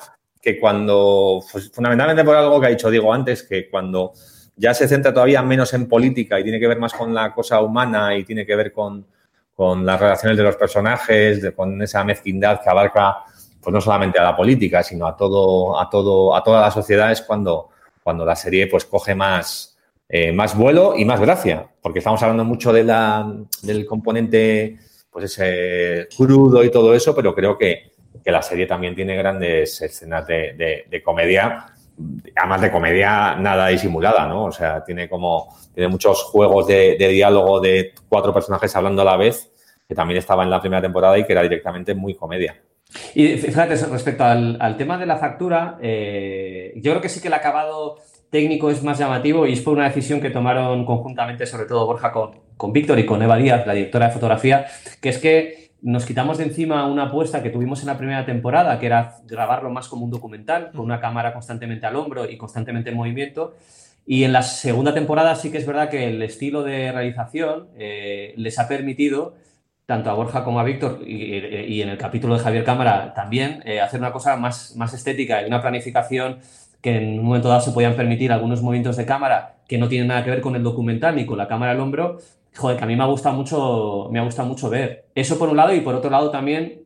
que 0.42 0.58
cuando, 0.58 1.40
fundamentalmente 1.72 2.24
por 2.24 2.34
algo 2.34 2.60
que 2.60 2.66
ha 2.66 2.70
dicho 2.70 2.90
Diego 2.90 3.12
antes, 3.12 3.42
que 3.42 3.68
cuando 3.68 4.12
ya 4.60 4.74
se 4.74 4.86
centra 4.86 5.12
todavía 5.12 5.42
menos 5.42 5.72
en 5.72 5.88
política 5.88 6.38
y 6.38 6.42
tiene 6.42 6.60
que 6.60 6.68
ver 6.68 6.78
más 6.78 6.92
con 6.92 7.14
la 7.14 7.32
cosa 7.32 7.62
humana 7.62 8.14
y 8.14 8.24
tiene 8.24 8.44
que 8.44 8.54
ver 8.54 8.72
con, 8.72 9.06
con 9.54 9.86
las 9.86 9.98
relaciones 9.98 10.36
de 10.36 10.44
los 10.44 10.56
personajes, 10.56 11.52
con 11.56 11.80
esa 11.80 12.04
mezquindad 12.04 12.60
que 12.62 12.68
abarca 12.68 13.24
pues 13.62 13.72
no 13.72 13.80
solamente 13.80 14.18
a 14.18 14.22
la 14.22 14.36
política, 14.36 14.82
sino 14.82 15.06
a 15.06 15.16
todo, 15.16 15.80
a 15.80 15.88
todo, 15.88 16.36
a 16.36 16.44
toda 16.44 16.60
la 16.60 16.70
sociedad, 16.70 17.10
es 17.10 17.22
cuando, 17.22 17.70
cuando 18.02 18.26
la 18.26 18.36
serie 18.36 18.66
pues 18.66 18.84
coge 18.84 19.14
más, 19.14 19.78
eh, 20.06 20.30
más 20.30 20.54
vuelo 20.54 20.92
y 20.94 21.06
más 21.06 21.20
gracia. 21.20 21.66
Porque 21.80 22.00
estamos 22.00 22.22
hablando 22.22 22.44
mucho 22.44 22.70
de 22.70 22.84
del 23.62 23.86
componente 23.86 24.78
pues 25.10 25.24
ese 25.24 26.06
crudo 26.14 26.62
y 26.62 26.70
todo 26.70 26.94
eso, 26.94 27.14
pero 27.14 27.34
creo 27.34 27.56
que, 27.56 27.92
que 28.22 28.30
la 28.30 28.42
serie 28.42 28.66
también 28.66 28.94
tiene 28.94 29.16
grandes 29.16 29.80
escenas 29.80 30.26
de, 30.26 30.84
de 30.86 31.02
comedia 31.02 31.66
además 32.36 32.60
de 32.60 32.70
comedia 32.70 33.34
nada 33.36 33.68
disimulada, 33.68 34.26
¿no? 34.26 34.44
O 34.44 34.52
sea, 34.52 34.84
tiene 34.84 35.08
como, 35.08 35.54
tiene 35.74 35.88
muchos 35.88 36.22
juegos 36.24 36.66
de, 36.66 36.96
diálogo 36.96 37.60
de 37.60 37.92
cuatro 38.08 38.32
personajes 38.32 38.74
hablando 38.76 39.02
a 39.02 39.04
la 39.04 39.16
vez, 39.16 39.52
que 39.88 39.94
también 39.94 40.18
estaba 40.18 40.42
en 40.42 40.50
la 40.50 40.60
primera 40.60 40.82
temporada 40.82 41.18
y 41.18 41.24
que 41.24 41.32
era 41.32 41.42
directamente 41.42 41.94
muy 41.94 42.14
comedia. 42.14 42.56
Y 43.14 43.36
fíjate, 43.36 43.76
respecto 43.76 44.24
al, 44.24 44.56
al 44.60 44.76
tema 44.76 44.98
de 44.98 45.06
la 45.06 45.16
factura, 45.16 45.78
eh, 45.80 46.72
yo 46.76 46.92
creo 46.92 47.02
que 47.02 47.08
sí 47.08 47.20
que 47.20 47.28
el 47.28 47.34
acabado 47.34 47.98
técnico 48.30 48.70
es 48.70 48.82
más 48.82 48.98
llamativo 48.98 49.46
y 49.46 49.52
es 49.52 49.60
por 49.60 49.74
una 49.74 49.84
decisión 49.84 50.20
que 50.20 50.30
tomaron 50.30 50.84
conjuntamente, 50.84 51.46
sobre 51.46 51.66
todo 51.66 51.86
Borja 51.86 52.12
con, 52.12 52.40
con 52.56 52.72
Víctor 52.72 52.98
y 52.98 53.06
con 53.06 53.22
Eva 53.22 53.36
Díaz, 53.36 53.66
la 53.66 53.74
directora 53.74 54.06
de 54.06 54.12
fotografía, 54.12 54.66
que 55.00 55.08
es 55.08 55.18
que 55.18 55.69
nos 55.82 56.04
quitamos 56.04 56.38
de 56.38 56.44
encima 56.44 56.86
una 56.86 57.04
apuesta 57.04 57.42
que 57.42 57.50
tuvimos 57.50 57.80
en 57.80 57.86
la 57.86 57.96
primera 57.98 58.26
temporada, 58.26 58.78
que 58.78 58.86
era 58.86 59.16
grabarlo 59.26 59.70
más 59.70 59.88
como 59.88 60.04
un 60.04 60.10
documental, 60.10 60.70
con 60.72 60.82
una 60.82 61.00
cámara 61.00 61.32
constantemente 61.32 61.86
al 61.86 61.96
hombro 61.96 62.30
y 62.30 62.36
constantemente 62.36 62.90
en 62.90 62.96
movimiento. 62.96 63.54
Y 64.06 64.24
en 64.24 64.32
la 64.32 64.42
segunda 64.42 64.92
temporada 64.94 65.34
sí 65.36 65.50
que 65.50 65.58
es 65.58 65.66
verdad 65.66 65.88
que 65.88 66.08
el 66.08 66.22
estilo 66.22 66.62
de 66.62 66.92
realización 66.92 67.68
eh, 67.78 68.34
les 68.36 68.58
ha 68.58 68.68
permitido, 68.68 69.34
tanto 69.86 70.10
a 70.10 70.14
Borja 70.14 70.44
como 70.44 70.60
a 70.60 70.64
Víctor, 70.64 71.00
y, 71.06 71.36
y 71.36 71.82
en 71.82 71.88
el 71.88 71.98
capítulo 71.98 72.34
de 72.34 72.40
Javier 72.40 72.64
Cámara 72.64 73.14
también, 73.14 73.62
eh, 73.64 73.80
hacer 73.80 74.00
una 74.00 74.12
cosa 74.12 74.36
más, 74.36 74.74
más 74.76 74.92
estética 74.94 75.42
y 75.42 75.46
una 75.46 75.62
planificación 75.62 76.38
que 76.80 76.96
en 76.96 77.18
un 77.18 77.24
momento 77.24 77.48
dado 77.48 77.60
se 77.60 77.72
podían 77.72 77.94
permitir 77.94 78.32
algunos 78.32 78.62
movimientos 78.62 78.96
de 78.96 79.04
cámara 79.04 79.56
que 79.68 79.78
no 79.78 79.88
tienen 79.88 80.08
nada 80.08 80.24
que 80.24 80.30
ver 80.30 80.40
con 80.40 80.56
el 80.56 80.62
documental 80.62 81.14
ni 81.14 81.26
con 81.26 81.38
la 81.38 81.46
cámara 81.46 81.72
al 81.72 81.80
hombro, 81.80 82.18
joder, 82.56 82.76
que 82.76 82.84
a 82.84 82.86
mí 82.86 82.96
me 82.96 83.04
ha 83.04 83.06
mucho, 83.06 84.08
me 84.10 84.18
ha 84.18 84.44
mucho 84.44 84.70
ver. 84.70 85.06
Eso 85.14 85.38
por 85.38 85.48
un 85.48 85.56
lado 85.56 85.74
y 85.74 85.80
por 85.80 85.94
otro 85.94 86.10
lado 86.10 86.30
también 86.30 86.84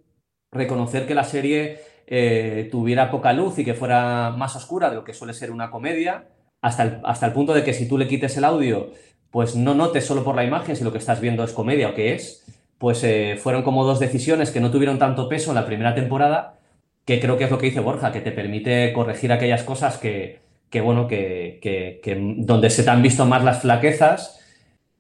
reconocer 0.51 1.07
que 1.07 1.15
la 1.15 1.25
serie 1.25 1.81
eh, 2.07 2.69
tuviera 2.71 3.11
poca 3.11 3.33
luz 3.33 3.59
y 3.59 3.65
que 3.65 3.75
fuera 3.75 4.31
más 4.37 4.57
oscura 4.57 4.91
de 4.91 4.97
lo 4.97 5.05
que 5.05 5.15
suele 5.15 5.35
ser 5.35 5.51
una 5.51 5.71
comedia, 5.71 6.29
hasta 6.61 6.83
el, 6.83 7.01
hasta 7.05 7.27
el 7.27 7.33
punto 7.33 7.55
de 7.55 7.65
que 7.65 7.75
si 7.75 7.89
tú 7.89 7.99
le 7.99 8.09
quites 8.09 8.37
el 8.37 8.45
audio, 8.45 8.91
pues 9.31 9.57
no 9.57 9.75
notes 9.75 10.07
solo 10.07 10.23
por 10.23 10.37
la 10.37 10.45
imagen 10.45 10.77
si 10.77 10.85
lo 10.85 10.93
que 10.93 10.99
estás 10.99 11.21
viendo 11.21 11.45
es 11.45 11.53
comedia 11.53 11.89
o 11.89 11.95
qué 11.95 12.15
es, 12.15 12.45
pues 12.79 13.03
eh, 13.05 13.37
fueron 13.39 13.63
como 13.63 13.85
dos 13.85 13.99
decisiones 13.99 14.51
que 14.51 14.61
no 14.61 14.71
tuvieron 14.71 14.99
tanto 14.99 15.29
peso 15.29 15.51
en 15.51 15.57
la 15.57 15.67
primera 15.67 15.95
temporada, 15.95 16.59
que 17.05 17.21
creo 17.21 17.37
que 17.37 17.45
es 17.45 17.51
lo 17.51 17.59
que 17.59 17.67
dice 17.67 17.81
Borja, 17.81 18.13
que 18.13 18.21
te 18.21 18.33
permite 18.33 18.93
corregir 18.93 19.33
aquellas 19.33 19.63
cosas 19.63 19.99
que, 19.99 20.41
que 20.71 20.81
bueno, 20.81 21.07
que, 21.07 21.59
que, 21.63 22.01
que 22.03 22.17
donde 22.39 22.71
se 22.71 22.83
te 22.83 22.91
han 22.91 23.03
visto 23.03 23.27
más 23.27 23.45
las 23.45 23.63
flaquezas, 23.63 24.44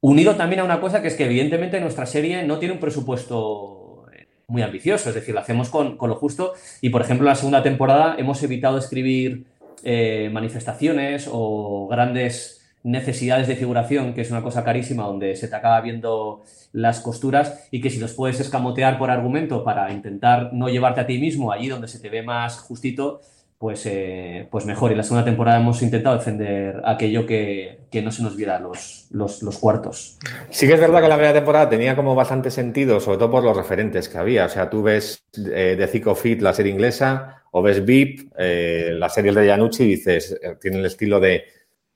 Unido 0.04 0.36
también 0.36 0.60
a 0.60 0.64
una 0.64 0.82
cosa 0.82 1.00
que 1.00 1.08
es 1.08 1.14
que 1.14 1.24
evidentemente 1.24 1.80
nuestra 1.80 2.04
serie 2.04 2.42
no 2.42 2.58
tiene 2.58 2.74
un 2.74 2.78
presupuesto 2.78 4.04
eh, 4.12 4.26
muy 4.48 4.60
ambicioso, 4.60 5.08
es 5.08 5.14
decir, 5.14 5.32
lo 5.32 5.40
hacemos 5.40 5.70
con, 5.70 5.96
lo 5.98 6.14
justo. 6.16 6.52
Y 6.82 6.90
por 6.90 7.00
ejemplo 7.00 7.26
en 7.26 7.30
la 7.30 7.36
segunda 7.36 7.62
temporada 7.62 8.14
hemos 8.18 8.42
evitado 8.42 8.76
escribir 8.76 9.46
eh, 9.82 10.28
manifestaciones 10.30 11.26
o 11.32 11.88
grandes 11.88 12.60
necesidades 12.82 13.48
de 13.48 13.56
figuración, 13.56 14.12
que 14.12 14.20
es 14.20 14.30
una 14.30 14.42
cosa 14.42 14.62
carísima 14.62 15.04
donde 15.04 15.36
se 15.36 15.48
te 15.48 15.56
acaba 15.56 15.80
viendo 15.80 16.42
las 16.74 17.00
costuras 17.00 17.66
y 17.70 17.80
que 17.80 17.88
si 17.88 17.98
los 17.98 18.12
puedes 18.12 18.38
escamotear 18.40 18.98
por 18.98 19.10
argumento 19.10 19.64
para 19.64 19.90
intentar 19.90 20.52
no 20.52 20.68
llevarte 20.68 21.00
a 21.00 21.06
ti 21.06 21.16
mismo 21.16 21.50
allí 21.50 21.68
donde 21.68 21.88
se 21.88 21.98
te 21.98 22.10
ve 22.10 22.22
más 22.22 22.58
justito, 22.58 23.22
pues, 23.64 23.86
eh, 23.86 24.46
pues 24.50 24.66
mejor. 24.66 24.92
Y 24.92 24.94
la 24.94 25.02
segunda 25.02 25.24
temporada 25.24 25.58
hemos 25.58 25.80
intentado 25.80 26.18
defender 26.18 26.82
aquello 26.84 27.24
que, 27.24 27.78
que 27.90 28.02
no 28.02 28.10
se 28.10 28.22
nos 28.22 28.36
viera 28.36 28.60
los, 28.60 29.06
los, 29.10 29.42
los, 29.42 29.56
cuartos. 29.56 30.18
Sí 30.50 30.66
que 30.66 30.74
es 30.74 30.80
verdad 30.80 31.00
que 31.00 31.08
la 31.08 31.14
primera 31.14 31.32
temporada 31.32 31.70
tenía 31.70 31.96
como 31.96 32.14
bastante 32.14 32.50
sentido, 32.50 33.00
sobre 33.00 33.16
todo 33.16 33.30
por 33.30 33.42
los 33.42 33.56
referentes 33.56 34.10
que 34.10 34.18
había. 34.18 34.44
O 34.44 34.48
sea, 34.50 34.68
tú 34.68 34.82
ves 34.82 35.24
eh, 35.38 35.76
de 35.78 35.86
Zico 35.86 36.14
Fit, 36.14 36.42
la 36.42 36.52
serie 36.52 36.72
inglesa, 36.72 37.42
o 37.52 37.62
ves 37.62 37.82
VIP, 37.82 38.32
eh, 38.36 38.90
las 38.98 39.14
series 39.14 39.34
de 39.34 39.46
Yanucci, 39.46 39.82
dices, 39.86 40.38
eh, 40.42 40.56
tiene 40.60 40.80
el 40.80 40.84
estilo 40.84 41.18
de, 41.18 41.44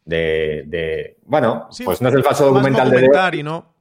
de, 0.07 0.65
de- 0.69 1.19
bueno, 1.27 1.69
Sí, 1.71 1.85
pues 1.85 2.01
no 2.01 2.09
es 2.09 2.15
el 2.15 2.25
falso 2.25 2.47
documental 2.47 2.91
de 2.91 3.11
The 3.11 3.43
¿no? 3.43 3.75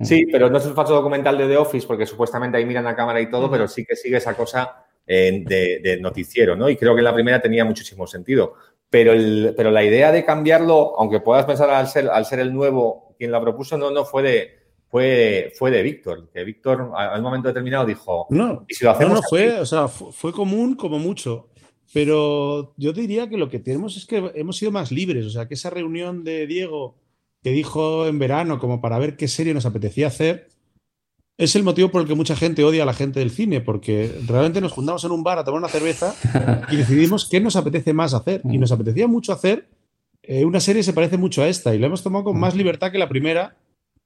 Sí, 0.00 0.26
pero 0.30 0.48
no 0.48 0.58
es 0.58 0.66
el 0.66 0.74
falso 0.74 0.94
documental 0.94 1.36
de 1.36 1.48
The 1.48 1.56
Office, 1.56 1.88
porque 1.88 2.06
supuestamente 2.06 2.56
ahí 2.56 2.64
miran 2.64 2.86
a 2.86 2.94
cámara 2.94 3.20
y 3.20 3.28
todo, 3.28 3.50
pero 3.50 3.66
sí 3.66 3.84
que 3.84 3.96
sigue 3.96 4.18
esa 4.18 4.34
cosa 4.34 4.84
eh, 5.06 5.42
de, 5.46 5.80
de 5.82 6.00
noticiero, 6.00 6.54
¿no? 6.56 6.68
Y 6.70 6.76
creo 6.76 6.94
que 6.94 7.00
en 7.00 7.04
la 7.04 7.14
primera 7.14 7.40
tenía 7.40 7.64
muchísimo 7.64 8.06
sentido. 8.06 8.54
Pero, 8.90 9.12
el, 9.12 9.54
pero 9.56 9.70
la 9.70 9.82
idea 9.84 10.12
de 10.12 10.24
cambiarlo, 10.24 10.94
aunque 10.98 11.20
puedas 11.20 11.46
pensar 11.46 11.70
al 11.70 11.88
ser, 11.88 12.08
al 12.08 12.26
ser 12.26 12.40
el 12.40 12.52
nuevo 12.52 13.14
quien 13.18 13.30
la 13.32 13.40
propuso, 13.40 13.78
no, 13.78 13.90
no 13.90 14.04
fue 14.04 14.22
de, 14.22 14.50
fue, 14.88 15.52
fue 15.58 15.70
de 15.70 15.82
Víctor. 15.82 16.28
Que 16.32 16.44
Víctor, 16.44 16.90
a- 16.94 17.14
a 17.14 17.16
un 17.16 17.22
momento 17.22 17.48
determinado, 17.48 17.86
dijo: 17.86 18.26
No, 18.30 18.64
¿Y 18.68 18.74
si 18.74 18.84
lo 18.84 18.90
no, 18.90 18.96
hacemos 18.96 19.14
no 19.14 19.20
así? 19.20 19.28
fue, 19.30 19.60
o 19.60 19.66
sea, 19.66 19.88
fu- 19.88 20.12
fue 20.12 20.32
común 20.32 20.74
como 20.74 20.98
mucho. 20.98 21.48
Pero 21.94 22.72
yo 22.76 22.92
diría 22.92 23.28
que 23.28 23.36
lo 23.36 23.48
que 23.48 23.58
tenemos 23.58 23.96
es 23.96 24.06
que 24.06 24.30
hemos 24.34 24.56
sido 24.56 24.72
más 24.72 24.90
libres. 24.92 25.26
O 25.26 25.30
sea, 25.30 25.46
que 25.48 25.54
esa 25.54 25.70
reunión 25.70 26.24
de 26.24 26.46
Diego 26.46 26.96
que 27.42 27.50
dijo 27.50 28.06
en 28.06 28.18
verano 28.18 28.58
como 28.58 28.80
para 28.80 28.98
ver 28.98 29.16
qué 29.16 29.26
serie 29.28 29.52
nos 29.52 29.66
apetecía 29.66 30.06
hacer, 30.06 30.48
es 31.44 31.56
el 31.56 31.64
motivo 31.64 31.90
por 31.90 32.02
el 32.02 32.08
que 32.08 32.14
mucha 32.14 32.36
gente 32.36 32.62
odia 32.62 32.84
a 32.84 32.86
la 32.86 32.94
gente 32.94 33.18
del 33.18 33.30
cine, 33.30 33.60
porque 33.60 34.14
realmente 34.26 34.60
nos 34.60 34.70
juntamos 34.70 35.02
en 35.04 35.10
un 35.10 35.24
bar 35.24 35.38
a 35.38 35.44
tomar 35.44 35.58
una 35.58 35.68
cerveza 35.68 36.14
y 36.70 36.76
decidimos 36.76 37.28
qué 37.28 37.40
nos 37.40 37.56
apetece 37.56 37.92
más 37.92 38.14
hacer. 38.14 38.42
Y 38.44 38.58
nos 38.58 38.70
apetecía 38.70 39.08
mucho 39.08 39.32
hacer 39.32 39.68
eh, 40.22 40.44
una 40.44 40.60
serie 40.60 40.80
que 40.80 40.84
se 40.84 40.92
parece 40.92 41.16
mucho 41.16 41.42
a 41.42 41.48
esta 41.48 41.74
y 41.74 41.80
la 41.80 41.88
hemos 41.88 42.04
tomado 42.04 42.26
con 42.26 42.38
más 42.38 42.54
libertad 42.54 42.92
que 42.92 42.98
la 42.98 43.08
primera, 43.08 43.56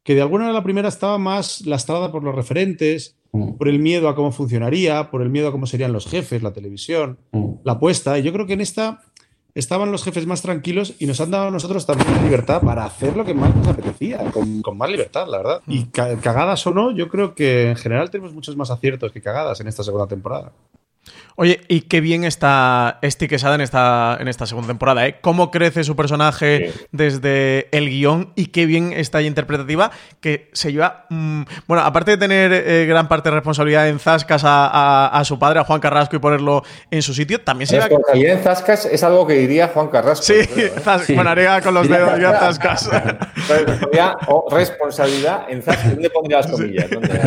que 0.03 0.15
de 0.15 0.23
alguna 0.23 0.45
manera 0.45 0.59
la 0.59 0.65
primera 0.65 0.89
estaba 0.89 1.19
más 1.19 1.67
lastrada 1.67 2.11
por 2.11 2.25
los 2.25 2.35
referentes, 2.35 3.17
por 3.59 3.69
el 3.69 3.81
miedo 3.81 4.09
a 4.09 4.15
cómo 4.15 4.33
funcionaría, 4.33 5.11
por 5.11 5.21
el 5.21 5.29
miedo 5.29 5.49
a 5.49 5.53
cómo 5.53 5.67
serían 5.67 5.93
los 5.93 6.07
jefes, 6.07 6.43
la 6.43 6.55
televisión, 6.55 7.19
la 7.65 7.73
apuesta. 7.73 8.19
Y 8.19 8.23
yo 8.23 8.33
creo 8.33 8.47
que 8.47 8.55
en 8.55 8.63
esta 8.63 9.03
estaban 9.57 9.91
los 9.91 10.05
jefes 10.05 10.27
más 10.27 10.43
tranquilos 10.43 10.95
y 11.01 11.07
nos 11.07 11.21
han 11.21 11.33
dado 11.33 11.49
a 11.49 11.51
nosotros 11.51 11.85
también 11.87 12.13
la 12.15 12.23
libertad 12.23 12.61
para 12.61 12.85
hacer 12.85 13.17
lo 13.17 13.25
que 13.25 13.35
más 13.35 13.53
nos 13.57 13.67
apetecía, 13.67 14.19
con, 14.31 14.63
con 14.63 14.79
más 14.79 14.89
libertad, 14.91 15.27
la 15.29 15.39
verdad. 15.39 15.63
Y 15.67 15.87
ca- 15.87 16.17
cagadas 16.19 16.65
o 16.67 16.71
no, 16.73 16.93
yo 16.93 17.09
creo 17.09 17.35
que 17.35 17.71
en 17.71 17.77
general 17.77 18.11
tenemos 18.11 18.33
muchos 18.33 18.57
más 18.57 18.71
aciertos 18.71 19.11
que 19.13 19.21
cagadas 19.21 19.59
en 19.61 19.67
esta 19.69 19.83
segunda 19.83 20.07
temporada. 20.07 20.53
Oye, 21.39 21.61
y 21.69 21.83
qué 21.83 22.01
bien 22.01 22.25
está 22.25 22.99
Esti 23.03 23.29
Quesada 23.29 23.55
en 23.57 23.61
esta, 23.61 24.17
en 24.19 24.27
esta 24.27 24.47
segunda 24.47 24.69
temporada, 24.69 25.07
¿eh? 25.07 25.17
Cómo 25.21 25.51
crece 25.51 25.85
su 25.85 25.95
personaje 25.95 26.73
desde 26.93 27.69
el 27.77 27.91
guion 27.91 28.33
y 28.37 28.47
qué 28.47 28.65
bien 28.65 28.95
está 28.95 29.21
ella 29.21 29.29
interpretativa, 29.29 29.91
que 30.21 30.49
se 30.55 30.73
lleva... 30.73 31.05
mm, 31.11 31.43
bueno, 31.67 31.83
aparte 31.85 32.13
de 32.13 32.17
tener 32.17 32.53
eh, 32.55 32.87
gran 32.87 33.07
parte 33.07 33.29
de 33.29 33.35
responsabilidad 33.35 33.87
en 33.89 33.99
Zascas 33.99 34.45
a, 34.45 34.67
a- 34.67 35.09
a 35.09 35.25
su 35.25 35.39
padre, 35.39 35.61
a 35.61 35.65
Juan 35.65 35.79
Carrasco, 35.81 36.17
y 36.17 36.21
ponerlo 36.21 36.63
en 36.91 37.03
su 37.03 37.13
sitio, 37.13 37.39
también 37.43 37.67
se 37.69 37.77
La 37.77 37.83
lleva... 37.85 37.89
responsabilidad 37.99 38.37
en 38.39 38.43
Zascas 38.43 38.87
es 38.87 39.03
algo 39.05 39.27
que 39.27 39.35
diría 39.35 39.69
Juan 39.69 39.89
Carrasco. 39.89 40.23
Sí, 40.25 40.35
creo, 40.55 40.67
¿eh? 40.69 40.73
Zas- 40.83 41.15
bueno, 41.15 41.29
haría 41.31 41.61
con 41.61 41.75
los 41.75 41.87
dedos 41.87 42.19
yo 42.19 42.31
Zascas. 42.33 42.89
Responsabilidad 43.49 44.15
o 44.29 44.47
responsabilidad 44.51 45.43
en 45.51 45.63
Zascas. 45.63 45.91
¿Dónde 45.91 46.11
pondría 46.11 46.39
las 46.39 46.47
comillas? 46.47 46.91
¿Dónde? 46.91 47.21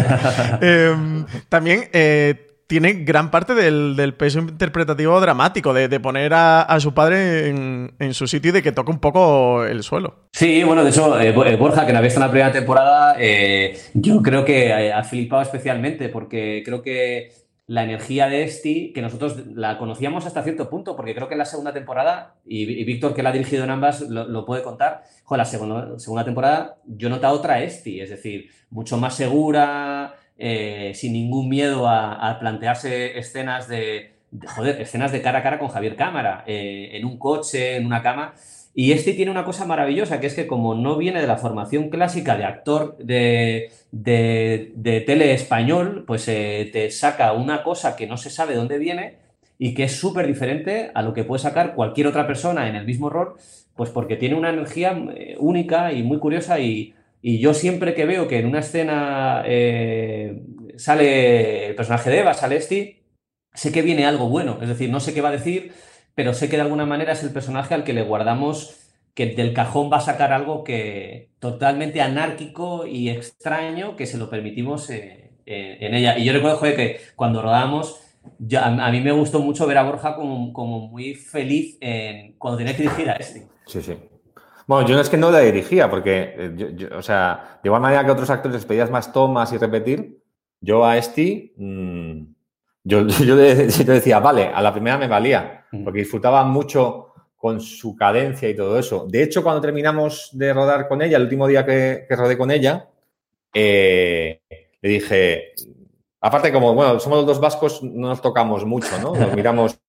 Em, 0.61 1.25
también 1.47 1.89
eh, 1.93 2.47
tiene 2.69 2.93
gran 3.03 3.31
parte 3.31 3.55
del, 3.55 3.95
del 3.95 4.13
peso 4.13 4.37
interpretativo 4.37 5.19
dramático, 5.19 5.73
de, 5.73 5.87
de 5.87 5.99
poner 5.99 6.35
a, 6.35 6.61
a 6.61 6.79
su 6.79 6.93
padre 6.93 7.49
en, 7.49 7.95
en 7.97 8.13
su 8.13 8.27
sitio 8.27 8.49
y 8.49 8.51
de 8.51 8.61
que 8.61 8.71
toque 8.71 8.91
un 8.91 8.99
poco 8.99 9.65
el 9.65 9.81
suelo. 9.81 10.29
Sí, 10.33 10.63
bueno, 10.63 10.83
de 10.83 10.91
hecho, 10.91 11.19
eh, 11.19 11.29
eh, 11.29 11.55
Borja, 11.55 11.87
que 11.87 11.93
no 11.93 11.97
había 11.97 12.09
visto 12.09 12.19
en 12.19 12.27
la 12.27 12.31
primera 12.31 12.51
temporada, 12.51 13.15
eh, 13.17 13.75
yo 13.95 14.21
creo 14.21 14.45
que 14.45 14.71
ha 14.93 15.03
flipado 15.03 15.41
especialmente 15.41 16.09
porque 16.09 16.61
creo 16.63 16.83
que 16.83 17.31
la 17.65 17.83
energía 17.83 18.29
de 18.29 18.43
Esti, 18.43 18.93
que 18.93 19.01
nosotros 19.01 19.47
la 19.55 19.79
conocíamos 19.79 20.27
hasta 20.27 20.43
cierto 20.43 20.69
punto, 20.69 20.95
porque 20.95 21.15
creo 21.15 21.27
que 21.27 21.33
en 21.33 21.39
la 21.39 21.45
segunda 21.45 21.73
temporada, 21.73 22.35
y, 22.45 22.63
y 22.63 22.83
Víctor, 22.83 23.15
que 23.15 23.23
la 23.23 23.29
ha 23.29 23.33
dirigido 23.33 23.63
en 23.63 23.71
ambas, 23.71 24.01
lo, 24.01 24.45
puede 24.45 24.61
contar, 24.61 25.03
joder, 25.23 25.39
la 25.39 25.45
segunda, 25.45 25.97
segunda 25.97 26.23
temporada 26.23 26.77
yo 26.85 27.07
he 27.07 27.11
notado 27.11 27.35
otra 27.35 27.63
Esti, 27.63 27.99
es 27.99 28.11
decir, 28.11 28.49
mucho 28.69 28.97
más 28.97 29.15
segura, 29.15 30.13
eh, 30.39 30.93
sin 30.95 31.13
ningún 31.13 31.49
miedo 31.49 31.87
a, 31.87 32.37
plantearse 32.39 33.17
escenas 33.19 33.67
de, 33.67 34.13
de- 34.31 34.47
joder, 34.47 34.81
escenas 34.81 35.11
de 35.11 35.21
cara 35.21 35.39
a 35.39 35.43
cara 35.43 35.59
con 35.59 35.67
Javier 35.69 35.95
Cámara, 35.95 36.43
eh, 36.47 36.91
en 36.93 37.05
un 37.05 37.17
coche, 37.17 37.75
en 37.77 37.85
una 37.85 38.01
cama. 38.01 38.33
Y 38.73 38.91
este 38.93 39.13
tiene 39.13 39.31
una 39.31 39.43
cosa 39.43 39.65
maravillosa, 39.65 40.19
que 40.19 40.27
es 40.27 40.35
que 40.35 40.47
como 40.47 40.75
no 40.75 40.95
viene 40.97 41.19
de 41.21 41.27
la 41.27 41.37
formación 41.37 41.89
clásica 41.89 42.37
de 42.37 42.45
actor 42.45 42.97
de, 42.99 43.71
de, 43.91 44.71
de 44.75 45.01
tele 45.01 45.33
español, 45.33 46.05
pues 46.07 46.27
eh, 46.29 46.69
te 46.71 46.89
saca 46.91 47.33
una 47.33 47.63
cosa 47.63 47.95
que 47.95 48.07
no 48.07 48.15
se 48.17 48.29
sabe 48.29 48.55
dónde 48.55 48.77
viene 48.77 49.17
y 49.57 49.73
que 49.73 49.83
es 49.83 49.95
súper 49.99 50.27
diferente 50.27 50.91
a 50.93 51.01
lo 51.01 51.13
que 51.13 51.25
puede 51.25 51.41
sacar 51.41 51.75
cualquier 51.75 52.07
otra 52.07 52.25
persona 52.27 52.69
en 52.69 52.75
el 52.75 52.85
mismo 52.85 53.09
rol, 53.09 53.35
pues 53.75 53.89
porque 53.89 54.15
tiene 54.15 54.35
una 54.35 54.49
energía 54.51 54.97
eh, 55.15 55.35
única 55.39 55.91
y 55.91 56.03
muy 56.03 56.19
curiosa 56.19 56.59
y, 56.59 56.93
y 57.21 57.39
yo 57.39 57.53
siempre 57.53 57.93
que 57.95 58.05
veo 58.05 58.27
que 58.27 58.39
en 58.39 58.45
una 58.47 58.59
escena 58.59 59.43
eh, 59.45 60.41
sale 60.77 61.67
el 61.67 61.75
personaje 61.75 62.09
de 62.09 62.19
Eva, 62.19 62.33
sale 62.33 62.57
Esti, 62.57 63.03
sé 63.53 63.71
que 63.71 63.81
viene 63.81 64.05
algo 64.05 64.29
bueno, 64.29 64.59
es 64.61 64.69
decir, 64.69 64.89
no 64.89 64.99
sé 64.99 65.13
qué 65.13 65.21
va 65.21 65.29
a 65.29 65.33
decir, 65.33 65.73
pero 66.15 66.33
sé 66.33 66.49
que 66.49 66.55
de 66.57 66.63
alguna 66.63 66.85
manera 66.85 67.13
es 67.13 67.23
el 67.23 67.31
personaje 67.33 67.73
al 67.73 67.83
que 67.83 67.93
le 67.93 68.03
guardamos 68.03 68.75
que 69.13 69.27
del 69.27 69.53
cajón 69.53 69.91
va 69.91 69.97
a 69.97 70.01
sacar 70.01 70.31
algo 70.31 70.63
que 70.63 71.31
totalmente 71.39 72.01
anárquico 72.01 72.85
y 72.85 73.09
extraño 73.09 73.95
que 73.97 74.05
se 74.05 74.17
lo 74.17 74.29
permitimos 74.29 74.89
eh, 74.89 75.31
eh, 75.45 75.77
en 75.81 75.93
ella. 75.95 76.17
Y 76.17 76.25
yo 76.25 76.31
recuerdo, 76.33 76.57
joder, 76.57 76.75
que 76.75 76.99
cuando 77.15 77.41
rodamos, 77.41 77.99
yo- 78.37 78.59
a, 78.61 78.67
a 78.67 78.91
mí 78.91 79.01
me 79.01 79.11
gustó 79.11 79.39
mucho 79.39 79.67
ver 79.67 79.77
a 79.77 79.83
Borja 79.83 80.15
como, 80.15 80.53
como 80.53 80.87
muy 80.87 81.15
feliz 81.15 81.77
en, 81.81 82.33
cuando 82.37 82.57
tenía 82.59 82.75
que 82.75 82.83
dirigir 82.83 83.09
a 83.09 83.13
este. 83.15 83.47
Sí, 83.65 83.81
sí. 83.81 84.08
Bueno, 84.69 84.87
yo 84.87 84.93
no 84.93 85.01
es 85.01 85.09
que 85.09 85.17
no 85.17 85.31
la 85.31 85.39
dirigía, 85.39 85.89
porque, 85.89 86.35
eh, 86.37 86.51
yo- 86.55 86.69
yo- 86.69 86.89
o 86.95 87.01
sea, 87.01 87.59
de 87.63 87.67
igual 87.69 87.81
manera 87.81 88.05
que 88.05 88.11
otros 88.11 88.29
actores 88.29 88.65
pedías 88.65 88.91
más 88.91 89.11
tomas 89.11 89.51
y 89.51 89.57
repetir, 89.57 90.21
yo 90.61 90.85
a 90.85 90.95
Esti, 90.95 91.53
mm, 91.57 92.21
yo, 92.83 93.07
yo, 93.31 93.35
le, 93.35 93.67
yo 93.67 93.93
decía, 93.93 94.19
vale, 94.19 94.45
a 94.53 94.61
la 94.61 94.71
primera 94.71 94.99
me 94.99 95.07
valía, 95.07 95.65
porque 95.83 96.01
disfrutaba 96.01 96.43
mucho 96.43 97.07
con 97.35 97.59
su 97.61 97.95
cadencia 97.95 98.47
y 98.47 98.55
todo 98.55 98.77
eso. 98.77 99.07
De 99.09 99.23
hecho, 99.23 99.41
cuando 99.41 99.59
terminamos 99.59 100.29
de 100.33 100.53
rodar 100.53 100.87
con 100.87 101.01
ella, 101.01 101.17
el 101.17 101.23
último 101.23 101.47
día 101.47 101.65
que, 101.65 102.05
que 102.07 102.15
rodé 102.15 102.37
con 102.37 102.51
ella, 102.51 102.87
eh, 103.55 104.41
le 104.81 104.89
dije, 104.89 105.53
aparte 106.21 106.53
como, 106.53 106.75
bueno, 106.75 106.99
somos 106.99 107.17
los 107.19 107.25
dos 107.27 107.39
vascos, 107.39 107.81
no 107.81 108.09
nos 108.09 108.21
tocamos 108.21 108.65
mucho, 108.65 108.99
¿no? 109.01 109.15
Nos 109.15 109.33
miramos 109.35 109.79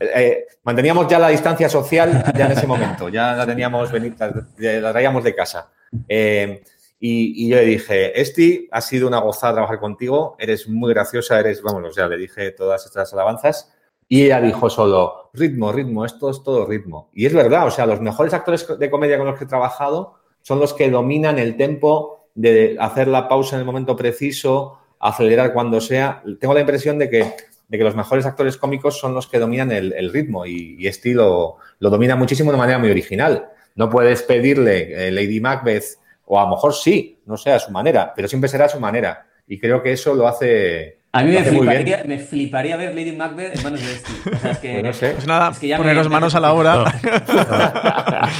eh, 0.00 0.46
manteníamos 0.64 1.06
ya 1.08 1.18
la 1.18 1.28
distancia 1.28 1.68
social 1.68 2.24
ya 2.36 2.46
en 2.46 2.52
ese 2.52 2.66
momento, 2.66 3.08
ya 3.08 3.34
la 3.34 3.46
teníamos, 3.46 3.90
la, 3.92 4.92
traíamos 4.92 5.22
de 5.22 5.34
casa. 5.34 5.70
Eh, 6.08 6.62
y, 6.98 7.46
y 7.46 7.48
yo 7.50 7.56
le 7.56 7.64
dije, 7.64 8.20
Esti, 8.20 8.68
ha 8.70 8.80
sido 8.80 9.08
una 9.08 9.20
gozada 9.20 9.54
trabajar 9.54 9.78
contigo, 9.78 10.36
eres 10.38 10.68
muy 10.68 10.92
graciosa, 10.92 11.38
eres, 11.40 11.62
vamos, 11.62 11.82
o 11.88 11.92
sea, 11.92 12.08
le 12.08 12.16
dije 12.16 12.50
todas 12.52 12.84
estas 12.84 13.12
alabanzas 13.12 13.72
y 14.12 14.24
ella 14.24 14.40
dijo 14.40 14.68
solo, 14.68 15.30
ritmo, 15.32 15.70
ritmo, 15.70 16.04
esto 16.04 16.30
es 16.30 16.42
todo 16.42 16.66
ritmo. 16.66 17.10
Y 17.12 17.26
es 17.26 17.32
verdad, 17.32 17.68
o 17.68 17.70
sea, 17.70 17.86
los 17.86 18.00
mejores 18.00 18.34
actores 18.34 18.66
de 18.76 18.90
comedia 18.90 19.16
con 19.16 19.28
los 19.28 19.38
que 19.38 19.44
he 19.44 19.46
trabajado 19.46 20.14
son 20.42 20.58
los 20.58 20.74
que 20.74 20.90
dominan 20.90 21.38
el 21.38 21.56
tempo 21.56 22.26
de 22.34 22.76
hacer 22.80 23.06
la 23.06 23.28
pausa 23.28 23.54
en 23.54 23.60
el 23.60 23.66
momento 23.66 23.94
preciso, 23.94 24.78
acelerar 24.98 25.52
cuando 25.52 25.80
sea. 25.80 26.22
Tengo 26.40 26.54
la 26.54 26.60
impresión 26.60 26.98
de 26.98 27.08
que, 27.08 27.34
de 27.70 27.78
que 27.78 27.84
los 27.84 27.94
mejores 27.94 28.26
actores 28.26 28.56
cómicos 28.58 28.98
son 28.98 29.14
los 29.14 29.26
que 29.28 29.38
dominan 29.38 29.70
el, 29.72 29.92
el 29.94 30.12
ritmo 30.12 30.44
y, 30.44 30.76
y 30.78 30.86
Esti 30.88 31.14
lo, 31.14 31.56
domina 31.78 32.16
muchísimo 32.16 32.50
de 32.52 32.58
manera 32.58 32.78
muy 32.78 32.90
original. 32.90 33.46
No 33.76 33.88
puedes 33.88 34.22
pedirle 34.24 35.06
eh, 35.08 35.10
Lady 35.12 35.40
Macbeth, 35.40 35.84
o 36.26 36.38
a 36.38 36.42
lo 36.44 36.50
mejor 36.50 36.74
sí, 36.74 37.18
no 37.26 37.36
sé, 37.36 37.52
a 37.52 37.58
su 37.60 37.70
manera, 37.70 38.12
pero 38.14 38.26
siempre 38.28 38.48
será 38.48 38.64
a 38.66 38.68
su 38.68 38.80
manera. 38.80 39.24
Y 39.46 39.58
creo 39.58 39.82
que 39.82 39.92
eso 39.92 40.14
lo 40.14 40.26
hace, 40.28 40.98
A 41.12 41.22
mí 41.22 41.30
me 41.30 41.38
hace 41.38 41.52
muy 41.52 41.66
bien. 41.66 41.82
fliparía, 41.84 42.04
me 42.04 42.18
fliparía 42.18 42.76
ver 42.76 42.94
Lady 42.94 43.12
Macbeth 43.12 43.56
en 43.56 43.62
manos 43.62 43.80
de 43.80 43.92
este. 43.92 44.10
O 44.34 44.38
sea, 44.38 44.50
es 44.50 44.58
que, 44.58 44.72
Pues 44.72 44.82
no 44.84 44.92
sé. 44.92 45.10
Pues 45.12 45.26
nada, 45.26 45.50
es 45.52 45.58
que 45.60 45.68
ya 45.68 45.76
me- 45.78 45.84
poneros 45.84 46.08
me- 46.08 46.12
manos 46.12 46.34
a 46.34 46.40
la 46.40 46.52
obra. 46.52 46.84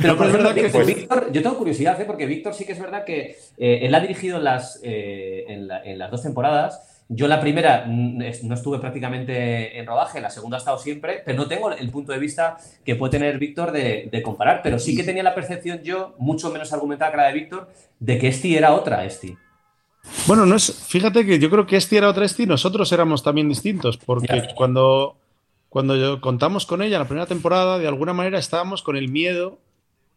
Pero 0.00 0.16
por 0.16 0.26
es 0.26 0.32
verdad 0.32 0.56
ejemplo, 0.56 0.80
que- 0.86 0.94
Víctor, 0.94 1.32
yo 1.32 1.42
tengo 1.42 1.58
curiosidad, 1.58 2.00
¿eh? 2.00 2.04
porque 2.04 2.26
Víctor 2.26 2.54
sí 2.54 2.64
que 2.64 2.72
es 2.72 2.80
verdad 2.80 3.04
que 3.04 3.36
eh, 3.58 3.80
él 3.82 3.94
ha 3.94 4.00
dirigido 4.00 4.38
las, 4.40 4.80
eh, 4.82 5.44
en, 5.48 5.68
la- 5.68 5.82
en 5.84 5.98
las 5.98 6.10
dos 6.10 6.22
temporadas. 6.22 6.89
Yo 7.12 7.26
la 7.26 7.40
primera 7.40 7.84
mm, 7.88 8.18
no 8.44 8.54
estuve 8.54 8.78
prácticamente 8.78 9.76
en 9.78 9.84
rodaje, 9.84 10.20
la 10.20 10.30
segunda 10.30 10.56
ha 10.56 10.60
estado 10.60 10.78
siempre, 10.78 11.22
pero 11.26 11.36
no 11.36 11.48
tengo 11.48 11.72
el 11.72 11.90
punto 11.90 12.12
de 12.12 12.20
vista 12.20 12.56
que 12.84 12.94
puede 12.94 13.10
tener 13.10 13.36
Víctor 13.36 13.72
de, 13.72 14.08
de 14.12 14.22
comparar, 14.22 14.60
pero 14.62 14.78
sí 14.78 14.96
que 14.96 15.02
tenía 15.02 15.24
la 15.24 15.34
percepción 15.34 15.82
yo, 15.82 16.14
mucho 16.18 16.50
menos 16.52 16.72
argumentada 16.72 17.10
que 17.10 17.16
la 17.16 17.26
de 17.26 17.32
Víctor, 17.32 17.68
de 17.98 18.16
que 18.18 18.28
Esti 18.28 18.56
era 18.56 18.72
otra 18.74 19.04
Esti. 19.04 19.36
Bueno, 20.28 20.46
no 20.46 20.54
es, 20.54 20.72
fíjate 20.86 21.26
que 21.26 21.40
yo 21.40 21.50
creo 21.50 21.66
que 21.66 21.76
Esti 21.76 21.96
era 21.96 22.08
otra 22.08 22.24
Esti 22.24 22.44
y 22.44 22.46
nosotros 22.46 22.90
éramos 22.92 23.24
también 23.24 23.48
distintos, 23.48 23.96
porque 23.96 24.28
Ya. 24.28 24.54
cuando, 24.54 25.16
cuando 25.68 25.96
yo- 25.96 26.20
contamos 26.20 26.64
con 26.64 26.80
ella 26.80 26.96
en 26.96 27.02
la 27.02 27.08
primera 27.08 27.26
temporada, 27.26 27.78
de 27.80 27.88
alguna 27.88 28.12
manera 28.12 28.38
estábamos 28.38 28.82
con 28.82 28.96
el 28.96 29.08
miedo 29.08 29.58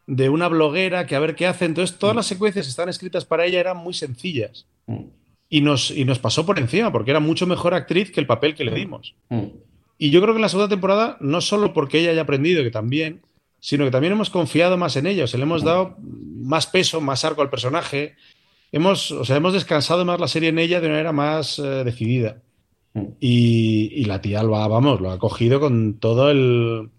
de 0.06 0.30
una 0.30 0.48
bloguera 0.48 1.08
que 1.08 1.16
a 1.16 1.20
ver 1.20 1.34
qué 1.34 1.48
hace. 1.48 1.66
Entonces, 1.66 1.98
todas 1.98 2.16
las 2.16 2.28
secuencias 2.28 2.66
que 2.68 2.70
están 2.70 2.90
escritas 2.90 3.26
para 3.26 3.46
ella 3.46 3.60
eran 3.60 3.78
muy 3.78 3.94
sencillas. 3.96 4.68
Mm. 4.86 5.06
Y 5.54 5.62
nos, 5.62 5.92
y 5.92 6.04
nos 6.04 6.18
pasó 6.18 6.48
por 6.48 6.58
encima, 6.58 6.92
porque 6.92 7.12
era 7.12 7.20
mucho 7.20 7.46
mejor 7.46 7.76
actriz 7.76 8.12
que 8.12 8.20
el 8.20 8.26
papel 8.26 8.56
que 8.56 8.64
le 8.64 8.74
dimos. 8.74 9.14
Mm. 9.30 9.50
Y 10.00 10.10
yo 10.10 10.20
creo 10.20 10.34
que 10.34 10.40
en 10.40 10.42
la 10.42 10.50
segunda 10.50 10.68
temporada, 10.68 11.16
no 11.20 11.42
solo 11.42 11.74
porque 11.74 12.00
ella 12.00 12.10
haya 12.10 12.24
aprendido, 12.24 12.64
que 12.64 12.72
también, 12.72 13.22
sino 13.60 13.86
que 13.86 13.92
también 13.92 14.14
hemos 14.14 14.32
confiado 14.32 14.78
más 14.78 14.96
en 14.96 15.06
ella, 15.06 15.26
o 15.26 15.28
sea, 15.28 15.38
le 15.38 15.44
hemos 15.44 15.64
dado 15.64 15.96
más 16.00 16.66
peso, 16.66 17.02
más 17.02 17.24
arco 17.24 17.44
al 17.44 17.52
personaje, 17.52 18.16
hemos, 18.72 19.12
o 19.12 19.26
sea, 19.26 19.36
hemos 19.36 19.54
descansado 19.54 20.04
más 20.06 20.20
la 20.20 20.28
serie 20.28 20.50
en 20.50 20.58
ella 20.58 20.82
de 20.82 20.88
una 20.88 20.96
manera 20.96 21.12
más 21.12 21.60
eh, 21.60 21.84
decidida. 21.84 22.42
Y, 23.20 23.92
y 23.94 24.06
la 24.06 24.22
tía 24.22 24.42
lo 24.42 24.56
ha, 24.56 24.68
vamos, 24.68 25.02
lo 25.02 25.12
ha 25.12 25.20
cogido 25.20 25.60
con 25.60 26.00
todo 26.00 26.32
el 26.32 26.90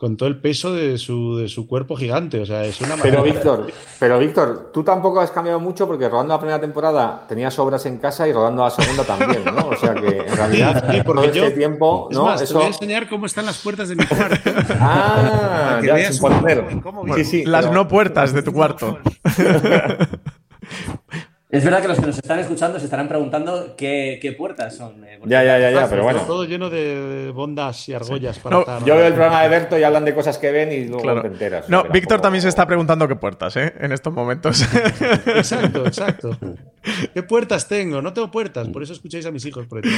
con 0.00 0.16
todo 0.16 0.30
el 0.30 0.40
peso 0.40 0.72
de 0.72 0.96
su, 0.96 1.36
de 1.36 1.46
su 1.50 1.66
cuerpo 1.68 1.94
gigante. 1.94 2.40
O 2.40 2.46
sea, 2.46 2.64
es 2.64 2.80
una 2.80 2.96
Pero 2.96 3.18
maravilla. 3.18 3.34
Víctor, 3.34 3.66
pero 3.98 4.18
Víctor, 4.18 4.70
tú 4.72 4.82
tampoco 4.82 5.20
has 5.20 5.30
cambiado 5.30 5.60
mucho 5.60 5.86
porque 5.86 6.08
rodando 6.08 6.32
la 6.32 6.40
primera 6.40 6.58
temporada 6.58 7.26
tenías 7.28 7.58
obras 7.58 7.84
en 7.84 7.98
casa 7.98 8.26
y 8.26 8.32
rodando 8.32 8.64
la 8.64 8.70
segunda 8.70 9.04
también, 9.04 9.44
¿no? 9.44 9.68
O 9.68 9.76
sea 9.76 9.92
que 9.94 10.20
en 10.26 10.34
realidad 10.36 10.90
Sí, 10.90 11.02
porque 11.04 11.28
todo 11.28 11.34
yo- 11.34 11.44
este 11.44 11.58
tiempo, 11.58 12.08
Es 12.10 12.16
¿no? 12.16 12.24
más, 12.24 12.38
te 12.38 12.44
Eso. 12.44 12.54
voy 12.54 12.64
a 12.64 12.68
enseñar 12.68 13.10
cómo 13.10 13.26
están 13.26 13.44
las 13.44 13.58
puertas 13.58 13.90
de 13.90 13.96
mi 13.96 14.04
cuarto. 14.06 14.50
Ah, 14.80 15.80
ya, 15.84 16.10
sin 16.10 16.24
un 16.24 17.14
Sí, 17.16 17.24
sí, 17.24 17.44
Las 17.44 17.66
pero- 17.66 17.74
no 17.74 17.86
puertas 17.86 18.32
de 18.32 18.42
tu 18.42 18.54
cuarto. 18.54 18.98
Es 21.52 21.64
verdad 21.64 21.82
que 21.82 21.88
los 21.88 21.98
que 21.98 22.06
nos 22.06 22.16
están 22.16 22.38
escuchando 22.38 22.78
se 22.78 22.84
estarán 22.84 23.08
preguntando 23.08 23.74
qué, 23.76 24.20
qué 24.22 24.30
puertas 24.32 24.76
son. 24.76 25.02
eh, 25.04 25.18
Ya, 25.26 25.42
ya, 25.42 25.58
ya, 25.58 25.70
ya, 25.72 25.88
pero 25.88 26.02
Está 26.02 26.12
bueno. 26.12 26.20
todo 26.20 26.44
lleno 26.44 26.70
de 26.70 27.32
bondas 27.34 27.88
y 27.88 27.92
argollas 27.94 28.38
para 28.38 28.54
No, 28.56 28.60
estar- 28.62 28.84
Yo 28.84 28.94
veo 28.94 29.06
el 29.08 29.14
programa 29.14 29.42
de 29.42 29.48
Berto 29.48 29.76
y 29.76 29.82
hablan 29.82 30.04
de 30.04 30.14
cosas 30.14 30.38
que 30.38 30.52
ven 30.52 30.70
y 30.70 30.84
luego 30.84 31.02
Claro. 31.02 31.22
te 31.22 31.26
enteras. 31.26 31.68
No, 31.68 31.82
Víctor 31.92 32.20
también 32.20 32.42
se 32.42 32.48
está 32.48 32.66
preguntando 32.68 33.08
qué 33.08 33.16
puertas, 33.16 33.56
¿eh? 33.56 33.74
En 33.80 33.90
estos 33.90 34.12
momentos. 34.12 34.62
Exacto, 35.26 35.86
exacto. 35.86 36.36
¿Qué 37.14 37.22
puertas 37.24 37.66
tengo? 37.66 38.00
No 38.00 38.12
tengo 38.12 38.30
puertas, 38.30 38.68
por 38.68 38.82
eso 38.84 38.92
escucháis 38.92 39.26
a 39.26 39.30
mis 39.32 39.44
hijos 39.44 39.66
por. 39.66 39.82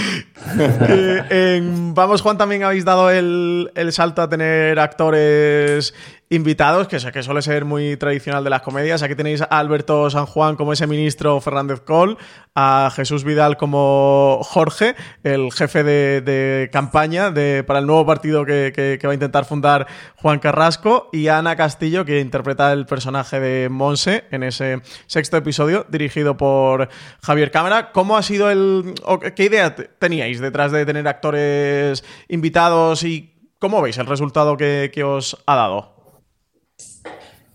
Eh, 0.89 1.57
en 1.57 1.95
Vamos 1.95 2.23
Juan 2.23 2.39
también 2.39 2.63
habéis 2.65 2.85
dado 2.85 3.11
el, 3.11 3.71
el 3.75 3.93
salto 3.93 4.23
a 4.23 4.29
tener 4.29 4.79
actores 4.79 5.95
invitados, 6.33 6.89
que, 6.89 6.97
que 7.13 7.23
suele 7.23 7.43
ser 7.43 7.67
muy 7.67 7.99
tradicional 7.99 8.43
de 8.43 8.49
las 8.49 8.63
comedias. 8.63 9.03
Aquí 9.03 9.15
tenéis 9.15 9.43
a 9.43 9.45
Alberto 9.45 10.09
San 10.09 10.25
Juan 10.25 10.57
como 10.57 10.73
ese 10.73 10.87
ministro 10.87 11.39
Fernández 11.43 11.81
Col, 11.83 12.17
a 12.55 12.91
Jesús 12.97 13.23
Vidal 13.23 13.59
como 13.59 14.41
Jorge, 14.43 14.95
el 15.25 15.53
jefe 15.53 15.85
de, 15.85 16.71
campaña 16.73 17.31
de, 17.31 17.65
para 17.65 17.81
el 17.81 17.87
nuevo 17.87 18.07
partido 18.07 18.47
que, 18.47 18.99
va 19.05 19.11
a 19.11 19.15
intentar 19.15 19.45
fundar 19.45 19.87
Juan 20.17 20.39
Carrasco, 20.39 21.11
y 21.13 21.29
a 21.29 21.37
Ana 21.37 21.55
Castillo, 21.55 22.07
que 22.07 22.21
interpreta 22.21 22.73
el 22.73 22.87
personaje 22.87 23.39
de 23.39 23.69
Monse 23.69 24.25
en 24.31 24.43
ese 24.43 24.81
sexto 25.07 25.37
episodio, 25.37 25.85
dirigido 25.91 26.39
por 26.39 26.89
Javier 27.23 27.51
Cámara. 27.51 27.93
¿Cómo 27.93 28.17
ha 28.17 28.23
sido 28.23 28.51
el. 28.51 28.95
¿Qué 29.37 29.45
idea 29.45 29.75
te- 29.75 29.85
teníais 29.85 30.41
detrás 30.41 30.73
de 30.73 30.87
tener 30.87 31.07
actores 31.07 32.03
invitados 32.29 33.05
y 33.05 33.53
cómo 33.59 33.83
veis 33.83 33.99
el 33.99 34.07
resultado 34.07 34.57
que 34.57 35.05
os 35.05 35.37
ha 35.47 35.57
dado? 35.57 36.02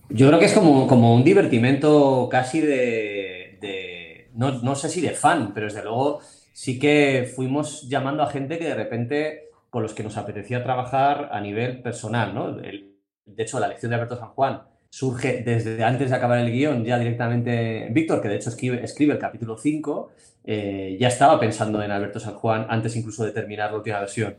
Yo 0.09 0.27
creo 0.27 0.39
que 0.39 0.45
es 0.45 0.53
como, 0.53 0.87
como 0.87 1.13
un 1.13 1.23
divertimento 1.23 2.29
casi 2.31 2.61
de, 2.61 4.29
no, 4.33 4.61
no 4.61 4.75
sé 4.75 4.89
si 4.89 5.01
de 5.01 5.11
fan, 5.11 5.53
pero 5.53 5.65
desde 5.65 5.83
luego 5.83 6.21
sí 6.53 6.79
que 6.79 7.29
fuimos 7.35 7.87
llamando 7.89 8.23
a 8.23 8.29
gente 8.29 8.57
que 8.57 8.65
de 8.65 8.75
repente 8.75 9.49
con 9.69 9.83
los 9.83 9.93
que 9.93 10.03
nos 10.03 10.17
apetecía 10.17 10.63
trabajar 10.63 11.29
a 11.31 11.41
nivel 11.41 11.81
personal, 11.81 12.33
¿no? 12.33 12.53
De 12.53 13.43
hecho, 13.43 13.59
la 13.59 13.65
elección 13.65 13.89
de 13.89 13.95
Alberto 13.95 14.17
San 14.17 14.29
Juan 14.29 14.61
surge 14.89 15.43
desde 15.43 15.83
antes 15.83 16.09
de 16.09 16.15
acabar 16.15 16.39
el 16.39 16.51
guion, 16.51 16.85
ya 16.85 16.97
directamente 16.97 17.89
Víctor, 17.91 18.21
que 18.21 18.29
de 18.29 18.37
hecho 18.37 18.49
escribe, 18.49 18.83
escribe 18.83 19.13
el 19.13 19.19
capítulo 19.19 19.57
5, 19.57 20.11
eh, 20.45 20.97
ya 20.99 21.09
estaba 21.09 21.39
pensando 21.39 21.83
en 21.83 21.91
Alberto 21.91 22.19
San 22.19 22.35
Juan 22.35 22.65
antes 22.69 22.95
incluso 22.95 23.25
de 23.25 23.31
terminar 23.31 23.71
la 23.71 23.77
última 23.77 23.99
versión. 23.99 24.37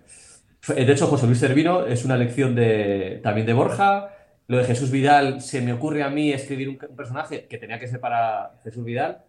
De 0.67 0.91
hecho, 0.91 1.07
José 1.07 1.27
Luis 1.27 1.39
Servino 1.39 1.87
es 1.87 2.05
una 2.05 2.15
elección 2.15 2.55
de, 2.55 3.21
también 3.23 3.47
de 3.47 3.53
Borja. 3.53 4.11
Lo 4.49 4.57
de 4.57 4.65
Jesús 4.65 4.91
Vidal, 4.91 5.43
se 5.43 5.61
me 5.61 5.75
ocurre 5.75 6.03
a 6.03 6.09
mí 6.09 6.33
escribir 6.33 6.71
un, 6.71 6.79
personaje 6.79 7.47
que 7.47 7.59
tenía 7.59 7.79
que 7.79 7.87
ser 7.87 8.01
para 8.01 8.53
Jesús 8.65 8.83
Vidal. 8.83 9.23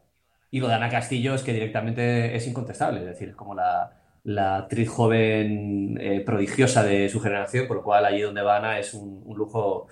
Y 0.49 0.61
lo 0.61 0.69
de 0.69 0.75
Ana 0.75 0.89
Castillo 0.89 1.35
es 1.35 1.43
que 1.43 1.51
directamente 1.51 2.35
es 2.37 2.47
incontestable. 2.47 3.01
Es 3.01 3.05
decir, 3.05 3.29
es 3.29 3.35
como 3.35 3.53
la, 3.53 3.91
la 4.23 4.59
actriz 4.59 4.87
joven 4.87 5.97
eh, 5.99 6.21
prodigiosa 6.21 6.83
de 6.83 7.09
su 7.09 7.19
generación, 7.19 7.67
por 7.67 7.77
lo 7.77 7.83
cual 7.83 8.05
allí 8.05 8.21
donde 8.21 8.41
va 8.41 8.57
Ana 8.57 8.79
es 8.79 8.93
un, 8.93 9.21
un 9.25 9.37
lujo, 9.37 9.87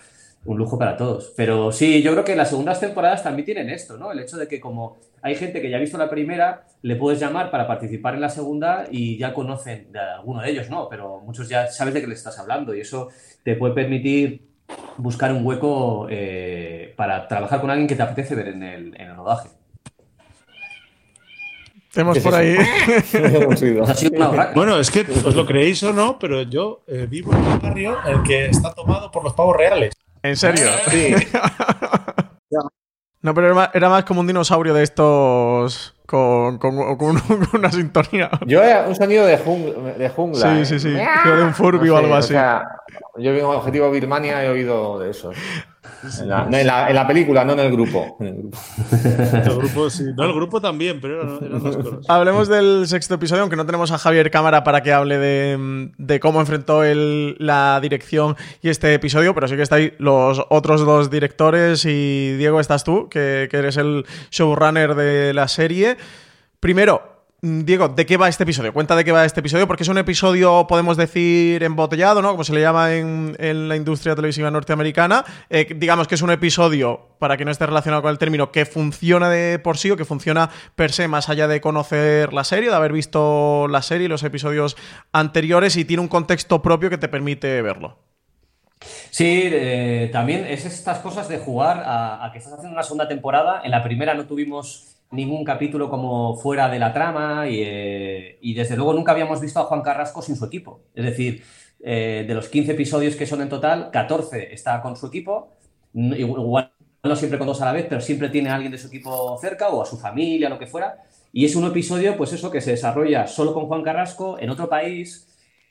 un 0.45 0.57
lujo 0.57 0.79
para 0.79 0.95
todos. 0.95 1.33
Pero 1.35 1.73
sí, 1.73 2.01
yo 2.01 2.13
creo 2.13 2.23
que 2.23 2.37
las 2.37 2.49
segundas 2.49 2.79
temporadas 2.79 3.21
también 3.21 3.45
tienen 3.45 3.69
esto, 3.69 3.97
¿no? 3.97 4.13
El 4.13 4.19
hecho 4.19 4.37
de 4.37 4.47
que 4.47 4.61
como 4.61 4.97
hay 5.21 5.35
gente 5.35 5.61
que 5.61 5.69
ya 5.69 5.75
ha 5.75 5.81
visto 5.81 5.97
la 5.97 6.09
primera, 6.09 6.63
le 6.83 6.95
puedes 6.95 7.19
llamar 7.19 7.51
para 7.51 7.67
participar 7.67 8.15
en 8.15 8.21
la 8.21 8.29
segunda 8.29 8.85
y 8.89 9.17
ya 9.17 9.33
conocen, 9.33 9.91
de 9.91 9.99
alguno 9.99 10.41
de 10.41 10.51
ellos 10.51 10.69
no, 10.69 10.87
pero 10.87 11.19
muchos 11.19 11.49
ya 11.49 11.67
sabes 11.67 11.93
de 11.93 11.99
qué 11.99 12.07
le 12.07 12.13
estás 12.13 12.39
hablando 12.39 12.73
y 12.73 12.79
eso 12.79 13.09
te 13.43 13.55
puede 13.55 13.73
permitir 13.73 14.46
buscar 14.97 15.31
un 15.31 15.45
hueco 15.45 16.07
eh, 16.09 16.93
para 16.97 17.27
trabajar 17.27 17.61
con 17.61 17.69
alguien 17.69 17.87
que 17.87 17.95
te 17.95 18.03
apetece 18.03 18.35
ver 18.35 18.49
en 18.49 18.63
el, 18.63 18.95
en 18.95 19.09
el 19.09 19.15
rodaje. 19.15 19.49
Tenemos 21.93 22.13
¿Qué 22.13 22.19
es 22.19 22.25
por 22.25 22.35
ahí. 22.35 22.55
Bueno, 24.55 24.77
es 24.77 24.91
que 24.91 25.01
os 25.01 25.35
lo 25.35 25.45
creéis 25.45 25.81
o 25.83 25.93
no, 25.93 26.19
pero 26.19 26.43
yo 26.43 26.83
eh, 26.87 27.07
vivo 27.09 27.33
en 27.33 27.39
un 27.39 27.59
barrio 27.59 27.97
en 28.05 28.17
el 28.17 28.23
que 28.23 28.45
está 28.47 28.73
tomado 28.73 29.09
por 29.11 29.23
los 29.23 29.33
pavos 29.33 29.55
reales. 29.55 29.93
¿En 30.21 30.35
serio? 30.35 30.67
Sí. 30.89 31.15
No, 33.19 33.33
pero 33.33 33.47
era 33.47 33.55
más, 33.55 33.69
era 33.73 33.89
más 33.89 34.05
como 34.05 34.21
un 34.21 34.27
dinosaurio 34.27 34.73
de 34.73 34.83
estos 34.83 35.96
con, 36.07 36.57
con- 36.57 36.97
con- 36.97 37.19
con 37.27 37.47
una 37.59 37.71
sintonía. 37.71 38.31
Yo 38.47 38.63
era 38.63 38.87
un 38.87 38.95
sonido 38.95 39.25
de, 39.25 39.37
jung- 39.37 39.95
de 39.95 40.09
jungla. 40.09 40.39
Sí, 40.55 40.61
¿eh? 40.61 40.65
sí, 40.65 40.79
sí. 40.79 40.97
Creo 41.23 41.35
de 41.35 41.43
un 41.43 41.53
Furby 41.53 41.87
No 41.89 41.93
o 41.93 41.97
sé, 41.97 42.03
algo 42.03 42.15
así. 42.15 42.27
sea, 42.29 42.63
yo 43.17 43.33
vi 43.33 43.39
un 43.41 43.53
objetivo 43.53 43.91
Birmania 43.91 44.43
he 44.43 44.49
oído 44.49 44.97
de 44.99 45.11
esos. 45.11 45.35
En 46.21 46.29
la, 46.29 46.45
no, 46.45 46.57
en 46.57 46.67
la- 46.67 46.89
en 46.89 46.95
la 46.95 47.07
película, 47.07 47.43
no 47.43 47.53
en 47.53 47.59
el 47.59 47.71
grupo. 47.71 48.17
En 48.19 48.27
el 48.27 48.33
grupo. 48.37 48.57
El 49.33 49.57
grupo, 49.57 49.89
sí. 49.89 50.03
No, 50.15 50.23
el 50.25 50.33
grupo 50.33 50.61
también, 50.61 50.99
pero 51.01 51.21
eran, 51.21 51.39
eran 51.43 51.63
dos 51.63 51.75
coros. 51.77 52.05
Hablemos 52.07 52.47
del 52.47 52.87
sexto 52.87 53.15
episodio, 53.15 53.41
aunque 53.41 53.55
no 53.55 53.65
tenemos 53.65 53.91
a 53.91 53.97
Javier 53.97 54.29
Cámara 54.31 54.63
para 54.63 54.81
que 54.83 54.93
hable 54.93 55.17
de, 55.17 55.89
de 55.97 56.19
cómo 56.19 56.39
enfrentó 56.39 56.83
él 56.83 57.35
la 57.39 57.79
dirección 57.81 58.35
y 58.61 58.69
este 58.69 58.93
episodio, 58.93 59.33
pero 59.33 59.47
sí 59.47 59.55
que 59.55 59.61
estáis 59.63 59.93
los 59.97 60.45
otros 60.49 60.85
dos 60.85 61.09
directores 61.09 61.83
y 61.85 62.35
Diego 62.37 62.59
estás 62.59 62.83
tú, 62.83 63.09
que, 63.09 63.47
que 63.49 63.57
eres 63.57 63.77
el 63.77 64.05
showrunner 64.31 64.95
de 64.95 65.33
la 65.33 65.47
serie. 65.47 65.97
Primero, 66.59 67.16
Diego, 67.39 67.89
¿de 67.89 68.07
qué 68.07 68.17
va 68.17 68.27
este 68.27 68.41
episodio? 68.41 68.73
Cuenta 68.73 68.95
de 68.95 69.05
qué 69.05 69.11
va 69.11 69.23
este 69.23 69.41
episodio, 69.41 69.67
porque 69.67 69.83
es 69.83 69.89
un 69.89 69.99
episodio, 69.99 70.65
podemos 70.67 70.97
decir, 70.97 71.61
embotellado, 71.61 72.19
¿no? 72.23 72.31
Como 72.31 72.43
se 72.43 72.51
le 72.51 72.61
llama 72.61 72.95
en, 72.95 73.35
en 73.37 73.69
la 73.69 73.75
industria 73.75 74.15
televisiva 74.15 74.49
norteamericana. 74.49 75.23
Eh, 75.51 75.67
digamos 75.75 76.07
que 76.07 76.15
es 76.15 76.23
un 76.23 76.31
episodio, 76.31 77.09
para 77.19 77.37
que 77.37 77.45
no 77.45 77.51
esté 77.51 77.67
relacionado 77.67 78.01
con 78.01 78.09
el 78.09 78.17
término, 78.17 78.51
que 78.51 78.65
funciona 78.65 79.29
de 79.29 79.59
por 79.59 79.77
sí 79.77 79.91
o 79.91 79.97
que 79.97 80.03
funciona 80.03 80.49
per 80.73 80.91
se, 80.91 81.07
más 81.07 81.29
allá 81.29 81.47
de 81.47 81.61
conocer 81.61 82.33
la 82.33 82.43
serie, 82.43 82.71
de 82.71 82.75
haber 82.75 82.91
visto 82.91 83.67
la 83.67 83.83
serie 83.83 84.05
y 84.05 84.09
los 84.09 84.23
episodios 84.23 84.75
anteriores, 85.11 85.77
y 85.77 85.85
tiene 85.85 86.01
un 86.01 86.07
contexto 86.07 86.63
propio 86.63 86.89
que 86.89 86.97
te 86.97 87.07
permite 87.07 87.61
verlo. 87.61 87.99
Sí, 89.11 89.43
eh, 89.43 90.09
también 90.11 90.43
es 90.43 90.65
estas 90.65 90.97
cosas 90.99 91.29
de 91.29 91.37
jugar 91.37 91.83
a, 91.85 92.25
a 92.25 92.31
que 92.31 92.39
estás 92.39 92.53
haciendo 92.53 92.73
una 92.73 92.83
segunda 92.83 93.07
temporada. 93.07 93.61
En 93.63 93.69
la 93.69 93.83
primera 93.83 94.15
no 94.15 94.25
tuvimos 94.25 94.96
ningún 95.11 95.43
capítulo 95.43 95.89
como 95.89 96.35
fuera 96.37 96.69
de 96.69 96.79
la 96.79 96.93
trama 96.93 97.47
y, 97.47 97.61
eh, 97.61 98.37
y 98.41 98.53
desde 98.53 98.75
luego 98.75 98.93
nunca 98.93 99.11
habíamos 99.13 99.39
visto 99.39 99.59
a 99.59 99.65
Juan 99.65 99.81
Carrasco 99.81 100.21
sin 100.21 100.35
su 100.35 100.45
equipo. 100.45 100.81
Es 100.93 101.05
decir, 101.05 101.43
eh, 101.79 102.25
de 102.27 102.33
los 102.33 102.49
15 102.49 102.71
episodios 102.71 103.15
que 103.15 103.25
son 103.25 103.41
en 103.41 103.49
total, 103.49 103.89
14 103.91 104.53
está 104.53 104.81
con 104.81 104.95
su 104.95 105.07
equipo. 105.07 105.53
Igual 105.93 106.71
no 107.03 107.15
siempre 107.15 107.37
con 107.37 107.47
dos 107.47 107.61
a 107.61 107.65
la 107.65 107.71
vez, 107.71 107.85
pero 107.87 108.01
siempre 108.01 108.29
tiene 108.29 108.49
a 108.49 108.55
alguien 108.55 108.71
de 108.71 108.77
su 108.77 108.87
equipo 108.87 109.37
cerca 109.39 109.69
o 109.69 109.81
a 109.81 109.85
su 109.85 109.97
familia, 109.97 110.49
lo 110.49 110.59
que 110.59 110.67
fuera. 110.67 110.97
Y 111.31 111.45
es 111.45 111.55
un 111.55 111.65
episodio, 111.65 112.17
pues 112.17 112.33
eso, 112.33 112.51
que 112.51 112.61
se 112.61 112.71
desarrolla 112.71 113.27
solo 113.27 113.53
con 113.53 113.67
Juan 113.67 113.83
Carrasco 113.83 114.37
en 114.39 114.49
otro 114.49 114.67
país, 114.67 115.27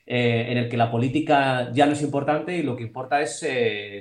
eh, 0.07 0.47
en 0.49 0.59
el 0.59 0.69
que 0.69 0.77
la 0.77 0.91
política 0.91 1.73
ya 1.73 1.87
no 1.87 1.93
es 1.93 2.03
importante 2.03 2.57
y 2.57 2.63
lo 2.63 2.77
que 2.77 2.85
importa 2.85 3.21
es 3.21 3.45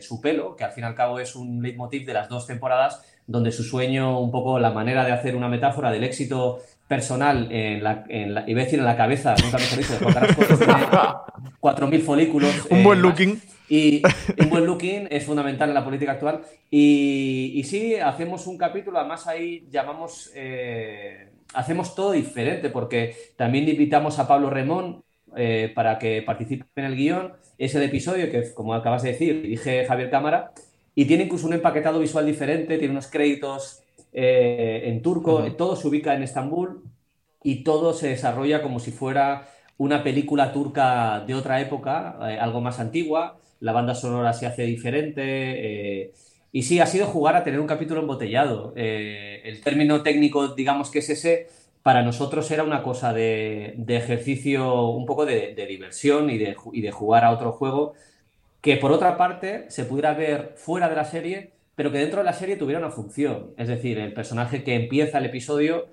su 0.01 0.21
pelo, 0.21 0.55
que 0.55 0.63
al 0.63 0.71
fin 0.71 0.83
y 0.83 0.87
al 0.87 0.95
cabo 0.95 1.19
es 1.19 1.35
un 1.35 1.61
leitmotiv 1.61 2.05
de 2.05 2.13
las 2.13 2.29
dos 2.29 2.45
temporadas, 2.45 3.03
donde 3.27 3.51
su 3.51 3.63
sueño, 3.63 4.19
un 4.19 4.31
poco 4.31 4.59
la 4.59 4.71
manera 4.71 5.03
de 5.05 5.11
hacer 5.11 5.35
una 5.35 5.47
metáfora 5.49 5.91
del 5.91 6.03
éxito 6.03 6.59
personal 6.87 7.51
en 7.51 7.83
la, 7.83 8.05
en 8.09 8.33
la 8.35 8.43
iba 8.47 8.61
a 8.61 8.65
decir 8.65 8.79
en 8.79 8.85
la 8.85 8.95
cabeza, 8.95 9.35
nunca 9.43 9.57
mejor 9.57 9.77
dicho, 9.79 9.97
tiene 9.97 10.73
4.000 11.61 12.01
folículos. 12.01 12.67
Un 12.69 12.77
eh, 12.79 12.83
buen 12.83 13.01
más. 13.01 13.09
looking. 13.09 13.41
Y 13.67 14.03
un 14.39 14.49
buen 14.49 14.65
looking 14.65 15.07
es 15.09 15.25
fundamental 15.25 15.69
en 15.69 15.75
la 15.75 15.83
política 15.83 16.11
actual. 16.13 16.41
Y, 16.69 17.53
y 17.55 17.63
sí, 17.63 17.95
hacemos 17.95 18.45
un 18.45 18.57
capítulo, 18.57 18.99
además 18.99 19.25
ahí 19.25 19.67
llamamos, 19.71 20.31
eh, 20.35 21.31
hacemos 21.55 21.95
todo 21.95 22.11
diferente, 22.11 22.69
porque 22.69 23.15
también 23.35 23.67
invitamos 23.67 24.19
a 24.19 24.27
Pablo 24.27 24.51
Remón 24.51 25.03
eh, 25.35 25.71
para 25.73 25.97
que 25.97 26.21
participe 26.21 26.65
en 26.75 26.85
el 26.85 26.95
guion. 26.95 27.33
Es 27.57 27.73
el 27.73 27.83
episodio 27.83 28.29
que, 28.29 28.53
como 28.53 28.75
acabas 28.75 29.01
de 29.01 29.13
decir, 29.13 29.41
dirige 29.41 29.85
Javier 29.85 30.11
Cámara, 30.11 30.51
y 30.95 31.05
tiene 31.05 31.25
incluso 31.25 31.47
un 31.47 31.53
empaquetado 31.53 31.99
visual 31.99 32.25
diferente, 32.25 32.77
tiene 32.77 32.91
unos 32.93 33.07
créditos 33.07 33.81
eh, 34.13 34.83
en 34.85 35.01
turco, 35.01 35.43
todo 35.55 35.75
se 35.75 35.87
ubica 35.87 36.15
en 36.15 36.23
Estambul 36.23 36.83
y 37.43 37.63
todo 37.63 37.93
se 37.93 38.09
desarrolla 38.09 38.61
como 38.61 38.79
si 38.79 38.91
fuera 38.91 39.47
una 39.77 40.03
película 40.03 40.51
turca 40.53 41.21
de 41.27 41.35
otra 41.35 41.59
época, 41.61 42.17
eh, 42.29 42.39
algo 42.39 42.61
más 42.61 42.79
antigua, 42.79 43.37
la 43.59 43.73
banda 43.73 43.93
sonora 43.95 44.33
se 44.33 44.45
hace 44.47 44.63
diferente. 44.63 45.21
eh, 45.23 46.13
y 46.51 46.63
sí, 46.63 46.79
ha 46.79 46.85
sido 46.87 47.07
jugar 47.07 47.35
a 47.35 47.43
tener 47.43 47.59
un 47.59 47.67
capítulo 47.67 47.99
embotellado. 47.99 48.71
El 48.77 49.61
término 49.61 50.03
técnico, 50.03 50.49
digamos 50.55 50.89
que 50.89 50.99
es 50.99 51.09
ese, 51.09 51.47
para 51.83 52.01
nosotros 52.01 52.49
era 52.49 52.63
una 52.63 52.81
cosa 52.81 53.11
de, 53.13 53.73
de 53.77 53.97
ejercicio, 53.97 54.87
un 54.89 55.05
poco 55.05 55.25
de, 55.25 55.53
de 55.53 55.65
diversión 55.67 56.29
y 56.29 56.37
de, 56.37 56.55
y 56.71 56.81
de 56.81 56.91
jugar 56.91 57.25
a 57.25 57.31
otro 57.31 57.51
juego 57.51 57.93
que 58.65 58.77
por 58.77 58.91
otra 58.91 59.15
parte 59.15 59.65
se 59.69 59.85
pudiera 59.85 60.15
ver 60.15 60.53
fuera 60.55 60.89
de 60.89 60.95
la 60.95 61.05
serie, 61.05 61.51
pero 61.75 61.91
que 61.91 61.99
dentro 61.99 62.21
de 62.21 62.25
la 62.25 62.33
serie 62.33 62.55
tuviera 62.55 62.79
una 62.79 62.89
función. 62.89 63.51
Es 63.57 63.67
decir, 63.67 63.99
el 63.99 64.11
personaje 64.11 64.63
que 64.63 64.73
empieza 64.73 65.19
el 65.19 65.25
episodio 65.25 65.85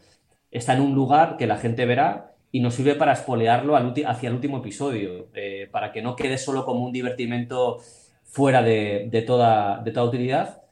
está 0.51 0.73
en 0.73 0.81
un 0.81 0.95
lugar 0.95 1.37
que 1.37 1.47
la 1.47 1.59
gente 1.59 1.85
verá 1.85 2.33
y 2.51 2.61
nos 2.61 2.73
sirve 2.73 2.95
para 2.95 3.13
espolearlo 3.13 3.77
hacia 3.77 4.29
el 4.31 4.35
último 4.37 4.57
episodio, 4.57 5.29
eh, 5.35 5.69
para 5.71 5.93
que 5.93 6.01
no 6.01 6.17
quede 6.17 6.39
solo 6.39 6.65
como 6.65 6.87
un 6.87 6.93
divertimento 6.93 7.77
fuera 8.25 8.63
de, 8.63 9.23
toda, 9.27 9.85
utilidad. 10.03 10.63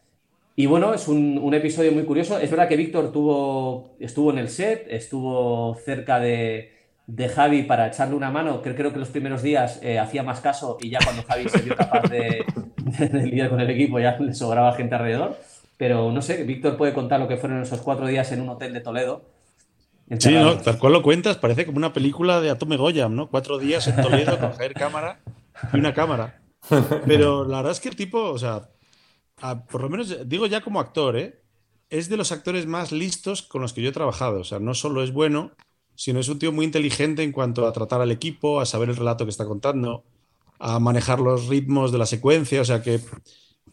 Y 0.57 0.65
bueno, 0.65 0.95
es 0.95 1.07
un, 1.07 1.53
episodio 1.53 1.93
muy 1.93 2.05
curioso. 2.05 2.39
Es 2.39 2.51
verdad 2.51 2.67
que 2.67 2.77
Víctor 2.77 3.13
tuvo, 3.13 3.91
estuvo 4.01 4.31
en 4.31 4.39
el 4.39 4.49
set, 4.49 4.87
estuvo 4.89 5.75
cerca 5.75 6.19
de, 6.19 6.73
de 7.13 7.29
Javi 7.29 7.63
para 7.65 7.89
echarle 7.89 8.15
una 8.15 8.31
mano. 8.31 8.63
Creo, 8.63 8.77
creo 8.77 8.93
que 8.93 8.99
los 8.99 9.09
primeros 9.09 9.43
días 9.43 9.81
eh, 9.83 9.99
hacía 9.99 10.23
más 10.23 10.41
caso 10.41 10.79
y 10.81 10.91
ya 10.91 10.99
cuando 11.03 11.23
Javi 11.25 11.49
se 11.49 11.63
vio 11.63 11.77
capaz 11.77 12.03
de, 12.09 12.45
de, 12.77 13.09
de 13.09 13.27
lidiar 13.27 13.51
con 13.51 13.61
el 13.61 13.69
equipo 13.71 13.99
ya 13.99 14.17
le 14.19 14.35
sobraba 14.35 14.73
gente 14.75 14.95
alrededor. 14.95 15.37
Pero 15.77 16.13
no 16.13 16.21
sé, 16.23 16.45
Víctor 16.45 16.77
puede 16.77 16.93
contar 16.93 17.19
lo 17.21 17.27
que 17.29 17.37
fueron 17.37 17.63
esos 17.63 17.81
cuatro 17.81 18.07
días 18.07 18.31
en 18.33 18.43
un 18.43 18.51
hotel 18.51 18.73
de 18.75 18.81
Toledo. 18.81 19.25
Sí, 20.19 20.35
tal 20.65 20.79
cual 20.79 20.93
lo 20.95 21.03
cuentas, 21.03 21.37
parece 21.37 21.65
como 21.65 21.79
una 21.79 21.93
película 21.93 22.41
de 22.41 22.51
Atome 22.51 22.77
Goyam, 22.77 23.15
¿no? 23.15 23.29
Cuatro 23.29 23.59
días 23.59 23.87
en 23.89 23.97
Toledo 23.97 24.39
con 24.41 24.51
Javier 24.53 24.75
Cámara 24.75 25.21
y 25.73 25.79
una 25.79 25.95
cámara. 25.95 26.41
Pero 27.07 27.45
la 27.45 27.59
verdad 27.59 27.73
es 27.73 27.81
que 27.81 27.89
el 27.89 27.97
tipo, 27.97 28.19
o 28.31 28.39
sea, 28.39 28.69
a- 29.41 29.65
por 29.65 29.83
lo 29.83 29.89
menos 29.89 30.29
digo 30.29 30.47
ya 30.47 30.61
como 30.61 30.81
actor, 30.81 31.17
¿eh? 31.17 31.41
Es 31.89 32.09
de 32.09 32.17
los 32.17 32.31
actores 32.33 32.67
más 32.67 32.93
listos 32.93 33.43
con 33.43 33.63
los 33.63 33.73
que 33.73 33.83
yo 33.83 33.89
he 33.91 33.93
trabajado. 33.93 34.41
O 34.41 34.45
sea, 34.45 34.59
no 34.59 34.75
solo 34.75 35.03
es 35.03 35.13
bueno, 35.13 35.53
sino 36.01 36.19
es 36.19 36.31
un 36.31 36.39
tío 36.39 36.51
muy 36.51 36.65
inteligente 36.65 37.23
en 37.23 37.31
cuanto 37.31 37.67
a 37.67 37.75
tratar 37.75 38.01
al 38.01 38.11
equipo, 38.11 38.59
a 38.59 38.65
saber 38.65 38.89
el 38.89 38.97
relato 38.97 39.27
que 39.27 39.31
está 39.31 39.45
contando, 39.45 40.03
a 40.59 40.81
manejar 40.81 41.21
los 41.21 41.49
ritmos 41.49 41.93
de 41.93 41.99
la 41.99 42.07
secuencia. 42.07 42.63
O 42.63 42.65
sea, 42.65 42.81
que, 42.81 43.01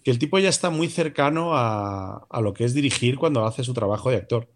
que 0.03 0.11
el 0.11 0.19
tipo 0.19 0.38
ya 0.38 0.49
está 0.49 0.69
muy 0.69 0.89
cercano 0.89 1.55
a, 1.55 2.28
a 2.30 2.41
lo 2.41 2.53
que 2.53 2.65
es 2.65 2.73
dirigir 2.73 3.15
cuando 3.15 3.45
hace 3.45 3.63
su 3.63 3.73
trabajo 3.73 4.09
de 4.09 4.17
actor. 4.17 4.49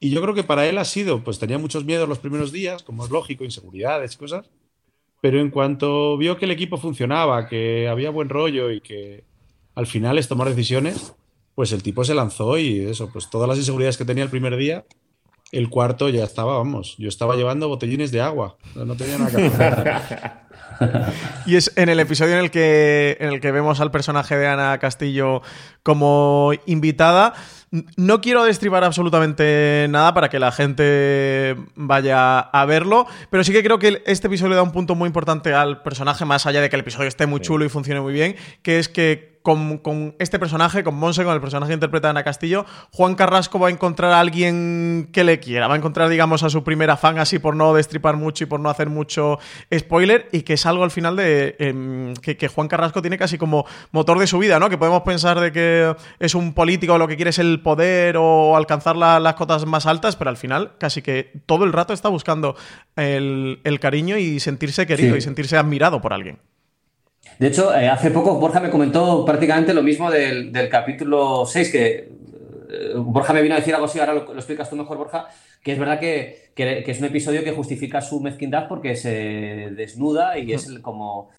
Y 0.00 0.10
yo 0.10 0.20
creo 0.20 0.34
que 0.34 0.44
para 0.44 0.66
él 0.66 0.76
ha 0.76 0.84
sido, 0.84 1.24
pues 1.24 1.38
tenía 1.38 1.56
muchos 1.56 1.86
miedos 1.86 2.06
los 2.06 2.18
primeros 2.18 2.52
días, 2.52 2.82
como 2.82 3.06
es 3.06 3.10
lógico, 3.10 3.42
inseguridades 3.42 4.18
cosas. 4.18 4.50
Pero 5.22 5.40
en 5.40 5.48
cuanto 5.48 6.18
vio 6.18 6.36
que 6.36 6.44
el 6.44 6.50
equipo 6.50 6.76
funcionaba, 6.76 7.48
que 7.48 7.88
había 7.88 8.10
buen 8.10 8.28
rollo 8.28 8.70
y 8.70 8.82
que 8.82 9.24
al 9.74 9.86
final 9.86 10.18
es 10.18 10.28
tomar 10.28 10.50
decisiones, 10.50 11.14
pues 11.54 11.72
el 11.72 11.82
tipo 11.82 12.04
se 12.04 12.12
lanzó 12.12 12.58
y 12.58 12.80
eso, 12.80 13.08
pues 13.10 13.30
todas 13.30 13.48
las 13.48 13.56
inseguridades 13.56 13.96
que 13.96 14.04
tenía 14.04 14.24
el 14.24 14.30
primer 14.30 14.58
día, 14.58 14.84
el 15.52 15.68
cuarto 15.68 16.08
ya 16.08 16.24
estaba, 16.24 16.56
vamos, 16.56 16.96
yo 16.98 17.08
estaba 17.08 17.36
llevando 17.36 17.68
botellines 17.68 18.10
de 18.10 18.22
agua, 18.22 18.56
no 18.74 18.96
tenía 18.96 19.18
nada 19.18 19.30
que 19.30 19.46
hacer. 19.46 20.32
Y 21.46 21.56
es 21.56 21.72
en 21.76 21.88
el 21.88 22.00
episodio 22.00 22.34
en 22.34 22.40
el 22.40 22.50
que, 22.50 23.16
en 23.20 23.28
el 23.28 23.40
que 23.40 23.52
vemos 23.52 23.80
al 23.80 23.90
personaje 23.90 24.36
de 24.36 24.48
Ana 24.48 24.78
Castillo 24.78 25.42
como 25.82 26.52
invitada. 26.66 27.34
No 27.96 28.20
quiero 28.20 28.44
destribar 28.44 28.84
absolutamente 28.84 29.86
nada 29.88 30.12
para 30.12 30.28
que 30.28 30.38
la 30.38 30.50
gente 30.52 31.56
vaya 31.74 32.40
a 32.40 32.64
verlo, 32.66 33.06
pero 33.30 33.44
sí 33.44 33.52
que 33.52 33.62
creo 33.62 33.78
que 33.78 34.02
este 34.06 34.26
episodio 34.26 34.56
da 34.56 34.62
un 34.62 34.72
punto 34.72 34.94
muy 34.94 35.06
importante 35.06 35.54
al 35.54 35.82
personaje, 35.82 36.24
más 36.24 36.46
allá 36.46 36.60
de 36.60 36.68
que 36.68 36.76
el 36.76 36.80
episodio 36.80 37.08
esté 37.08 37.26
muy 37.26 37.40
chulo 37.40 37.64
y 37.64 37.68
funcione 37.68 38.00
muy 38.00 38.12
bien, 38.12 38.36
que 38.62 38.78
es 38.78 38.88
que 38.88 39.31
con, 39.42 39.78
con 39.78 40.14
este 40.18 40.38
personaje, 40.38 40.84
con 40.84 40.94
Monse, 40.94 41.24
con 41.24 41.34
el 41.34 41.40
personaje 41.40 41.70
que 41.70 41.74
interpreta 41.74 42.10
Ana 42.10 42.22
Castillo, 42.22 42.64
Juan 42.92 43.14
Carrasco 43.14 43.58
va 43.58 43.68
a 43.68 43.70
encontrar 43.70 44.12
a 44.12 44.20
alguien 44.20 45.08
que 45.12 45.24
le 45.24 45.40
quiera, 45.40 45.66
va 45.68 45.74
a 45.74 45.76
encontrar, 45.76 46.08
digamos, 46.08 46.42
a 46.42 46.50
su 46.50 46.62
primera 46.64 46.96
fan, 46.96 47.18
así 47.18 47.38
por 47.38 47.56
no 47.56 47.74
destripar 47.74 48.16
mucho 48.16 48.44
y 48.44 48.46
por 48.46 48.60
no 48.60 48.70
hacer 48.70 48.88
mucho 48.88 49.38
spoiler, 49.76 50.28
y 50.32 50.42
que 50.42 50.54
es 50.54 50.64
algo 50.66 50.84
al 50.84 50.90
final 50.90 51.16
de 51.16 51.56
em, 51.58 52.14
que, 52.14 52.36
que 52.36 52.48
Juan 52.48 52.68
Carrasco 52.68 53.02
tiene 53.02 53.18
casi 53.18 53.38
como 53.38 53.66
motor 53.90 54.18
de 54.18 54.26
su 54.26 54.38
vida, 54.38 54.58
¿no? 54.58 54.70
Que 54.70 54.78
podemos 54.78 55.02
pensar 55.02 55.40
de 55.40 55.52
que 55.52 55.94
es 56.18 56.34
un 56.34 56.54
político, 56.54 56.96
lo 56.98 57.08
que 57.08 57.16
quiere 57.16 57.30
es 57.30 57.38
el 57.38 57.60
poder 57.62 58.16
o 58.18 58.56
alcanzar 58.56 58.96
la- 58.96 59.18
las 59.20 59.34
cotas 59.34 59.66
más 59.66 59.86
altas, 59.86 60.16
pero 60.16 60.30
al 60.30 60.36
final 60.36 60.72
casi 60.78 61.02
que 61.02 61.32
todo 61.46 61.64
el 61.64 61.72
rato 61.72 61.92
está 61.92 62.08
buscando 62.08 62.54
el, 62.96 63.60
el 63.64 63.80
cariño 63.80 64.16
y 64.18 64.40
sentirse 64.40 64.86
querido 64.86 65.12
Sí. 65.14 65.18
y 65.18 65.20
sentirse 65.22 65.56
admirado 65.56 66.00
por 66.00 66.12
alguien. 66.12 66.38
De 67.38 67.48
hecho, 67.48 67.74
eh, 67.74 67.88
hace 67.88 68.10
poco 68.10 68.36
Borja 68.38 68.60
me 68.60 68.70
comentó 68.70 69.24
prácticamente 69.24 69.74
lo 69.74 69.82
mismo 69.82 70.10
del, 70.10 70.52
del 70.52 70.68
capítulo 70.68 71.44
6, 71.46 71.70
que 71.72 71.88
eh, 72.70 72.92
Borja 72.96 73.32
me 73.32 73.42
vino 73.42 73.54
a 73.54 73.58
decir 73.58 73.74
algo 73.74 73.86
así, 73.86 73.98
ahora 73.98 74.14
lo, 74.14 74.24
lo 74.32 74.34
explicas 74.38 74.70
tú 74.70 74.76
mejor, 74.76 74.96
Borja, 74.98 75.26
que 75.62 75.72
es 75.72 75.78
verdad 75.78 75.98
que, 75.98 76.50
que- 76.54 76.84
es 76.86 76.98
un 77.00 77.06
episodio 77.06 77.42
que 77.44 77.52
justifica 77.52 78.00
su 78.00 78.20
mezquindad 78.20 78.68
porque 78.68 78.96
se 78.96 79.10
desnuda 79.76 80.38
y 80.38 80.52
es 80.52 80.68
como... 80.80 81.30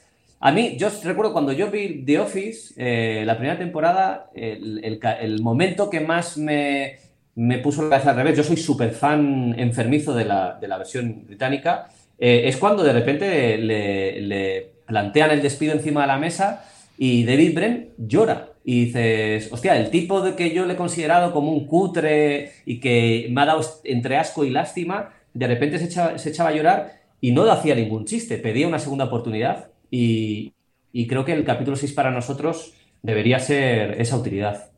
A 0.46 0.52
mí, 0.52 0.76
yo 0.78 0.90
recuerdo 1.04 1.32
cuando 1.32 1.54
yo 1.54 1.72
vi 1.72 2.04
The 2.06 2.20
Office, 2.20 2.74
eh, 2.76 3.24
la 3.26 3.38
primera 3.38 3.58
temporada, 3.58 4.30
el, 4.36 5.00
el 5.22 5.42
momento 5.42 5.90
que 5.90 6.02
más 6.02 6.38
me, 6.38 6.98
me 7.36 7.60
puso 7.60 7.82
la 7.84 7.90
cabeza 7.92 8.10
al 8.10 8.18
revés, 8.18 8.38
yo 8.38 8.44
soy 8.44 8.58
súper 8.58 8.92
fan 8.92 9.56
enfermizo 9.58 10.14
de 10.14 10.26
la, 10.26 10.58
de 10.60 10.68
la 10.68 10.78
versión 10.78 11.26
británica, 11.26 11.88
es 12.18 12.58
cuando 12.58 12.84
de 12.84 12.94
repente 12.94 13.58
le 13.58 14.73
plantean 14.86 15.32
el 15.32 15.42
despido 15.42 15.74
encima 15.74 16.02
de 16.02 16.08
la 16.08 16.18
mesa 16.18 16.66
y 16.98 17.24
David 17.26 17.56
Brent 17.56 17.90
llora. 17.98 18.50
Y 18.64 18.86
dices, 18.86 19.52
hostia, 19.52 19.78
el 19.78 19.90
tipo 19.90 20.22
de 20.22 20.36
que 20.36 20.54
yo 20.54 20.66
le 20.66 20.74
he 20.74 20.78
considerado 20.78 21.34
como 21.34 21.52
un 21.52 21.68
cutre 21.68 22.54
y 22.66 22.80
que 22.80 23.28
me 23.32 23.42
ha 23.42 23.46
dado 23.46 23.62
entre 23.84 24.18
asco 24.18 24.46
y 24.46 24.52
lástima, 24.52 25.10
de 25.34 25.48
repente 25.48 25.80
se 25.80 25.86
echaba, 25.86 26.18
se 26.18 26.30
echaba 26.30 26.50
a 26.50 26.54
llorar 26.54 26.94
y 27.20 27.32
no 27.32 27.50
hacía 27.52 27.76
ningún 27.76 28.06
chiste, 28.06 28.38
pedía 28.38 28.68
una 28.68 28.80
segunda 28.80 29.06
oportunidad. 29.06 29.72
Y, 29.92 30.54
y 30.92 31.08
creo 31.08 31.26
que 31.26 31.34
el 31.34 31.44
capítulo 31.44 31.76
6 31.76 31.92
para 31.94 32.12
nosotros 32.12 32.74
debería 33.02 33.40
ser 33.40 34.00
esa 34.00 34.18
utilidad. 34.18 34.70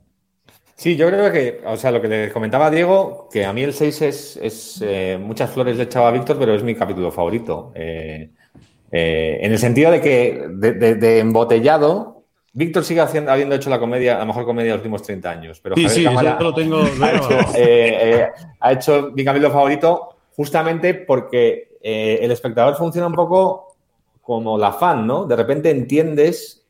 Sí, 0.76 0.98
yo 0.98 1.08
creo 1.08 1.32
que, 1.32 1.62
o 1.66 1.78
sea, 1.78 1.92
lo 1.92 2.02
que 2.02 2.10
le 2.10 2.32
comentaba 2.32 2.70
Diego, 2.70 3.30
que 3.32 3.46
a 3.46 3.54
mí 3.54 3.64
el 3.64 3.74
6 3.74 4.02
es, 4.02 4.38
es 4.38 4.84
eh, 4.86 5.18
muchas 5.22 5.52
flores 5.52 5.78
le 5.78 5.84
echaba 5.84 6.10
a 6.10 6.12
Víctor, 6.12 6.38
pero 6.38 6.54
es 6.54 6.64
mi 6.64 6.76
capítulo 6.76 7.12
favorito. 7.12 7.72
Eh, 7.76 8.32
eh, 8.92 9.40
en 9.42 9.52
el 9.52 9.60
sentido 9.60 9.92
de 9.92 10.02
que, 10.02 10.46
de, 10.50 10.74
de- 10.74 10.96
de 10.96 11.20
embotellado, 11.20 12.24
Víctor 12.54 12.86
sigue 12.86 13.02
haciendo, 13.02 13.32
habiendo 13.32 13.56
hecho 13.56 13.70
la 13.70 13.80
comedia, 13.80 14.18
la 14.18 14.26
mejor 14.26 14.46
comedia 14.46 14.72
de 14.72 14.78
los 14.78 14.80
últimos 14.80 15.04
30 15.04 15.30
años. 15.30 15.60
Pero 15.62 15.76
Sí, 15.76 15.84
Javier 15.84 15.98
sí, 16.00 16.04
Cámara 16.06 16.38
yo 16.40 16.44
lo 16.46 16.54
tengo. 16.54 16.78
ha, 16.84 16.84
bueno, 16.98 17.18
hecho, 17.18 17.40
eh, 17.58 18.20
eh, 18.22 18.28
ha 18.60 18.72
hecho 18.72 19.12
mi 19.14 19.26
capítulo 19.26 19.52
favorito 19.52 20.16
justamente 20.36 20.94
porque 20.94 21.78
el 21.82 22.32
espectador 22.32 22.76
funciona 22.76 23.08
un 23.08 23.14
poco 23.14 23.76
como 24.22 24.58
la 24.58 24.72
fan, 24.72 25.06
¿no? 25.06 25.26
De 25.26 25.36
repente 25.36 25.70
entiendes 25.70 26.66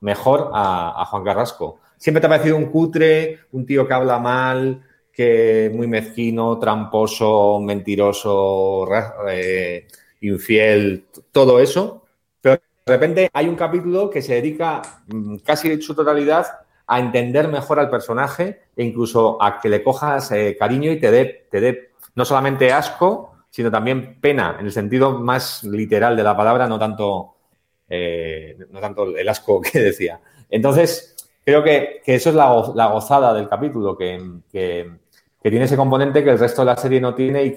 mejor 0.00 0.50
a, 0.52 1.02
a 1.02 1.04
Juan 1.06 1.24
Carrasco. 1.24 1.80
Siempre 1.96 2.20
te 2.20 2.26
ha 2.26 2.30
parecido 2.30 2.56
un 2.56 2.66
cutre, 2.66 3.40
un 3.52 3.66
tío 3.66 3.86
que 3.86 3.94
habla 3.94 4.18
mal, 4.18 4.82
que 5.12 5.70
muy 5.74 5.86
mezquino, 5.86 6.58
tramposo, 6.58 7.58
mentiroso, 7.60 8.86
eh, 9.30 9.86
infiel, 10.28 11.06
todo 11.32 11.60
eso. 11.60 12.04
Pero 12.40 12.60
de 12.86 12.92
repente 12.92 13.30
hay 13.32 13.48
un 13.48 13.56
capítulo 13.56 14.10
que 14.10 14.22
se 14.22 14.34
dedica 14.34 14.82
mm, 15.08 15.36
casi 15.38 15.70
en 15.72 15.82
su 15.82 15.94
totalidad 15.94 16.46
a 16.86 17.00
entender 17.00 17.48
mejor 17.48 17.80
al 17.80 17.90
personaje 17.90 18.62
e 18.76 18.84
incluso 18.84 19.42
a 19.42 19.60
que 19.60 19.68
le 19.68 19.82
cojas 19.82 20.30
eh, 20.32 20.56
cariño 20.58 20.90
y 20.92 21.00
te 21.00 21.10
dé, 21.10 21.46
te 21.50 21.60
dé 21.60 21.90
no 22.14 22.24
solamente 22.24 22.72
asco, 22.72 23.32
sino 23.50 23.70
también 23.70 24.20
pena, 24.20 24.56
en 24.60 24.66
el 24.66 24.72
sentido 24.72 25.18
más 25.18 25.64
literal 25.64 26.16
de 26.16 26.22
la 26.22 26.36
palabra, 26.36 26.66
no 26.68 26.78
tanto, 26.78 27.34
eh, 27.88 28.56
no 28.70 28.80
tanto 28.80 29.16
el 29.16 29.28
asco 29.28 29.60
que 29.72 29.80
decía. 29.80 30.20
Entonces, 30.50 31.16
creo 31.44 31.62
que, 31.64 32.00
que 32.04 32.14
eso 32.14 32.30
es 32.30 32.36
la, 32.36 32.72
la 32.74 32.86
gozada 32.88 33.34
del 33.34 33.48
capítulo, 33.48 33.96
que, 33.96 34.20
que- 34.50 34.90
que 35.42 35.50
tiene 35.50 35.66
ese 35.66 35.76
componente 35.76 36.24
que 36.24 36.30
el 36.30 36.40
resto 36.40 36.62
de 36.62 36.66
la 36.66 36.76
serie 36.76 37.00
no 37.00 37.14
tiene 37.14 37.44
y 37.44 37.52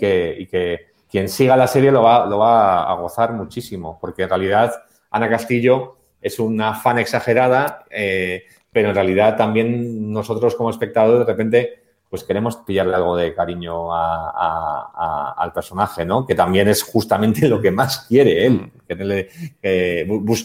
que 0.47 0.88
quien 1.09 1.27
siga 1.27 1.57
la 1.57 1.67
serie 1.67 1.91
lo 1.91 2.03
va, 2.03 2.25
lo 2.25 2.37
va 2.37 2.83
a 2.83 2.93
gozar 2.95 3.33
muchísimo, 3.33 3.97
porque 3.99 4.23
en 4.23 4.29
realidad 4.29 4.73
Ana 5.11 5.29
Castillo 5.29 5.97
es 6.21 6.39
una 6.39 6.75
fan 6.75 6.99
exagerada, 6.99 7.85
eh, 7.89 8.43
pero 8.71 8.89
en 8.89 8.95
realidad 8.95 9.35
también 9.35 10.11
nosotros 10.11 10.55
como 10.55 10.69
espectadores 10.69 11.19
de 11.19 11.25
repente 11.25 11.79
pues 12.09 12.23
queremos 12.23 12.57
pillarle 12.57 12.95
algo 12.95 13.15
de 13.15 13.35
cariño 13.35 13.93
al 13.93 15.53
personaje, 15.53 16.05
¿no? 16.05 16.25
Que 16.25 16.33
también 16.33 16.67
es 16.67 16.81
justamente 16.81 17.47
lo 17.47 17.61
que 17.61 17.69
más 17.69 18.07
quiere 18.07 18.47
él, 18.47 18.71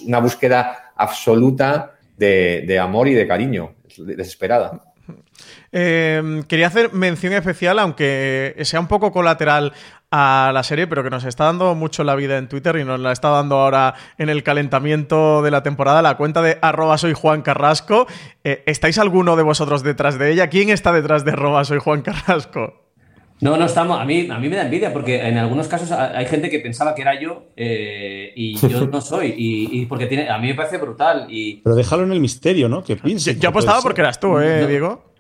una 0.07 0.19
búsqueda 0.19 0.93
absoluta 0.95 1.95
de, 2.19 2.65
de 2.67 2.79
amor 2.79 3.09
y 3.09 3.15
de 3.15 3.27
cariño, 3.27 3.73
desesperada. 3.97 4.95
Eh, 5.73 6.43
quería 6.47 6.69
hacer 6.69 6.93
mención 6.93 7.33
especial, 7.33 7.79
aunque 7.79 8.55
sea 8.63 8.79
un 8.79 8.87
poco 8.87 9.11
colateral 9.11 9.73
a 10.17 10.53
la 10.53 10.63
serie, 10.63 10.87
pero 10.87 11.03
que 11.03 11.11
nos 11.11 11.25
está 11.25 11.47
dando 11.47 11.75
mucho 11.75 12.05
la 12.05 12.15
vida 12.15 12.39
en 12.39 12.49
Twitter 12.49 12.77
y 12.77 12.85
nos 12.85 13.01
la 13.01 13.11
está 13.11 13.31
dando 13.31 13.57
ahora 13.57 13.95
en 14.17 14.29
el 14.29 14.45
calentamiento 14.45 15.43
de 15.43 15.51
la 15.51 15.65
temporada, 15.65 16.03
la 16.03 16.17
cuenta 16.17 16.41
de 16.41 16.57
arroba 16.63 16.99
soy 16.99 17.15
Juan 17.15 17.43
Carrasco. 17.43 18.07
Eh, 18.45 18.63
¿Estáis 18.67 18.99
alguno 18.99 19.35
de 19.35 19.43
vosotros 19.43 19.83
detrás 19.83 20.17
de 20.17 20.31
ella? 20.31 20.49
¿Quién 20.51 20.71
está 20.71 20.93
detrás 20.93 21.25
de 21.25 21.33
arroba 21.33 21.65
soy 21.65 21.81
Juan 21.81 22.03
Carrasco? 22.03 22.85
No, 23.41 23.57
no 23.57 23.65
estamos. 23.65 24.01
A 24.01 24.05
mí, 24.05 24.29
a 24.31 24.39
mí 24.39 24.49
me 24.49 24.55
da 24.55 24.63
envidia 24.63 24.93
porque 24.93 25.21
en 25.27 25.37
algunos 25.37 25.67
casos 25.67 25.91
hay 25.91 26.27
gente 26.27 26.49
que 26.49 26.61
pensaba 26.61 26.95
que 26.95 27.03
era 27.03 27.21
yo 27.21 27.49
eh, 27.57 28.33
y 28.37 28.57
yo 28.69 28.87
no 28.93 29.01
soy. 29.01 29.35
Y, 29.37 29.81
y, 29.81 29.87
porque 29.87 30.07
tiene, 30.07 30.31
a 30.31 30.39
mí 30.39 30.47
me 30.47 30.55
parece 30.55 30.79
brutal. 30.79 31.27
Y... 31.29 31.57
Pero 31.57 31.75
déjalo 31.75 32.05
en 32.05 32.13
el 32.13 32.21
misterio, 32.21 32.69
¿no? 32.69 32.85
Que 32.85 32.95
piense. 32.95 33.35
Yo, 33.35 33.41
yo 33.41 33.49
apostaba 33.49 33.83
porque 33.83 34.01
eras 34.01 34.21
tú, 34.21 34.39
¿eh, 34.39 34.61
No. 34.61 34.67
Diego? 34.69 35.14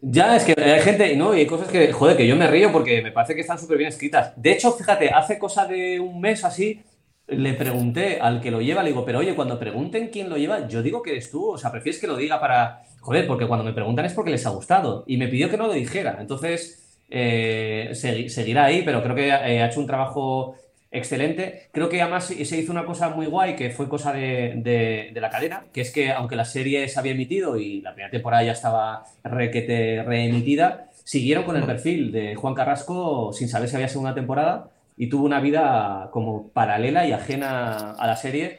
Ya, 0.00 0.36
es 0.36 0.44
que 0.44 0.54
hay 0.60 0.80
gente, 0.80 1.16
¿no? 1.16 1.34
Y 1.34 1.40
hay 1.40 1.46
cosas 1.46 1.68
que, 1.68 1.92
joder, 1.92 2.16
que 2.16 2.26
yo 2.26 2.36
me 2.36 2.46
río 2.46 2.70
porque 2.72 3.02
me 3.02 3.10
parece 3.10 3.34
que 3.34 3.40
están 3.40 3.58
súper 3.58 3.78
bien 3.78 3.88
escritas. 3.88 4.32
De 4.36 4.52
hecho, 4.52 4.72
fíjate, 4.72 5.10
hace 5.10 5.38
cosa 5.38 5.66
de 5.66 5.98
un 5.98 6.20
mes 6.20 6.44
así, 6.44 6.80
le 7.26 7.54
pregunté 7.54 8.18
al 8.20 8.40
que 8.40 8.50
lo 8.52 8.60
lleva, 8.60 8.82
le 8.82 8.90
digo, 8.90 9.04
pero 9.04 9.18
oye, 9.18 9.34
cuando 9.34 9.58
pregunten 9.58 10.08
quién 10.08 10.30
lo 10.30 10.36
lleva, 10.36 10.68
yo 10.68 10.82
digo 10.82 11.02
que 11.02 11.10
eres 11.12 11.30
tú, 11.30 11.50
o 11.50 11.58
sea, 11.58 11.72
prefieres 11.72 12.00
que 12.00 12.06
lo 12.06 12.16
diga 12.16 12.38
para. 12.40 12.82
Joder, 13.00 13.26
porque 13.26 13.46
cuando 13.46 13.64
me 13.64 13.72
preguntan 13.72 14.04
es 14.04 14.12
porque 14.14 14.30
les 14.30 14.46
ha 14.46 14.50
gustado. 14.50 15.04
Y 15.06 15.16
me 15.16 15.28
pidió 15.28 15.50
que 15.50 15.56
no 15.56 15.66
lo 15.66 15.72
dijera. 15.72 16.18
Entonces, 16.20 16.98
eh, 17.10 17.88
segui- 17.92 18.28
seguirá 18.28 18.66
ahí, 18.66 18.82
pero 18.84 19.02
creo 19.02 19.14
que 19.16 19.28
eh, 19.28 19.62
ha 19.62 19.66
hecho 19.66 19.80
un 19.80 19.86
trabajo 19.86 20.54
excelente. 20.90 21.68
Creo 21.72 21.88
que 21.88 22.00
además 22.02 22.24
se 22.26 22.58
hizo 22.58 22.72
una 22.72 22.84
cosa 22.84 23.10
muy 23.10 23.26
guay 23.26 23.54
que 23.56 23.70
fue 23.70 23.88
cosa 23.88 24.12
de, 24.12 24.54
de- 24.56 25.10
de 25.12 25.20
la 25.20 25.30
cadena, 25.30 25.64
que 25.72 25.80
es 25.82 25.90
que 25.92 26.10
aunque 26.12 26.36
la 26.36 26.44
serie 26.44 26.88
se 26.88 26.98
había 26.98 27.12
emitido 27.12 27.56
y 27.58 27.80
la 27.82 27.92
primera 27.92 28.10
temporada 28.10 28.42
ya 28.42 28.52
estaba 28.52 29.04
requete 29.24 30.02
reemitida, 30.02 30.88
siguieron 31.04 31.44
con 31.44 31.56
el 31.56 31.64
perfil 31.64 32.12
de 32.12 32.34
Juan 32.34 32.54
Carrasco 32.54 33.32
sin 33.32 33.48
saber 33.48 33.68
si 33.68 33.76
había 33.76 33.88
segunda 33.88 34.14
temporada 34.14 34.70
y 34.96 35.08
tuvo 35.08 35.24
una 35.26 35.40
vida 35.40 36.08
como 36.12 36.48
paralela 36.48 37.06
y 37.06 37.12
ajena 37.12 37.92
a 37.92 38.06
la 38.06 38.16
serie. 38.16 38.58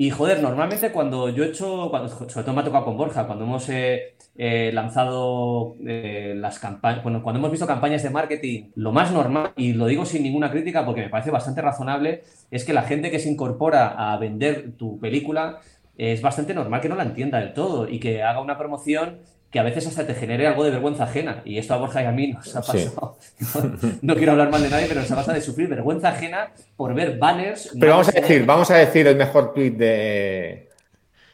Y 0.00 0.08
joder, 0.08 0.40
normalmente 0.40 0.92
cuando 0.92 1.28
yo 1.28 1.44
he 1.44 1.48
hecho, 1.48 1.90
sobre 1.90 2.42
todo 2.42 2.54
me 2.54 2.62
ha 2.62 2.64
tocado 2.64 2.86
con 2.86 2.96
Borja, 2.96 3.26
cuando 3.26 3.44
hemos 3.44 3.68
eh, 3.68 4.14
eh, 4.34 4.70
lanzado 4.72 5.76
eh, 5.86 6.32
las 6.38 6.58
campañas, 6.58 7.02
bueno, 7.02 7.22
cuando 7.22 7.38
hemos 7.38 7.50
visto 7.50 7.66
campañas 7.66 8.02
de 8.02 8.08
marketing, 8.08 8.70
lo 8.76 8.92
más 8.92 9.12
normal, 9.12 9.52
y 9.58 9.74
lo 9.74 9.84
digo 9.84 10.06
sin 10.06 10.22
ninguna 10.22 10.50
crítica 10.50 10.86
porque 10.86 11.02
me 11.02 11.10
parece 11.10 11.30
bastante 11.30 11.60
razonable, 11.60 12.22
es 12.50 12.64
que 12.64 12.72
la 12.72 12.84
gente 12.84 13.10
que 13.10 13.18
se 13.18 13.28
incorpora 13.28 13.88
a 13.88 14.16
vender 14.16 14.72
tu 14.78 14.98
película 14.98 15.60
es 15.98 16.22
bastante 16.22 16.54
normal 16.54 16.80
que 16.80 16.88
no 16.88 16.94
la 16.96 17.02
entienda 17.02 17.38
del 17.38 17.52
todo 17.52 17.86
y 17.86 18.00
que 18.00 18.22
haga 18.22 18.40
una 18.40 18.56
promoción 18.56 19.18
que 19.50 19.58
a 19.58 19.62
veces 19.64 19.86
hasta 19.86 20.06
te 20.06 20.14
genere 20.14 20.46
algo 20.46 20.62
de 20.64 20.70
vergüenza 20.70 21.04
ajena. 21.04 21.42
Y 21.44 21.58
esto 21.58 21.74
a 21.74 21.78
Borja 21.78 22.02
y 22.02 22.06
a 22.06 22.12
mí 22.12 22.28
nos 22.32 22.54
ha 22.56 22.62
Sí. 22.62 22.84
pasado. 22.86 23.16
No, 24.02 24.14
quiero 24.14 24.32
hablar 24.32 24.50
mal 24.50 24.62
de 24.62 24.68
nadie, 24.70 24.86
pero 24.88 25.00
nos 25.00 25.10
ha 25.10 25.16
pasado 25.16 25.34
de 25.34 25.40
sufrir 25.42 25.68
vergüenza 25.68 26.10
ajena 26.10 26.52
por 26.76 26.94
ver 26.94 27.18
banners. 27.18 27.70
Pero 27.78 27.92
vamos 27.92 28.08
a 28.08 28.12
decir, 28.12 28.46
vamos 28.46 28.70
a 28.70 28.76
decir 28.76 29.06
el 29.06 29.16
mejor 29.16 29.52
tweet 29.52 29.70
de. 29.72 30.68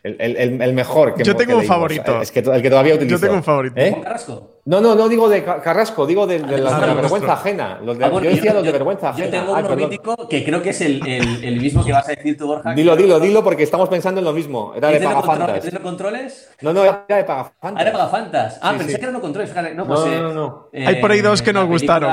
El, 0.03 0.61
el- 0.63 0.73
mejor 0.73 1.15
que 1.15 1.25
Yo 1.25 1.35
tengo 1.35 1.49
que 1.49 1.55
un 1.55 1.61
leímos. 1.63 1.67
favorito. 1.77 2.23
Es 2.23 2.31
que 2.31 2.39
el 2.39 2.63
que 2.63 2.71
todavía 2.71 2.95
utilizo. 2.95 3.17
Yo 3.17 3.21
tengo 3.21 3.35
un 3.35 3.43
favorito. 3.45 3.75
¿Eh? 3.81 3.91
Juan 3.91 4.03
Carrasco. 4.03 4.56
No, 4.67 4.81
no, 4.81 4.97
no 4.97 5.09
digo 5.09 5.29
de 5.29 5.45
Ca- 5.45 5.61
Carrasco, 5.63 6.05
digo 6.07 6.27
de, 6.27 6.41
de 6.41 6.59
la, 6.59 6.77
Ah, 6.77 6.81
de 6.81 6.87
la 6.89 6.95
vergüenza 6.95 7.35
ajena. 7.35 7.79
Los 7.85 7.97
de- 7.97 8.05
Ah, 8.05 8.09
bueno, 8.09 8.25
yo 8.29 8.35
decía 8.35 8.51
yo- 8.51 8.57
los 8.57 8.65
de 8.65 8.73
vergüenza 8.73 9.11
ajena. 9.11 9.25
Yo 9.27 9.31
tengo 9.31 9.55
Ay, 9.55 9.61
uno 9.61 9.69
perdón. 9.69 9.91
mítico 9.91 10.29
que 10.29 10.45
creo 10.45 10.61
que 10.61 10.71
es 10.71 10.81
el, 10.81 11.07
el- 11.07 11.45
el 11.45 11.61
mismo 11.61 11.85
que 11.85 11.93
vas 11.93 12.05
a 12.09 12.13
decir 12.17 12.37
tú, 12.37 12.49
Borja. 12.49 12.75
Dilo, 12.75 12.97
dilo, 12.97 13.21
dilo, 13.21 13.45
porque 13.45 13.63
estamos 13.63 13.89
pensando 13.89 14.19
en 14.21 14.25
lo 14.25 14.33
mismo. 14.33 14.73
Era 14.75 14.89
de 14.89 14.95
¿Es 14.95 15.01
de, 15.01 15.05
los 15.07 15.15
controles? 15.15 15.39
Pagafantas. 15.39 15.65
¿Es 15.67 15.73
de 15.73 15.81
controles? 15.81 16.51
No, 16.63 16.73
no, 16.73 16.83
era 16.83 16.93
de 17.09 17.15
Ah, 17.15 17.19
era 17.19 17.27
Pagafantas. 17.27 17.91
Pagafantas. 17.93 18.59
Ah, 18.61 18.73
Sí, 18.73 18.79
pensé 18.79 18.93
sí. 18.93 18.99
que 18.99 19.03
eran 19.05 19.13
los 19.13 19.23
controles. 19.23 19.55
No, 19.55 19.63
No, 19.75 19.87
pues, 19.87 20.01
no, 20.01 20.07
eh, 20.13 20.19
no, 20.21 20.33
no. 20.35 20.69
eh, 20.73 20.87
Hay 20.87 20.97
por 20.97 21.13
ahí 21.13 21.21
dos 21.21 21.43
que 21.43 21.53
la 21.53 21.61
nos 21.61 21.69
gustaron, 21.69 22.11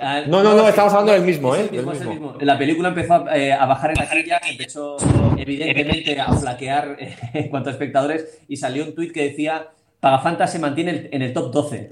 Ah, 0.00 0.22
No, 0.26 0.42
no, 0.42 0.54
no, 0.54 0.66
estamos 0.66 0.92
hablando 0.94 1.12
del 1.12 1.22
mismo, 1.22 1.54
es 1.54 1.60
¿eh? 1.60 1.64
el 1.64 1.70
mismo, 1.72 1.90
Del 1.92 1.96
es 2.00 2.02
el 2.02 2.08
mismo. 2.08 2.26
mismo. 2.32 2.40
La 2.40 2.56
película 2.58 2.88
empezó 2.88 3.14
a, 3.14 3.36
eh, 3.36 3.52
a 3.52 3.66
bajar 3.66 3.90
en 3.90 3.96
taquilla, 3.96 4.40
empezó 4.48 4.96
evidentemente 5.36 6.18
a 6.20 6.32
flaquear 6.32 6.96
eh, 6.98 7.14
en 7.34 7.48
cuanto 7.50 7.68
a 7.68 7.72
espectadores 7.72 8.38
y 8.48 8.56
salió 8.56 8.84
un 8.84 8.94
tuit 8.94 9.12
que 9.12 9.24
decía 9.24 9.68
Pagafantas 10.02 10.50
se 10.50 10.58
mantiene 10.58 10.90
en 10.90 10.96
el- 10.96 11.08
en 11.12 11.22
el 11.22 11.32
top 11.32 11.52
12. 11.52 11.88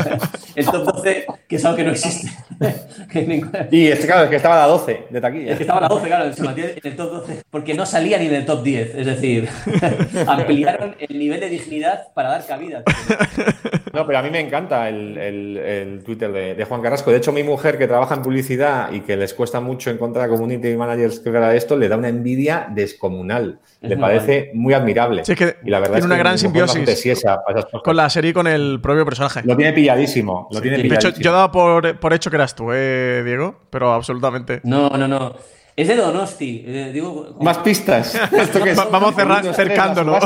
el 0.56 0.66
top 0.66 0.84
12, 0.84 1.26
que 1.48 1.56
es 1.56 1.64
algo 1.64 1.76
que 1.78 1.84
no 1.84 1.90
existe. 1.92 2.28
Y 3.70 3.86
es 3.88 4.00
que, 4.00 4.06
claro, 4.06 4.24
es 4.24 4.30
que 4.30 4.36
estaba 4.36 4.56
a 4.56 4.66
la 4.66 4.72
12 4.72 5.04
de 5.10 5.20
taquilla. 5.20 5.50
es 5.52 5.56
que 5.56 5.62
estaba 5.64 5.78
a 5.78 5.82
la 5.82 5.88
12, 5.88 6.06
claro, 6.06 6.32
se 6.32 6.42
mantiene 6.42 6.70
en 6.72 6.80
el 6.82 6.96
top 6.96 7.10
12, 7.12 7.42
porque 7.50 7.74
no 7.74 7.86
salía 7.86 8.18
ni 8.18 8.26
en 8.26 8.34
el 8.34 8.44
top 8.46 8.62
10, 8.62 8.94
es 8.94 9.06
decir, 9.06 9.48
ampliaron 10.26 10.94
el 10.98 11.18
nivel 11.18 11.40
de 11.40 11.48
dignidad 11.48 12.08
para 12.14 12.30
dar 12.30 12.46
cabida. 12.46 12.82
No, 13.92 14.06
pero 14.06 14.18
a 14.18 14.22
mí 14.22 14.30
me 14.30 14.40
encanta 14.40 14.88
el, 14.88 15.16
el- 15.18 15.56
el 15.58 16.04
Twitter 16.04 16.32
de, 16.32 16.54
de 16.54 16.64
Juan 16.64 16.82
Carrasco. 16.82 17.10
De 17.10 17.16
hecho, 17.18 17.32
mi 17.32 17.42
mujer 17.42 17.78
que 17.78 17.86
trabaja 17.86 18.14
en 18.14 18.22
publicidad 18.22 18.92
y 18.92 19.00
que 19.00 19.16
les 19.16 19.32
cuesta 19.34 19.60
mucho 19.60 19.90
encontrar 19.90 20.28
community 20.28 20.74
managers 20.76 21.20
que 21.20 21.28
hagan 21.30 21.54
esto, 21.56 21.76
le 21.76 21.88
da 21.88 21.96
una 21.96 22.08
envidia 22.08 22.66
descomunal. 22.70 23.58
Es 23.80 23.90
le 23.90 23.96
parece 23.96 24.50
muy 24.54 24.74
admirable. 24.74 25.24
Sí, 25.24 25.32
es 25.32 25.38
que 25.38 25.56
y 25.64 25.70
la 25.70 25.78
verdad 25.80 25.94
tiene 25.94 25.98
es 26.00 26.04
una 26.06 26.14
que 26.16 26.18
gran 26.20 26.34
mi 26.34 26.42
mujer 26.48 26.68
simbiosis 26.68 26.76
esas 27.54 27.64
cosas. 27.70 27.82
Con 27.84 27.96
la 27.96 28.10
serie 28.10 28.30
y 28.30 28.34
con 28.34 28.46
el 28.46 28.80
propio 28.80 29.04
personaje. 29.04 29.42
Lo 29.44 29.56
tiene 29.56 29.72
pilladísimo. 29.72 30.48
Lo 30.50 30.60
tiene 30.60 30.76
de 30.78 30.82
hecho, 30.84 30.96
pilladísimo. 30.98 31.24
yo 31.24 31.32
daba 31.32 31.50
por, 31.52 31.98
por 32.00 32.12
hecho 32.12 32.30
que 32.30 32.36
eras 32.36 32.54
tú, 32.54 32.72
¿eh, 32.72 33.22
Diego? 33.24 33.60
Pero 33.70 33.92
absolutamente. 33.92 34.60
No, 34.64 34.90
no, 34.90 35.06
no. 35.08 35.34
Es 35.76 35.88
de 35.88 35.96
Donosti. 35.96 36.64
eh, 36.66 36.90
digo, 36.92 37.36
Más 37.40 37.58
pistas. 37.58 38.18
Vamos 38.90 39.14
cerra- 39.14 39.40
Uno, 39.40 39.48
dos, 39.48 39.56
tres, 39.56 39.68
cercándolo. 39.68 40.18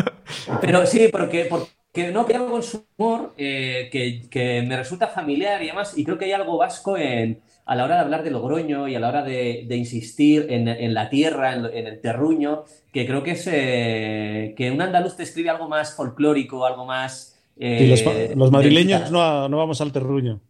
Pero 0.60 0.86
sí, 0.86 1.08
porque, 1.12 1.46
porque 1.48 2.10
no, 2.12 2.24
hay 2.28 2.34
algo 2.34 2.50
con 2.50 2.62
su 2.62 2.84
humor 2.96 3.32
eh, 3.36 3.88
que, 3.92 4.28
que 4.30 4.62
me 4.66 4.76
resulta 4.76 5.06
familiar 5.08 5.62
y 5.62 5.68
además, 5.68 5.96
y 5.96 6.04
creo 6.04 6.18
que 6.18 6.24
hay 6.26 6.32
algo 6.32 6.56
vasco 6.58 6.96
en, 6.96 7.40
a 7.66 7.74
la 7.74 7.84
hora 7.84 7.96
de 7.96 8.00
hablar 8.02 8.22
de 8.22 8.30
Logroño 8.30 8.88
y 8.88 8.94
a 8.94 9.00
la 9.00 9.08
hora 9.08 9.22
de, 9.22 9.64
de 9.68 9.76
insistir 9.76 10.46
en, 10.48 10.68
en 10.68 10.94
la 10.94 11.10
tierra, 11.10 11.54
en, 11.54 11.66
en 11.66 11.86
el 11.88 12.00
terruño, 12.00 12.62
que 12.92 13.06
creo 13.06 13.22
que 13.22 13.32
es 13.32 13.46
eh, 13.52 14.54
que 14.56 14.70
un 14.70 14.80
andaluz 14.80 15.16
te 15.16 15.24
escribe 15.24 15.50
algo 15.50 15.68
más 15.68 15.94
folclórico, 15.94 16.64
algo 16.64 16.84
más... 16.86 17.36
eh, 17.58 17.78
Y 17.82 17.88
los, 17.88 18.02
los 18.36 18.50
madrileños 18.50 19.10
no, 19.10 19.48
no 19.48 19.56
vamos 19.58 19.80
al 19.80 19.90
terruño. 19.92 20.40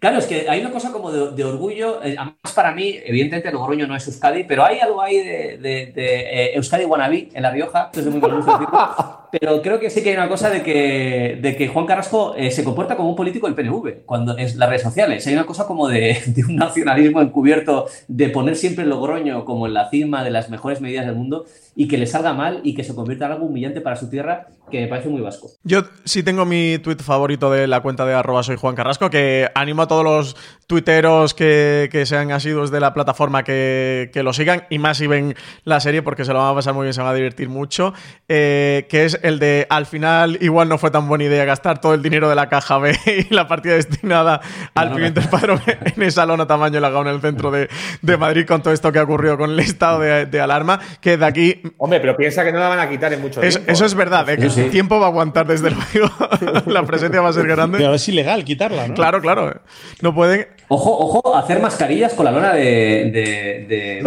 Claro, 0.00 0.18
es 0.18 0.26
que 0.26 0.46
hay 0.48 0.60
una 0.60 0.70
cosa 0.70 0.90
como 0.90 1.12
de, 1.12 1.30
de 1.32 1.44
orgullo. 1.44 2.02
eh, 2.02 2.16
Además, 2.18 2.34
para 2.54 2.72
mí, 2.74 2.96
evidentemente, 3.04 3.52
Logroño 3.52 3.86
no 3.86 3.94
es 3.94 4.06
Euskadi, 4.08 4.44
pero 4.44 4.64
hay 4.64 4.78
algo 4.80 5.00
ahí 5.02 5.18
de, 5.18 5.58
de- 5.58 5.92
de, 5.94 6.20
eh, 6.20 6.56
Euskadi 6.56 6.84
Wannabe 6.86 7.28
en 7.34 7.42
La 7.42 7.50
Rioja. 7.50 7.90
Es 7.94 8.04
muy 8.06 8.18
decirlo. 8.20 8.68
Pero 9.32 9.62
creo 9.62 9.78
que 9.78 9.90
sí 9.90 10.02
que 10.02 10.10
hay 10.10 10.16
una 10.16 10.28
cosa 10.28 10.50
de 10.50 10.60
que, 10.64 11.38
de 11.40 11.54
que 11.54 11.68
Juan 11.68 11.86
Carrasco 11.86 12.34
eh, 12.36 12.50
se 12.50 12.64
comporta 12.64 12.96
como 12.96 13.10
un 13.10 13.14
político 13.14 13.46
del 13.46 13.54
PNV 13.54 14.04
cuando 14.04 14.36
en 14.36 14.58
las 14.58 14.68
redes 14.68 14.82
sociales. 14.82 15.24
Hay 15.28 15.34
una 15.34 15.46
cosa 15.46 15.68
como 15.68 15.86
de, 15.86 16.18
un 16.48 16.56
nacionalismo 16.56 17.20
encubierto, 17.22 17.86
de 18.08 18.28
poner 18.30 18.56
siempre 18.56 18.84
Logroño 18.86 19.44
como 19.44 19.68
en 19.68 19.74
la 19.74 19.88
cima 19.88 20.24
de 20.24 20.30
las 20.30 20.50
mejores 20.50 20.80
medidas 20.80 21.06
del 21.06 21.14
mundo 21.14 21.44
y 21.76 21.86
que 21.86 21.96
le 21.96 22.06
salga 22.06 22.32
mal 22.32 22.60
y 22.64 22.74
que 22.74 22.82
se 22.82 22.92
convierta 22.92 23.26
en 23.26 23.32
algo 23.32 23.46
humillante 23.46 23.80
para 23.80 23.94
su 23.94 24.10
tierra, 24.10 24.48
que 24.68 24.80
me 24.80 24.88
parece 24.88 25.08
muy 25.08 25.20
vasco. 25.20 25.48
Yo 25.62 25.82
sí 26.04 26.24
tengo 26.24 26.44
mi 26.44 26.78
tweet 26.82 26.96
favorito 26.98 27.52
de 27.52 27.68
la 27.68 27.80
cuenta 27.82 28.04
de 28.04 28.14
arroba 28.14 28.42
soy 28.42 28.56
Juan 28.56 28.74
Carrasco, 28.74 29.10
que 29.10 29.48
animo 29.54 29.82
a 29.82 29.86
todos 29.90 30.04
los 30.04 30.36
tuiteros 30.68 31.34
que, 31.34 31.88
que 31.90 32.06
sean 32.06 32.30
asiduos 32.30 32.70
de 32.70 32.78
la 32.78 32.94
plataforma 32.94 33.42
que, 33.42 34.08
que 34.12 34.22
lo 34.22 34.32
sigan, 34.32 34.66
y 34.70 34.78
más 34.78 34.98
si 34.98 35.08
ven 35.08 35.34
la 35.64 35.80
serie, 35.80 36.00
porque 36.00 36.24
se 36.24 36.32
lo 36.32 36.38
van 36.38 36.52
a 36.52 36.54
pasar 36.54 36.74
muy 36.74 36.84
bien, 36.84 36.94
se 36.94 37.00
van 37.02 37.10
a 37.10 37.14
divertir 37.14 37.48
mucho, 37.48 37.92
eh, 38.28 38.86
que 38.88 39.04
es 39.04 39.18
el 39.24 39.40
de 39.40 39.66
al 39.68 39.86
final 39.86 40.38
igual 40.40 40.68
no 40.68 40.78
fue 40.78 40.92
tan 40.92 41.08
buena 41.08 41.24
idea 41.24 41.44
gastar 41.44 41.80
todo 41.80 41.92
el 41.92 42.02
dinero 42.02 42.28
de 42.28 42.36
la 42.36 42.48
caja 42.48 42.78
B 42.78 42.96
y 43.28 43.34
la 43.34 43.48
partida 43.48 43.74
destinada 43.74 44.40
al 44.76 44.90
no, 44.90 44.94
pimiento 44.94 45.18
espadrón 45.18 45.60
en 45.96 46.02
esa 46.04 46.24
lona 46.24 46.46
tamaño 46.46 46.78
lagado 46.78 47.02
en 47.02 47.16
el 47.16 47.20
centro 47.20 47.50
de, 47.50 47.68
de 48.02 48.16
Madrid 48.16 48.46
con 48.46 48.62
todo 48.62 48.72
esto 48.72 48.92
que 48.92 49.00
ha 49.00 49.02
ocurrido 49.02 49.36
con 49.36 49.50
el 49.50 49.58
estado 49.58 49.98
de, 49.98 50.26
de 50.26 50.40
alarma, 50.40 50.78
que 51.00 51.16
de 51.16 51.26
aquí 51.26 51.62
Hombre, 51.78 51.98
pero 51.98 52.16
piensa 52.16 52.44
que 52.44 52.52
no 52.52 52.60
la 52.60 52.68
van 52.68 52.78
a 52.78 52.88
quitar 52.88 53.12
en 53.12 53.20
mucho 53.20 53.42
es- 53.42 53.56
tiempo. 53.56 53.72
eso 53.72 53.84
es 53.86 53.94
verdad, 53.96 54.28
¿eh? 54.30 54.36
que 54.36 54.48
sí. 54.50 54.60
el 54.60 54.70
tiempo 54.70 55.00
va 55.00 55.06
a 55.06 55.08
aguantar 55.08 55.48
desde 55.48 55.72
luego. 55.72 56.14
la 56.66 56.84
presencia 56.84 57.20
va 57.20 57.30
a 57.30 57.32
ser 57.32 57.48
grande. 57.48 57.78
Pero 57.78 57.94
es 57.94 58.08
ilegal 58.08 58.44
quitarla, 58.44 58.86
¿no? 58.86 58.94
Claro, 58.94 59.20
claro. 59.20 59.60
No 60.02 60.14
pueden. 60.14 60.46
Ojo, 60.68 60.96
ojo, 60.98 61.36
hacer 61.36 61.60
mascarillas 61.60 62.14
con 62.14 62.24
la 62.24 62.30
lona 62.30 62.52
de. 62.52 63.10
de, 63.12 63.66
de- 63.68 64.02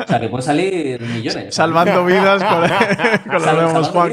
O 0.00 0.06
sea, 0.06 0.20
que 0.20 0.28
pueden 0.28 0.44
salir 0.44 1.00
millones. 1.00 1.54
Salvando 1.54 2.04
vidas 2.04 2.42
con, 2.44 2.68
con 3.24 3.32
lo 3.34 3.40
Sal- 3.40 3.56
vemos, 3.56 3.86
salvando 3.86 3.92
Juan. 3.92 4.12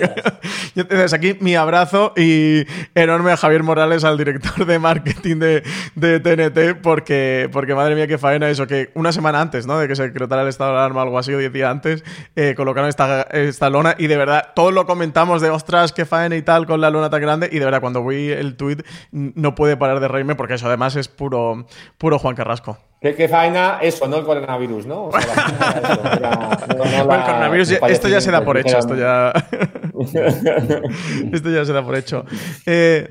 Desde 0.76 1.16
aquí 1.16 1.38
mi 1.40 1.56
abrazo 1.56 2.14
y 2.18 2.66
enorme 2.96 3.32
a 3.32 3.38
Javier 3.38 3.64
Morales, 3.64 4.04
al 4.04 4.18
director 4.18 4.66
de 4.66 4.80
marketing 4.80 5.38
de, 5.38 5.64
de 5.96 6.20
TNT, 6.20 6.82
porque, 6.82 7.50
porque 7.52 7.76
madre 7.76 7.96
mía, 7.96 8.08
qué 8.08 8.18
faena 8.18 8.50
eso, 8.50 8.68
que 8.68 8.92
una 8.94 9.12
semana 9.12 9.42
antes, 9.42 9.66
¿no? 9.68 9.78
De 9.80 9.88
que 9.88 9.96
se 9.96 10.04
decretara 10.04 10.42
el 10.44 10.48
estado 10.50 10.72
de 10.72 10.78
alarma, 10.80 11.02
algo 11.02 11.18
así, 11.20 11.34
o 11.34 11.38
diez 11.38 11.52
días 11.54 11.70
antes, 11.72 12.04
eh, 12.36 12.54
colocaron 12.56 12.90
esta, 12.90 13.22
esta 13.32 13.70
lona 13.70 13.96
y 13.98 14.08
de 14.08 14.18
verdad, 14.18 14.50
todos 14.56 14.74
lo 14.74 14.86
comentamos 14.86 15.42
de 15.42 15.50
ostras, 15.50 15.94
qué 15.94 16.06
faena 16.06 16.36
y 16.36 16.42
tal 16.42 16.66
con 16.66 16.82
la 16.82 16.90
lona 16.90 17.10
tan 17.10 17.22
grande 17.22 17.50
y 17.52 17.60
de 17.60 17.66
verdad, 17.66 17.82
cuando 17.82 18.06
vi 18.06 18.30
el 18.30 18.56
tweet 18.56 18.78
no 19.12 19.56
pude 19.56 19.78
parar 19.78 20.00
de 20.00 20.08
reírme 20.08 20.36
porque 20.36 20.56
eso 20.56 20.70
además 20.76 20.96
es 20.96 21.08
puro, 21.08 21.66
puro 21.98 22.20
Juan 22.20 22.36
Carrasco. 22.36 22.78
¿Qué, 23.02 23.14
qué 23.14 23.28
faena 23.28 23.80
eso, 23.82 24.08
no 24.08 24.18
el 24.18 24.26
coronavirus, 24.26 24.86
¿no? 24.88 25.06
O 25.06 25.12
sea, 25.12 26.18
la 26.20 26.68
Bueno, 26.78 27.14
el 27.14 27.22
coronavirus, 27.24 27.70
ya- 27.70 27.78
esto 27.88 28.08
ya 28.08 28.20
se 28.22 28.32
da 28.32 28.44
por 28.44 28.58
hecho, 28.58 28.78
esto 28.78 28.96
ya... 28.96 29.32
Esto 31.32 31.50
ya 31.50 31.66
se 31.66 31.74
da 31.74 31.84
por 31.84 31.96
hecho. 31.96 32.26
Eh, 32.66 33.08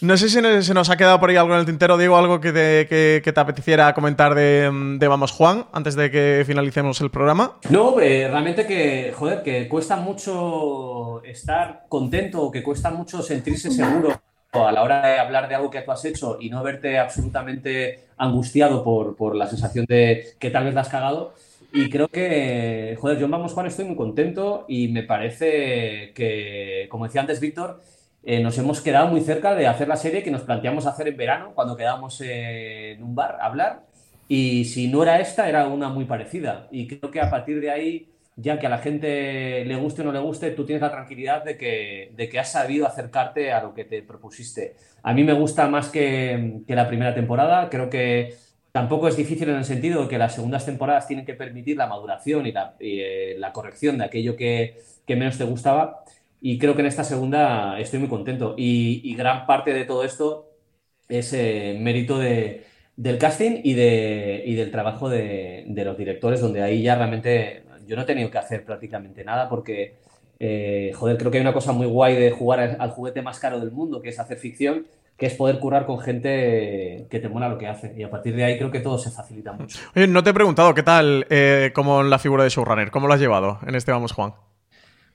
no 0.00 0.16
sé 0.16 0.28
si 0.28 0.40
se 0.62 0.74
nos 0.74 0.90
ha 0.90 0.96
quedado 0.96 1.18
por 1.20 1.28
ahí 1.30 1.36
algo 1.36 1.52
en 1.54 1.60
el 1.60 1.66
tintero, 1.66 1.98
Diego, 1.98 2.16
algo 2.16 2.40
que 2.40 2.52
te, 2.52 2.86
que, 2.88 3.20
que 3.22 3.32
te 3.32 3.40
apeteciera 3.40 3.92
comentar 3.94 4.34
de, 4.34 4.70
de, 4.98 5.08
Vamos 5.08 5.32
Juan, 5.32 5.66
antes 5.72 5.94
de 5.96 6.10
que 6.10 6.44
finalicemos 6.46 7.00
el 7.00 7.10
programa. 7.10 7.58
No, 7.68 8.00
eh, 8.00 8.28
realmente 8.30 8.66
que, 8.66 9.12
joder, 9.16 9.42
que 9.42 9.68
cuesta 9.68 9.96
mucho 9.96 11.22
estar 11.24 11.84
contento, 11.88 12.42
o 12.42 12.50
que 12.50 12.62
cuesta 12.62 12.90
mucho 12.90 13.22
sentirse 13.22 13.70
seguro 13.70 14.10
a 14.52 14.72
la 14.72 14.82
hora 14.82 15.06
de 15.06 15.18
hablar 15.18 15.48
de 15.48 15.54
algo 15.54 15.70
que 15.70 15.82
tú 15.82 15.92
has 15.92 16.04
hecho 16.04 16.38
y 16.40 16.48
no 16.50 16.62
verte 16.62 16.98
absolutamente 16.98 18.08
angustiado 18.16 18.82
por, 18.82 19.14
por 19.16 19.36
la 19.36 19.46
sensación 19.46 19.84
de 19.86 20.34
que 20.38 20.50
tal 20.50 20.64
vez 20.64 20.74
la 20.74 20.80
has 20.82 20.88
cagado. 20.88 21.34
Y 21.72 21.90
creo 21.90 22.08
que, 22.08 22.96
joder, 22.98 23.18
yo 23.18 23.28
Vamos 23.28 23.52
Juan 23.52 23.66
estoy 23.66 23.84
muy 23.84 23.96
contento 23.96 24.64
y 24.68 24.88
me 24.88 25.02
parece 25.02 26.12
que, 26.14 26.88
como 26.90 27.04
decía 27.04 27.20
antes 27.20 27.40
Víctor, 27.40 27.82
eh, 28.24 28.40
nos 28.40 28.56
hemos 28.58 28.80
quedado 28.80 29.08
muy 29.08 29.20
cerca 29.20 29.54
de 29.54 29.66
hacer 29.66 29.86
la 29.86 29.96
serie 29.96 30.22
que 30.22 30.30
nos 30.30 30.42
planteamos 30.42 30.86
hacer 30.86 31.08
en 31.08 31.16
verano, 31.16 31.52
cuando 31.54 31.76
quedamos 31.76 32.20
en 32.22 33.02
un 33.02 33.14
bar 33.14 33.38
a 33.40 33.46
hablar. 33.46 33.82
Y 34.28 34.64
si 34.64 34.88
no 34.88 35.02
era 35.02 35.20
esta, 35.20 35.48
era 35.48 35.68
una 35.68 35.88
muy 35.90 36.04
parecida. 36.06 36.68
Y 36.70 36.86
creo 36.86 37.10
que 37.10 37.20
a 37.20 37.30
partir 37.30 37.60
de 37.60 37.70
ahí, 37.70 38.08
ya 38.40 38.58
que 38.60 38.68
a 38.68 38.70
la 38.70 38.78
gente 38.78 39.64
le 39.64 39.76
guste 39.76 40.02
o 40.02 40.04
no 40.04 40.12
le 40.12 40.20
guste, 40.20 40.52
tú 40.52 40.64
tienes 40.64 40.80
la 40.80 40.92
tranquilidad 40.92 41.44
de 41.44 41.58
que, 41.58 42.12
de 42.14 42.28
que 42.28 42.38
has 42.38 42.52
sabido 42.52 42.86
acercarte 42.86 43.52
a 43.52 43.60
lo 43.62 43.74
que 43.74 43.84
te 43.84 44.00
propusiste. 44.02 44.76
A 45.02 45.12
mí 45.12 45.24
me 45.24 45.32
gusta 45.32 45.66
más 45.66 45.88
que, 45.88 46.60
que 46.66 46.76
la 46.76 46.86
primera 46.86 47.14
temporada. 47.14 47.68
Creo 47.68 47.90
que 47.90 48.36
tampoco 48.70 49.08
es 49.08 49.16
difícil 49.16 49.48
en 49.48 49.56
el 49.56 49.64
sentido 49.64 50.02
de 50.02 50.08
que 50.08 50.18
las 50.18 50.36
segundas 50.36 50.64
temporadas 50.64 51.08
tienen 51.08 51.26
que 51.26 51.34
permitir 51.34 51.76
la 51.76 51.88
maduración 51.88 52.46
y 52.46 52.52
la, 52.52 52.76
eh, 52.78 53.34
la 53.38 53.52
corrección 53.52 53.98
de 53.98 54.04
aquello 54.04 54.36
que, 54.36 54.78
que 55.04 55.16
menos 55.16 55.36
te 55.36 55.44
gustaba. 55.44 56.04
Y 56.40 56.58
creo 56.58 56.76
que 56.76 56.82
en 56.82 56.86
esta 56.86 57.02
segunda 57.02 57.80
estoy 57.80 57.98
muy 57.98 58.08
contento. 58.08 58.54
Y, 58.56 59.14
gran 59.16 59.46
parte 59.46 59.72
de 59.74 59.84
todo 59.84 60.04
esto 60.04 60.52
es 61.08 61.32
eh, 61.32 61.76
mérito 61.80 62.18
de, 62.20 62.64
del 62.94 63.18
casting 63.18 63.62
y, 63.64 63.74
de, 63.74 64.44
y 64.46 64.54
del 64.54 64.70
trabajo 64.70 65.08
de, 65.08 65.64
de, 65.66 65.84
los 65.84 65.98
directores, 65.98 66.40
donde 66.40 66.62
ahí 66.62 66.82
ya 66.82 66.94
realmente 66.94 67.64
yo 67.88 67.96
no 67.96 68.02
he 68.02 68.04
tenido 68.04 68.30
que 68.30 68.38
hacer 68.38 68.64
prácticamente 68.64 69.24
nada 69.24 69.48
porque, 69.48 69.94
eh, 70.38 70.92
joder, 70.94 71.16
creo 71.16 71.30
que 71.30 71.38
hay 71.38 71.42
una 71.42 71.54
cosa 71.54 71.72
muy 71.72 71.86
guay 71.86 72.16
de 72.16 72.30
jugar 72.30 72.60
al, 72.60 72.76
al, 72.78 72.90
juguete 72.90 73.22
más 73.22 73.40
caro 73.40 73.58
del 73.58 73.72
mundo, 73.72 74.02
que 74.02 74.10
es 74.10 74.20
hacer 74.20 74.36
ficción, 74.36 74.86
que 75.16 75.26
es 75.26 75.34
poder 75.34 75.58
curar 75.58 75.86
con 75.86 75.98
gente 75.98 77.06
que 77.10 77.18
te 77.18 77.28
mola 77.28 77.48
lo 77.48 77.56
que 77.56 77.66
hace. 77.66 77.94
Y 77.96 78.02
a 78.02 78.10
partir 78.10 78.36
de 78.36 78.44
ahí 78.44 78.58
creo 78.58 78.70
que 78.70 78.80
todo 78.80 78.98
se 78.98 79.10
facilita 79.10 79.52
mucho. 79.54 79.78
Oye, 79.96 80.06
no 80.06 80.22
te 80.22 80.30
he 80.30 80.34
preguntado, 80.34 80.74
¿qué 80.74 80.82
tal 80.82 81.26
eh, 81.30 81.72
como 81.74 82.02
la 82.02 82.18
figura 82.18 82.44
de 82.44 82.50
showrunner? 82.50 82.90
¿Cómo 82.90 83.08
lo 83.08 83.14
has 83.14 83.20
llevado 83.20 83.58
en 83.66 83.74
este 83.74 83.90
Vamos 83.90 84.12
Juan? 84.12 84.34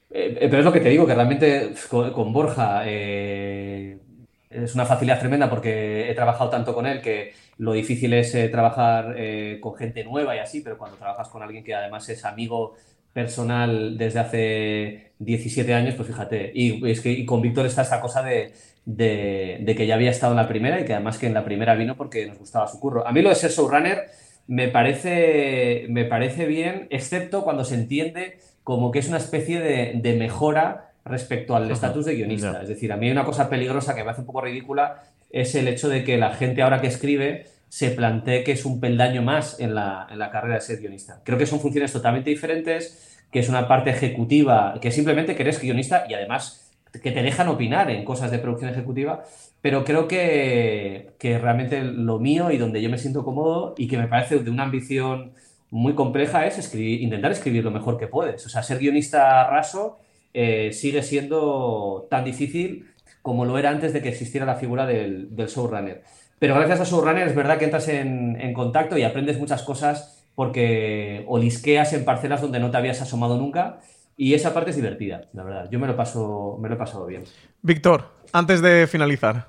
Eh, 0.10 0.36
pero 0.42 0.58
es 0.58 0.66
lo 0.66 0.74
que 0.74 0.82
te 0.82 0.90
digo, 0.90 1.06
que 1.06 1.14
realmente 1.14 1.74
con, 1.90 2.12
con 2.12 2.34
Borja 2.34 2.86
es 2.88 4.76
una 4.76 4.86
facilidad 4.86 5.20
tremenda 5.20 5.50
porque 5.50 6.10
he 6.10 6.16
trabajado 6.16 6.50
tanto 6.50 6.74
con 6.74 6.88
él 6.88 7.02
que 7.02 7.34
lo 7.64 7.74
difícil 7.74 8.14
es 8.14 8.36
eh, 8.36 8.50
trabajar 8.50 9.16
con 9.62 9.76
gente 9.76 10.04
nueva 10.04 10.36
y 10.36 10.40
así, 10.40 10.62
pero 10.62 10.78
cuando 10.78 10.98
trabajas 10.98 11.30
con 11.30 11.42
alguien 11.42 11.64
que 11.64 11.74
además 11.74 12.08
es 12.10 12.26
amigo 12.26 12.76
personal 13.14 13.98
desde 13.98 14.20
hace 14.20 15.12
17 15.20 15.74
años, 15.74 15.96
pues 15.96 16.08
fíjate, 16.08 16.52
y, 16.54 16.90
es 16.90 17.00
que, 17.00 17.12
y 17.12 17.26
con 17.26 17.42
Víctor 17.42 17.66
está 17.68 17.84
esta 17.84 18.02
cosa 18.02 18.24
de, 18.24 18.52
de, 18.86 19.60
de, 19.62 19.76
que 19.76 19.86
ya 19.86 19.96
había 19.96 20.10
estado 20.10 20.34
en 20.34 20.38
la 20.38 20.48
primera 20.48 20.80
y 20.82 20.86
que 20.86 20.94
además 20.94 21.20
que 21.20 21.28
en 21.28 21.34
la 21.34 21.46
primera 21.46 21.76
vino 21.76 21.96
porque 21.96 22.26
nos 22.26 22.40
gustaba 22.40 22.68
su 22.68 22.80
curro. 22.80 23.08
A 23.08 23.12
mí 23.12 23.22
lo 23.22 23.30
de 23.30 23.36
ser 23.36 23.52
showrunner 23.52 24.06
me 24.48 24.68
parece, 24.68 25.86
me 25.90 26.06
parece 26.06 26.48
bien, 26.48 26.88
excepto 26.90 27.44
cuando 27.44 27.64
se 27.64 27.76
entiende 27.76 28.40
como 28.64 28.92
que 28.92 29.00
es 29.00 29.08
una 29.08 29.18
especie 29.18 29.62
de, 29.62 29.94
de 29.96 30.18
mejora 30.18 30.90
respecto 31.06 31.56
al 31.56 31.70
estatus 31.70 32.06
de 32.06 32.16
guionista. 32.16 32.52
Yeah. 32.52 32.62
Es 32.64 32.70
decir, 32.70 32.92
a 32.92 32.98
mí 32.98 33.06
hay 33.06 33.12
una 33.12 33.26
cosa 33.26 33.50
peligrosa 33.50 33.94
que 33.94 34.04
me 34.04 34.12
hace 34.12 34.22
un 34.22 34.28
poco 34.28 34.42
ridícula, 34.42 35.04
es 35.30 35.54
el 35.56 35.68
hecho 35.68 35.90
de 35.90 36.04
que 36.04 36.18
la 36.18 36.32
gente 36.32 36.62
ahora 36.62 36.82
que 36.82 36.88
escribe 36.88 37.46
se 37.74 37.90
plantee 37.90 38.44
que 38.44 38.52
es 38.52 38.66
un 38.66 38.80
peldaño 38.80 39.24
más 39.24 39.60
en 39.60 39.74
la, 39.74 40.06
en 40.12 40.20
la 40.20 40.30
carrera 40.30 40.54
de 40.54 40.62
ser 40.62 40.78
guionista. 40.78 41.22
Creo 41.26 41.40
que 41.40 41.48
son 41.48 41.60
funciones 41.60 41.92
totalmente 41.92 42.30
diferentes, 42.30 43.18
que 43.32 43.40
es 43.40 43.50
una 43.50 43.68
parte 43.68 43.90
ejecutiva, 43.90 44.76
que 44.80 44.92
simplemente 44.92 45.36
que 45.36 45.42
eres 45.42 45.60
guionista 45.60 46.06
y 46.08 46.14
además 46.14 46.72
que 47.02 47.10
te 47.10 47.24
dejan 47.24 47.48
opinar 47.48 47.90
en 47.90 48.06
cosas 48.06 48.30
de 48.30 48.38
producción 48.38 48.70
ejecutiva, 48.70 49.24
pero 49.60 49.84
creo 49.84 50.08
que, 50.08 51.14
que 51.18 51.40
realmente 51.40 51.82
lo 51.82 52.20
mío 52.20 52.52
y 52.52 52.60
donde 52.60 52.80
yo 52.80 52.92
me 52.92 53.00
siento 53.00 53.24
cómodo 53.24 53.74
y 53.76 53.88
que 53.88 53.98
me 53.98 54.08
parece 54.08 54.38
de 54.38 54.52
una 54.52 54.66
ambición 54.66 55.34
muy 55.72 55.96
compleja 55.96 56.46
es 56.46 56.60
escribir, 56.60 57.02
intentar 57.02 57.32
escribir 57.32 57.64
lo 57.64 57.72
mejor 57.72 57.98
que 57.98 58.06
puedes. 58.06 58.46
O 58.46 58.50
sea, 58.50 58.62
ser 58.62 58.78
guionista 58.78 59.50
raso 59.50 59.98
eh, 60.32 60.70
sigue 60.74 61.02
siendo 61.02 62.06
tan 62.08 62.24
difícil 62.24 62.86
como 63.24 63.46
lo 63.46 63.58
era 63.58 63.72
antes 63.72 63.94
de 63.94 64.04
que 64.04 64.10
existiera 64.10 64.46
la 64.46 64.58
figura 64.58 64.86
del, 64.86 65.36
del 65.36 65.48
showrunner. 65.48 66.04
Pero 66.44 66.56
gracias 66.56 66.82
a 66.82 66.84
showrunner 66.84 67.26
es 67.26 67.36
verdad 67.36 67.58
que 67.58 67.64
entras 67.64 67.88
en, 67.88 68.36
en, 68.38 68.54
contacto 68.54 68.98
y 68.98 69.04
aprendes 69.04 69.40
muchas 69.40 69.64
cosas 69.64 70.28
porque 70.36 71.24
olisqueas 71.30 71.94
en 71.94 72.04
parcelas 72.04 72.42
donde 72.42 72.60
no 72.60 72.70
te 72.70 72.76
habías 72.76 73.02
asomado 73.02 73.38
nunca 73.38 73.80
y 74.18 74.34
esa 74.34 74.54
parte 74.54 74.72
es 74.72 74.76
divertida, 74.76 75.30
la 75.32 75.44
verdad. 75.44 75.70
Yo 75.72 75.80
me 75.80 75.88
lo 75.88 75.96
paso, 75.96 76.58
me 76.62 76.68
lo 76.68 76.76
he 76.76 76.78
pasado 76.78 77.06
bien. 77.06 77.24
Víctor, 77.62 78.10
antes 78.34 78.62
de 78.62 78.88
finalizar, 78.88 79.48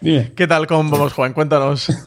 Dime. 0.00 0.30
¿qué 0.36 0.46
tal 0.46 0.68
con 0.68 0.88
Vamos 0.88 1.14
Juan? 1.14 1.32
Cuéntanos. 1.32 1.88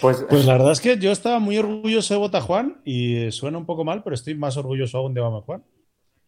Pues, 0.00 0.26
pues, 0.28 0.44
la 0.44 0.54
verdad 0.54 0.72
es 0.72 0.80
que 0.80 0.98
yo 0.98 1.10
estaba 1.10 1.38
muy 1.38 1.56
orgulloso 1.56 2.12
de 2.12 2.20
Bota 2.20 2.40
Juan 2.40 2.82
y 2.84 3.30
suena 3.30 3.56
un 3.56 3.64
poco 3.64 3.82
mal, 3.82 4.02
pero 4.02 4.14
estoy 4.14 4.34
más 4.34 4.56
orgulloso 4.56 4.98
aún 4.98 5.14
de 5.14 5.22
Vamos 5.22 5.44
Juan. 5.44 5.64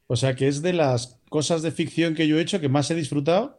O 0.06 0.16
sea 0.16 0.34
que 0.34 0.48
es 0.48 0.62
de 0.62 0.72
las 0.72 1.20
cosas 1.28 1.60
de 1.60 1.70
ficción 1.70 2.14
que 2.14 2.26
yo 2.26 2.38
he 2.38 2.40
hecho 2.40 2.60
que 2.60 2.68
más 2.68 2.90
he 2.90 2.94
disfrutado 2.94 3.58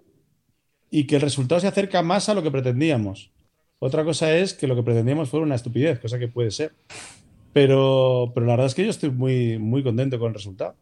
y 0.92 1.06
que 1.06 1.16
el 1.16 1.22
resultado 1.22 1.62
se 1.62 1.68
acerca 1.68 2.02
más 2.02 2.30
a 2.30 2.34
lo 2.34 2.44
que 2.44 2.52
pretendíamos. 2.52 3.32
Otra 3.80 4.04
cosa 4.04 4.36
es 4.36 4.54
que 4.54 4.68
lo 4.68 4.76
que 4.76 4.84
pretendíamos 4.84 5.30
fuera 5.30 5.46
una 5.46 5.56
estupidez, 5.56 6.00
cosa 6.00 6.20
que 6.20 6.28
puede 6.28 6.52
ser. 6.52 6.74
Pero, 7.54 8.32
pero 8.34 8.46
la 8.46 8.54
verdad 8.54 8.68
es 8.68 8.76
que 8.76 8.84
yo 8.84 8.90
estoy 8.90 9.10
muy, 9.10 9.58
muy 9.58 9.84
contento 9.84 10.20
con 10.20 10.30
el 10.30 10.34
resultado. 10.36 10.76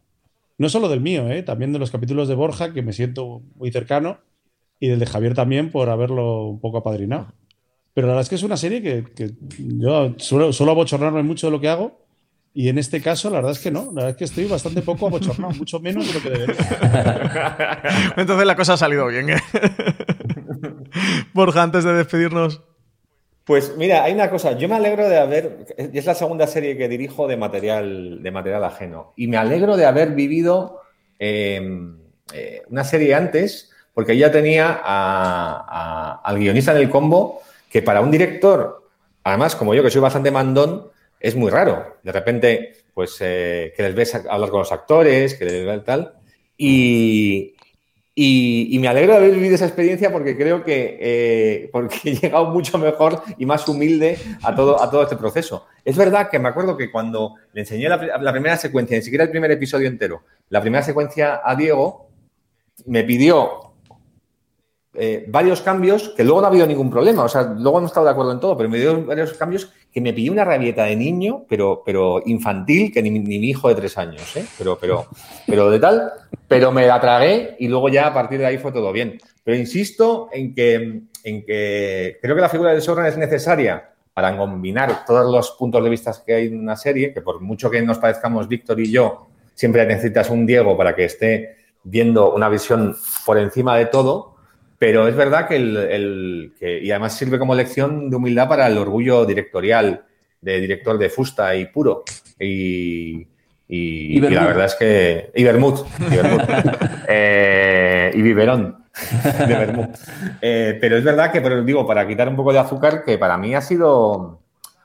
No 0.58 0.68
solo 0.68 0.88
del 0.88 1.00
mío, 1.00 1.30
¿eh? 1.30 1.42
también 1.42 1.72
de 1.72 1.78
los 1.78 1.90
capítulos 1.90 2.28
de 2.28 2.34
Borja, 2.34 2.72
que 2.72 2.82
me 2.82 2.92
siento 2.92 3.42
muy 3.54 3.70
cercano, 3.70 4.18
y 4.80 4.88
del 4.88 4.98
de 4.98 5.06
Javier 5.06 5.34
también 5.34 5.70
por 5.70 5.88
haberlo 5.88 6.46
un 6.46 6.60
poco 6.60 6.78
apadrinado. 6.78 7.32
Pero 7.94 8.06
la 8.06 8.14
verdad 8.14 8.22
es 8.22 8.28
que 8.28 8.34
es 8.34 8.42
una 8.42 8.56
serie 8.56 8.82
que, 8.82 9.04
que 9.14 9.32
yo 9.58 10.14
suelo, 10.18 10.52
suelo 10.52 10.72
abochornarme 10.72 11.22
mucho 11.22 11.46
de 11.46 11.50
lo 11.52 11.60
que 11.60 11.68
hago. 11.68 12.00
Y 12.58 12.68
en 12.68 12.76
este 12.76 13.00
caso, 13.00 13.30
la 13.30 13.36
verdad 13.36 13.52
es 13.52 13.60
que 13.60 13.70
no. 13.70 13.84
La 13.84 14.02
verdad 14.02 14.10
es 14.10 14.16
que 14.16 14.24
estoy 14.24 14.46
bastante 14.46 14.82
poco 14.82 15.06
abochornado, 15.06 15.54
mucho 15.54 15.78
menos 15.78 16.08
de 16.08 16.14
lo 16.14 16.20
que 16.20 16.30
debería. 16.30 17.82
Entonces 18.16 18.44
la 18.44 18.56
cosa 18.56 18.72
ha 18.72 18.76
salido 18.76 19.06
bien. 19.06 19.30
¿eh? 19.30 19.36
Borja, 21.34 21.62
antes 21.62 21.84
de 21.84 21.92
despedirnos. 21.92 22.60
Pues 23.44 23.76
mira, 23.76 24.02
hay 24.02 24.12
una 24.12 24.28
cosa. 24.28 24.58
Yo 24.58 24.68
me 24.68 24.74
alegro 24.74 25.08
de 25.08 25.18
haber. 25.18 25.66
Es 25.76 26.04
la 26.04 26.16
segunda 26.16 26.48
serie 26.48 26.76
que 26.76 26.88
dirijo 26.88 27.28
de 27.28 27.36
material, 27.36 28.24
de 28.24 28.30
material 28.32 28.64
ajeno. 28.64 29.12
Y 29.14 29.28
me 29.28 29.36
alegro 29.36 29.76
de 29.76 29.86
haber 29.86 30.16
vivido 30.16 30.80
eh, 31.20 31.62
eh, 32.32 32.62
una 32.70 32.82
serie 32.82 33.14
antes, 33.14 33.70
porque 33.94 34.18
ya 34.18 34.32
tenía 34.32 34.80
a, 34.82 35.64
a, 35.64 36.22
al 36.24 36.38
guionista 36.40 36.72
en 36.72 36.78
el 36.78 36.90
combo 36.90 37.40
que 37.70 37.82
para 37.82 38.00
un 38.00 38.10
director, 38.10 38.82
además, 39.22 39.54
como 39.54 39.74
yo, 39.74 39.84
que 39.84 39.90
soy 39.90 40.00
bastante 40.00 40.32
mandón, 40.32 40.90
es 41.20 41.36
muy 41.36 41.50
raro. 41.50 41.98
De 42.02 42.12
repente, 42.12 42.74
pues, 42.94 43.16
eh, 43.20 43.72
que 43.76 43.82
les 43.82 43.94
ves 43.94 44.14
hablar 44.14 44.50
con 44.50 44.60
los 44.60 44.72
actores, 44.72 45.34
que 45.34 45.44
les 45.44 45.66
ves 45.66 45.84
tal. 45.84 46.14
Y, 46.56 47.54
y, 48.14 48.76
me 48.80 48.88
alegro 48.88 49.12
de 49.12 49.18
haber 49.18 49.30
vivido 49.30 49.54
esa 49.54 49.66
experiencia 49.66 50.10
porque 50.10 50.36
creo 50.36 50.64
que 50.64 50.98
eh, 51.00 51.68
porque 51.70 51.98
he 52.04 52.14
llegado 52.16 52.46
mucho 52.46 52.76
mejor 52.76 53.22
y 53.36 53.46
más 53.46 53.68
humilde 53.68 54.18
a 54.42 54.56
todo, 54.56 54.82
a 54.82 54.90
todo 54.90 55.04
este 55.04 55.16
proceso. 55.16 55.66
Es 55.84 55.96
verdad 55.96 56.28
que 56.28 56.40
me 56.40 56.48
acuerdo 56.48 56.76
que 56.76 56.90
cuando 56.90 57.36
le 57.52 57.60
enseñé 57.60 57.88
la, 57.88 57.96
la 57.96 58.32
primera 58.32 58.56
secuencia, 58.56 58.96
ni 58.96 59.04
siquiera 59.04 59.22
el 59.22 59.30
primer 59.30 59.52
episodio 59.52 59.86
entero, 59.86 60.24
la 60.48 60.60
primera 60.60 60.82
secuencia 60.82 61.40
a 61.44 61.54
Diego, 61.54 62.08
me 62.86 63.04
pidió 63.04 63.67
eh, 64.94 65.26
varios 65.28 65.60
cambios 65.60 66.08
que 66.16 66.24
luego 66.24 66.40
no 66.40 66.46
ha 66.46 66.50
habido 66.50 66.66
ningún 66.66 66.90
problema. 66.90 67.24
O 67.24 67.28
sea, 67.28 67.42
luego 67.42 67.78
hemos 67.78 67.90
estado 67.90 68.06
de 68.06 68.12
acuerdo 68.12 68.32
en 68.32 68.40
todo, 68.40 68.56
pero 68.56 68.68
me 68.68 68.78
dio 68.78 69.04
varios 69.04 69.32
cambios 69.34 69.70
que 69.92 70.00
me 70.00 70.12
pilló 70.12 70.32
una 70.32 70.44
rabieta 70.44 70.84
de 70.84 70.96
niño, 70.96 71.44
pero, 71.48 71.82
pero 71.84 72.22
infantil, 72.26 72.92
que 72.92 73.02
ni, 73.02 73.10
ni 73.10 73.38
mi 73.38 73.48
hijo 73.48 73.68
de 73.68 73.74
tres 73.74 73.98
años, 73.98 74.36
¿eh? 74.36 74.44
pero, 74.56 74.78
pero, 74.80 75.06
pero 75.46 75.70
de 75.70 75.78
tal, 75.78 76.12
pero 76.46 76.72
me 76.72 76.86
la 76.86 77.00
tragué 77.00 77.56
y 77.58 77.68
luego 77.68 77.88
ya 77.88 78.06
a 78.06 78.14
partir 78.14 78.38
de 78.38 78.46
ahí 78.46 78.58
fue 78.58 78.72
todo 78.72 78.92
bien. 78.92 79.18
Pero 79.44 79.56
insisto 79.56 80.28
en 80.32 80.54
que, 80.54 81.02
en 81.24 81.44
que 81.44 82.18
creo 82.20 82.34
que 82.34 82.40
la 82.40 82.48
figura 82.48 82.72
del 82.72 82.80
showrunner 82.80 83.12
es 83.12 83.18
necesaria 83.18 83.90
para 84.14 84.36
combinar 84.36 85.04
todos 85.06 85.30
los 85.30 85.52
puntos 85.52 85.84
de 85.84 85.90
vista 85.90 86.12
que 86.26 86.34
hay 86.34 86.46
en 86.48 86.58
una 86.58 86.76
serie, 86.76 87.12
que 87.14 87.22
por 87.22 87.40
mucho 87.40 87.70
que 87.70 87.80
nos 87.82 87.98
parezcamos 87.98 88.48
Víctor 88.48 88.80
y 88.80 88.90
yo, 88.90 89.28
siempre 89.54 89.86
necesitas 89.86 90.28
un 90.30 90.44
Diego 90.44 90.76
para 90.76 90.96
que 90.96 91.04
esté 91.04 91.56
viendo 91.84 92.34
una 92.34 92.48
visión 92.48 92.96
por 93.24 93.38
encima 93.38 93.76
de 93.76 93.86
todo 93.86 94.37
pero 94.78 95.08
es 95.08 95.16
verdad 95.16 95.48
que, 95.48 95.56
el, 95.56 95.76
el, 95.76 96.54
que, 96.58 96.78
y 96.82 96.90
además 96.90 97.16
sirve 97.16 97.38
como 97.38 97.54
lección 97.54 98.10
de 98.10 98.16
humildad 98.16 98.48
para 98.48 98.66
el 98.66 98.78
orgullo 98.78 99.24
directorial 99.26 100.04
de 100.40 100.60
director 100.60 100.98
de 100.98 101.10
Fusta 101.10 101.54
y 101.56 101.66
puro. 101.66 102.04
Y, 102.38 103.26
Y, 103.70 104.16
Y 104.16 104.20
vermut. 104.20 104.38
la 104.38 104.46
verdad 104.46 104.66
es 104.66 104.74
que. 104.76 105.30
Y 105.34 105.44
vermut. 105.44 105.86
Y, 106.10 106.16
vermut. 106.16 106.42
Eh, 107.10 108.10
y 108.14 108.20
biberón 108.20 108.84
de 109.46 109.46
vermut. 109.46 109.96
Eh, 110.42 110.76
pero 110.78 110.98
es 110.98 111.04
verdad 111.04 111.32
que, 111.32 111.40
pero 111.40 111.62
digo, 111.62 111.86
para 111.86 112.06
quitar 112.06 112.28
un 112.28 112.36
poco 112.36 112.52
de 112.52 112.58
azúcar, 112.58 113.02
que 113.02 113.16
para 113.18 113.38
mí 113.38 113.54
ha 113.54 113.60
sido. 113.62 114.40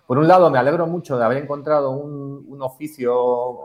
Por 0.07 0.17
un 0.17 0.27
lado, 0.27 0.49
me 0.49 0.57
alegro 0.57 0.85
mucho 0.87 1.17
de 1.17 1.25
haber 1.25 1.37
encontrado 1.37 1.91
un, 1.91 2.45
un 2.47 2.61
oficio 2.61 3.13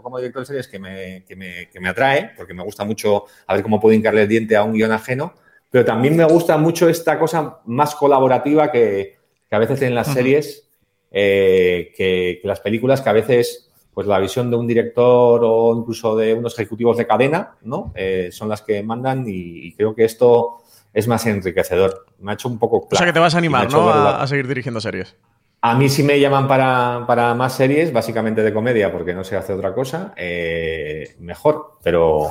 como 0.03 0.18
director 0.18 0.43
de 0.43 0.47
series 0.47 0.68
que 0.68 0.79
me, 0.79 1.24
que, 1.26 1.37
me, 1.37 1.68
que 1.68 1.81
me 1.81 1.89
atrae, 1.89 2.31
porque 2.37 2.55
me 2.55 2.62
gusta 2.62 2.85
mucho 2.85 3.24
a 3.47 3.55
ver 3.55 3.62
cómo 3.62 3.81
puedo 3.81 3.95
hincarle 3.95 4.22
el 4.22 4.29
diente 4.29 4.57
a 4.57 4.62
un 4.62 4.72
guion 4.72 4.93
ajeno, 4.93 5.35
pero 5.71 5.85
también 5.85 6.16
me 6.16 6.25
gusta 6.25 6.57
mucho 6.57 6.89
esta 6.89 7.19
cosa 7.19 7.61
más 7.66 7.95
colaborativa 7.95 8.71
que, 8.71 9.16
que 9.49 9.57
a 9.57 9.59
veces 9.59 9.83
en 9.83 9.95
las 9.95 10.12
series, 10.12 10.69
eh, 11.11 11.93
que, 11.97 12.39
que 12.41 12.49
las 12.49 12.61
películas, 12.61 13.01
que 13.01 13.09
a 13.11 13.14
veces 13.14 13.71
pues 13.93 14.07
la 14.07 14.21
visión 14.21 14.49
de 14.49 14.57
un 14.57 14.66
director 14.66 15.41
o 15.45 15.77
incluso 15.77 16.14
de 16.14 16.33
unos 16.33 16.55
ejecutivos 16.55 16.97
de 16.97 17.07
cadena, 17.07 17.57
¿no? 17.62 17.93
Eh, 17.97 18.29
son 18.31 18.49
las 18.49 18.62
que 18.62 18.81
mandan 18.83 19.25
y, 19.27 19.66
y 19.66 19.75
creo 19.75 19.93
que 19.93 20.05
esto 20.05 20.59
es 20.93 21.09
más 21.09 21.27
enriquecedor. 21.27 22.07
Me 22.21 22.31
ha 22.31 22.35
hecho 22.35 22.49
un 22.49 22.61
poco 22.61 22.87
O 22.91 22.97
sea 22.97 23.07
que 23.07 23.12
te 23.12 23.19
vas 23.19 23.35
a 23.35 23.39
animar, 23.39 23.71
¿no? 23.73 23.89
A, 23.91 24.23
a 24.23 24.27
seguir 24.29 24.47
dirigiendo 24.47 24.81
series. 24.81 25.16
A 25.61 25.75
mí 25.75 25.89
sí 25.89 26.05
me 26.05 26.21
llaman 26.21 26.47
para, 26.47 27.05
para 27.09 27.35
más 27.35 27.55
series, 27.55 27.93
básicamente 27.93 28.43
de 28.43 28.55
comedia, 28.55 28.93
porque 28.93 29.12
no 29.12 29.25
sé 29.25 29.37
hacer 29.37 29.57
otra 29.57 29.75
cosa, 29.75 30.14
eh, 30.16 31.16
mejor. 31.19 31.79
Pero, 31.83 32.31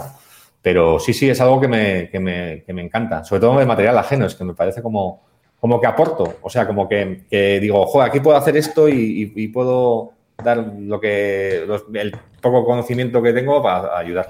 pero 0.62 1.00
sí, 1.00 1.14
sí, 1.14 1.30
es 1.30 1.40
algo 1.42 1.60
que 1.62 1.68
me, 1.68 2.10
que, 2.10 2.20
me, 2.20 2.64
que 2.66 2.74
me 2.74 2.82
encanta. 2.82 3.24
Sobre 3.24 3.42
todo 3.42 3.58
de 3.60 3.66
material 3.66 3.98
ajeno, 3.98 4.26
es 4.26 4.36
que 4.36 4.44
me 4.44 4.54
parece 4.54 4.82
como, 4.82 5.24
como 5.60 5.80
que 5.80 5.88
aporto. 5.88 6.36
O 6.42 6.50
sea, 6.50 6.68
como 6.68 6.88
que, 6.90 7.26
digo, 7.62 7.86
joder, 7.86 8.10
aquí 8.10 8.20
puedo 8.20 8.38
hacer 8.38 8.58
esto 8.58 8.90
y, 8.90 9.32
y- 9.36 9.44
y 9.44 9.48
puedo 9.48 10.12
dar 10.44 10.58
lo 10.80 11.00
que 11.00 11.64
los- 11.66 11.86
el 11.94 12.16
poco 12.42 12.64
conocimiento 12.66 13.22
que 13.24 13.34
tengo 13.34 13.62
para 13.64 13.98
ayudar. 13.98 14.28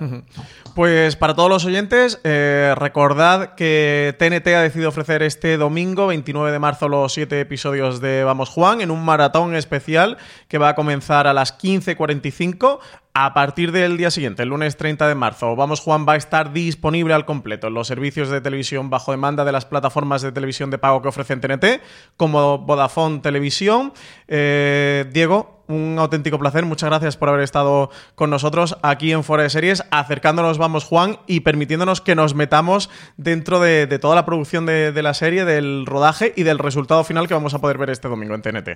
Pues 0.78 1.16
para 1.16 1.34
todos 1.34 1.50
los 1.50 1.66
oyentes, 1.66 2.22
eh, 2.24 2.76
recordad 2.78 3.56
que 3.56 4.16
TNT 4.20 4.48
ha 4.50 4.62
decidido 4.62 4.90
ofrecer 4.90 5.24
este 5.24 5.58
domingo, 5.58 6.06
29 6.06 6.52
de 6.52 6.60
marzo, 6.60 6.88
los 6.88 7.14
siete 7.14 7.40
episodios 7.40 8.00
de 8.00 8.24
Vamos 8.24 8.50
Juan 8.50 8.82
en 8.82 8.92
un 8.92 9.04
maratón 9.04 9.56
especial 9.56 10.20
que 10.48 10.60
va 10.60 10.70
a 10.70 10.76
comenzar 10.76 11.26
a 11.26 11.34
las 11.34 11.58
15.45. 11.58 12.78
A 13.16 13.34
partir 13.34 13.72
del 13.72 13.98
día 13.98 14.12
siguiente, 14.12 14.44
el 14.44 14.50
lunes 14.50 14.78
30 14.78 15.08
de 15.08 15.16
marzo, 15.16 15.56
Vamos 15.56 15.80
Juan 15.80 16.06
va 16.08 16.14
a 16.14 16.18
estar 16.18 16.54
disponible 16.54 17.16
al 17.16 17.26
completo 17.26 17.66
en 17.66 17.74
los 17.74 17.88
servicios 17.88 18.30
de 18.30 18.40
televisión 18.40 18.92
bajo 18.92 19.10
demanda 19.10 19.46
de 19.46 19.54
las 19.54 19.66
plataformas 19.66 20.22
de 20.22 20.32
televisión 20.32 20.70
de 20.70 20.78
pago 20.78 21.02
que 21.02 21.08
ofrecen 21.08 21.42
TNT, 21.42 21.82
como 22.18 22.60
Vodafone 22.60 23.22
Televisión. 23.22 23.94
Eh, 24.28 25.10
Diego, 25.12 25.57
un 25.68 25.98
auténtico 26.00 26.40
placer. 26.40 26.66
Muchas 26.66 26.90
gracias 26.90 27.18
por 27.18 27.30
haber 27.30 27.42
estado 27.42 27.90
con 28.16 28.30
nosotros 28.30 28.78
aquí 28.82 29.12
en 29.12 29.24
Fuera 29.24 29.44
de 29.44 29.50
Series, 29.50 29.84
acercándonos, 29.92 30.58
vamos, 30.58 30.84
Juan, 30.86 31.18
y 31.28 31.42
permitiéndonos 31.42 32.02
que 32.02 32.16
nos 32.16 32.36
metamos 32.36 32.90
dentro 33.18 33.60
de, 33.60 33.88
toda 34.00 34.16
la 34.16 34.26
producción 34.26 34.66
de, 34.66 35.02
la 35.02 35.14
serie, 35.14 35.46
del 35.46 35.86
rodaje 35.86 36.34
y 36.36 36.44
del 36.44 36.60
resultado 36.60 37.04
final 37.04 37.28
que 37.28 37.34
vamos 37.34 37.54
a 37.54 37.60
poder 37.60 37.78
ver 37.78 37.90
este 37.90 38.08
domingo 38.08 38.36
en 38.36 38.42
TNT. 38.42 38.70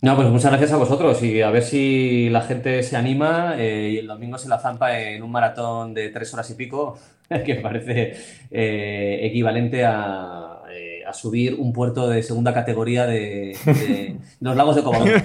No, 0.00 0.14
pues 0.14 0.28
muchas 0.28 0.52
gracias 0.52 0.72
a 0.72 0.76
vosotros 0.76 1.20
y 1.24 1.42
a 1.42 1.50
ver 1.50 1.64
si 1.64 2.28
la 2.30 2.42
gente 2.42 2.84
se 2.84 2.96
anima 2.96 3.56
eh, 3.58 3.90
y 3.94 3.98
el 3.98 4.06
domingo 4.06 4.38
se 4.38 4.48
la 4.48 4.60
zampa 4.60 4.96
en 5.00 5.24
un 5.24 5.32
maratón 5.32 5.92
de 5.92 6.10
tres 6.10 6.32
horas 6.32 6.48
y 6.50 6.54
pico, 6.54 6.96
que 7.44 7.56
parece 7.56 8.16
eh, 8.50 9.18
equivalente 9.22 9.84
a, 9.84 10.57
a 11.08 11.12
subir 11.14 11.56
un 11.58 11.72
puerto 11.72 12.08
de 12.08 12.22
segunda 12.22 12.52
categoría 12.52 13.06
de, 13.06 13.56
de 13.64 14.16
los 14.40 14.56
lagos 14.56 14.76
de 14.76 14.82
Covadonga. 14.82 15.24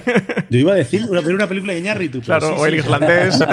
Yo 0.50 0.58
iba 0.58 0.72
a 0.72 0.76
decir 0.76 1.04
una, 1.08 1.20
una 1.20 1.46
película 1.46 1.72
de 1.74 1.80
Iñárritu. 1.80 2.20
Claro, 2.20 2.48
sí, 2.48 2.54
o 2.58 2.66
el 2.66 2.72
sí. 2.72 2.78
irlandés. 2.78 3.38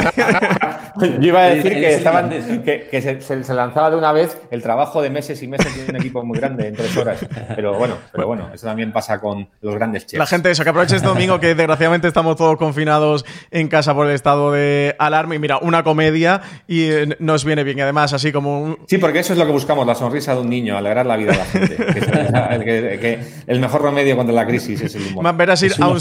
Yo 1.02 1.28
iba 1.28 1.42
a 1.44 1.46
decir 1.50 1.72
El- 1.72 1.78
el 1.78 1.84
que, 1.84 1.94
estaban, 1.96 2.30
que, 2.64 2.88
que 2.92 3.02
se, 3.02 3.22
se- 3.22 3.44
se 3.44 3.54
lanzaba 3.54 3.90
de 3.92 3.96
una 3.98 4.12
vez 4.12 4.38
el 4.52 4.62
trabajo 4.62 5.02
de 5.02 5.10
meses 5.10 5.42
y 5.42 5.48
meses 5.48 5.76
de 5.86 5.90
un 5.90 5.96
equipo 5.96 6.24
muy 6.24 6.38
grande 6.38 6.68
en 6.68 6.76
tres 6.76 6.96
horas. 6.98 7.26
Pero 7.56 7.74
bueno, 7.76 7.96
pero 8.12 8.28
bueno, 8.28 8.50
eso 8.54 8.68
también 8.68 8.92
pasa 8.92 9.20
con 9.20 9.48
los 9.62 9.76
grandes 9.76 10.06
chefs. 10.06 10.20
La 10.20 10.26
gente, 10.26 10.52
eso, 10.52 10.64
que 10.64 10.70
aproveche 10.70 10.96
este 10.98 11.08
domingo 11.08 11.40
que 11.40 11.56
desgraciadamente 11.56 12.08
estamos 12.08 12.36
todos 12.36 12.58
confinados 12.58 13.26
en 13.52 13.68
casa 13.70 13.94
por 13.96 14.08
el 14.08 14.14
estado 14.14 14.52
de 14.52 14.96
alarma. 15.00 15.36
Y 15.36 15.40
mira, 15.40 15.58
una 15.60 15.84
comedia 15.84 16.42
y 16.68 16.84
eh, 16.90 17.16
nos 17.20 17.46
viene 17.46 17.64
bien. 17.64 17.78
Y 17.78 17.82
además, 17.82 18.12
así 18.14 18.32
como 18.34 18.62
un, 18.62 18.78
Sí, 18.88 18.98
porque 18.98 19.20
eso 19.20 19.32
es 19.34 19.40
lo 19.40 19.46
que 19.46 19.52
buscamos, 19.54 19.88
la 19.88 19.96
sonrisa 19.96 20.36
de 20.36 20.42
un 20.42 20.50
niño, 20.50 20.78
alegrar 20.78 21.06
la 21.06 21.16
vida 21.16 21.34
a 21.34 21.38
la 21.38 21.46
gente. 21.46 21.78
El, 22.52 22.64
que- 22.64 23.00
que 23.00 23.20
el 23.48 23.60
mejor 23.60 23.82
remedio 23.84 24.16
contra 24.16 24.34
la 24.36 24.46
crisis 24.46 24.82
es 24.82 24.96
el 24.96 25.08
humor. 25.08 25.24
Más 25.24 25.38
verás 25.38 25.62
ir 25.64 25.74
a 25.80 25.88
un 25.88 26.00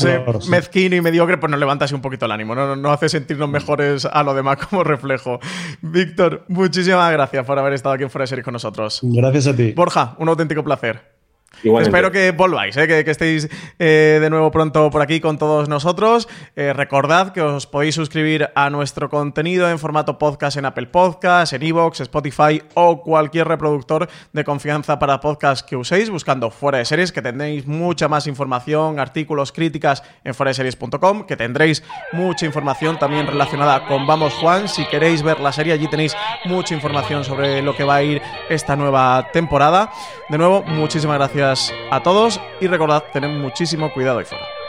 mezquino 0.50 0.96
y 0.96 1.00
mediocre, 1.00 1.38
pues 1.38 1.50
nos 1.50 1.58
levanta 1.60 1.84
así 1.84 1.94
un 1.94 2.00
poquito 2.00 2.26
el 2.26 2.32
ánimo, 2.32 2.54
no, 2.54 2.66
no, 2.66 2.76
no 2.76 2.90
hace 2.92 3.08
sentirnos 3.08 3.48
mejores 3.48 4.04
a 4.04 4.22
lo 4.22 4.34
demás 4.34 4.58
como 4.68 4.84
reflejo. 4.84 5.38
Víctor, 5.82 6.44
muchísimas 6.48 7.10
gracias 7.12 7.44
por 7.44 7.58
haber 7.58 7.72
estado 7.74 7.94
aquí 7.94 8.04
en 8.04 8.10
Fuera 8.10 8.22
de 8.24 8.28
Series 8.28 8.44
con 8.44 8.52
nosotros. 8.52 9.00
Gracias 9.02 9.46
a 9.46 9.56
ti. 9.56 9.72
Borja, 9.72 10.14
un 10.18 10.28
auténtico 10.28 10.62
placer. 10.64 11.19
Espero 11.62 12.10
que 12.10 12.30
volváis, 12.30 12.76
¿eh? 12.78 12.86
que, 12.86 13.10
estéis 13.10 13.48
eh, 13.78 14.18
de 14.20 14.30
nuevo 14.30 14.50
pronto 14.50 14.88
por 14.88 15.02
aquí 15.02 15.20
con 15.20 15.36
todos 15.36 15.68
nosotros. 15.68 16.26
Eh, 16.56 16.72
recordad 16.72 17.32
que 17.32 17.42
os 17.42 17.66
podéis 17.66 17.96
suscribir 17.96 18.48
a 18.54 18.70
nuestro 18.70 19.10
contenido 19.10 19.68
en 19.68 19.78
formato 19.78 20.18
podcast 20.18 20.56
en 20.56 20.64
Apple 20.64 20.86
Podcasts, 20.86 21.52
en 21.52 21.62
Evox, 21.62 22.00
Spotify 22.00 22.62
o 22.74 23.02
cualquier 23.02 23.46
reproductor 23.46 24.08
de 24.32 24.44
confianza 24.44 24.98
para 24.98 25.20
podcast 25.20 25.68
que 25.68 25.76
uséis, 25.76 26.08
buscando 26.08 26.50
Fuera 26.50 26.78
de 26.78 26.86
Series, 26.86 27.12
que 27.12 27.20
tendréis 27.20 27.66
mucha 27.66 28.08
más 28.08 28.26
información, 28.26 28.98
artículos, 28.98 29.52
críticas 29.52 30.02
en 30.24 30.34
fueradeseries.com, 30.34 31.26
que 31.26 31.36
tendréis 31.36 31.82
mucha 32.12 32.46
información 32.46 32.98
también 32.98 33.26
relacionada 33.26 33.86
con 33.86 34.06
Vamos 34.06 34.32
Juan. 34.34 34.66
Si 34.66 34.86
queréis 34.86 35.22
ver 35.22 35.40
la 35.40 35.52
serie, 35.52 35.74
allí 35.74 35.88
tenéis 35.88 36.16
mucha 36.46 36.74
información 36.74 37.22
sobre 37.22 37.60
lo 37.60 37.76
que 37.76 37.84
va 37.84 37.96
a 37.96 38.02
ir 38.02 38.22
esta 38.48 38.76
nueva 38.76 39.28
temporada. 39.32 39.90
De 40.30 40.38
nuevo, 40.38 40.62
muchísimas 40.62 41.18
gracias 41.40 41.74
a 41.90 42.02
todos 42.02 42.40
y 42.60 42.66
recordad, 42.66 43.04
tened 43.12 43.30
muchísimo 43.30 43.92
cuidado 43.92 44.18
ahí 44.18 44.24
fuera. 44.24 44.59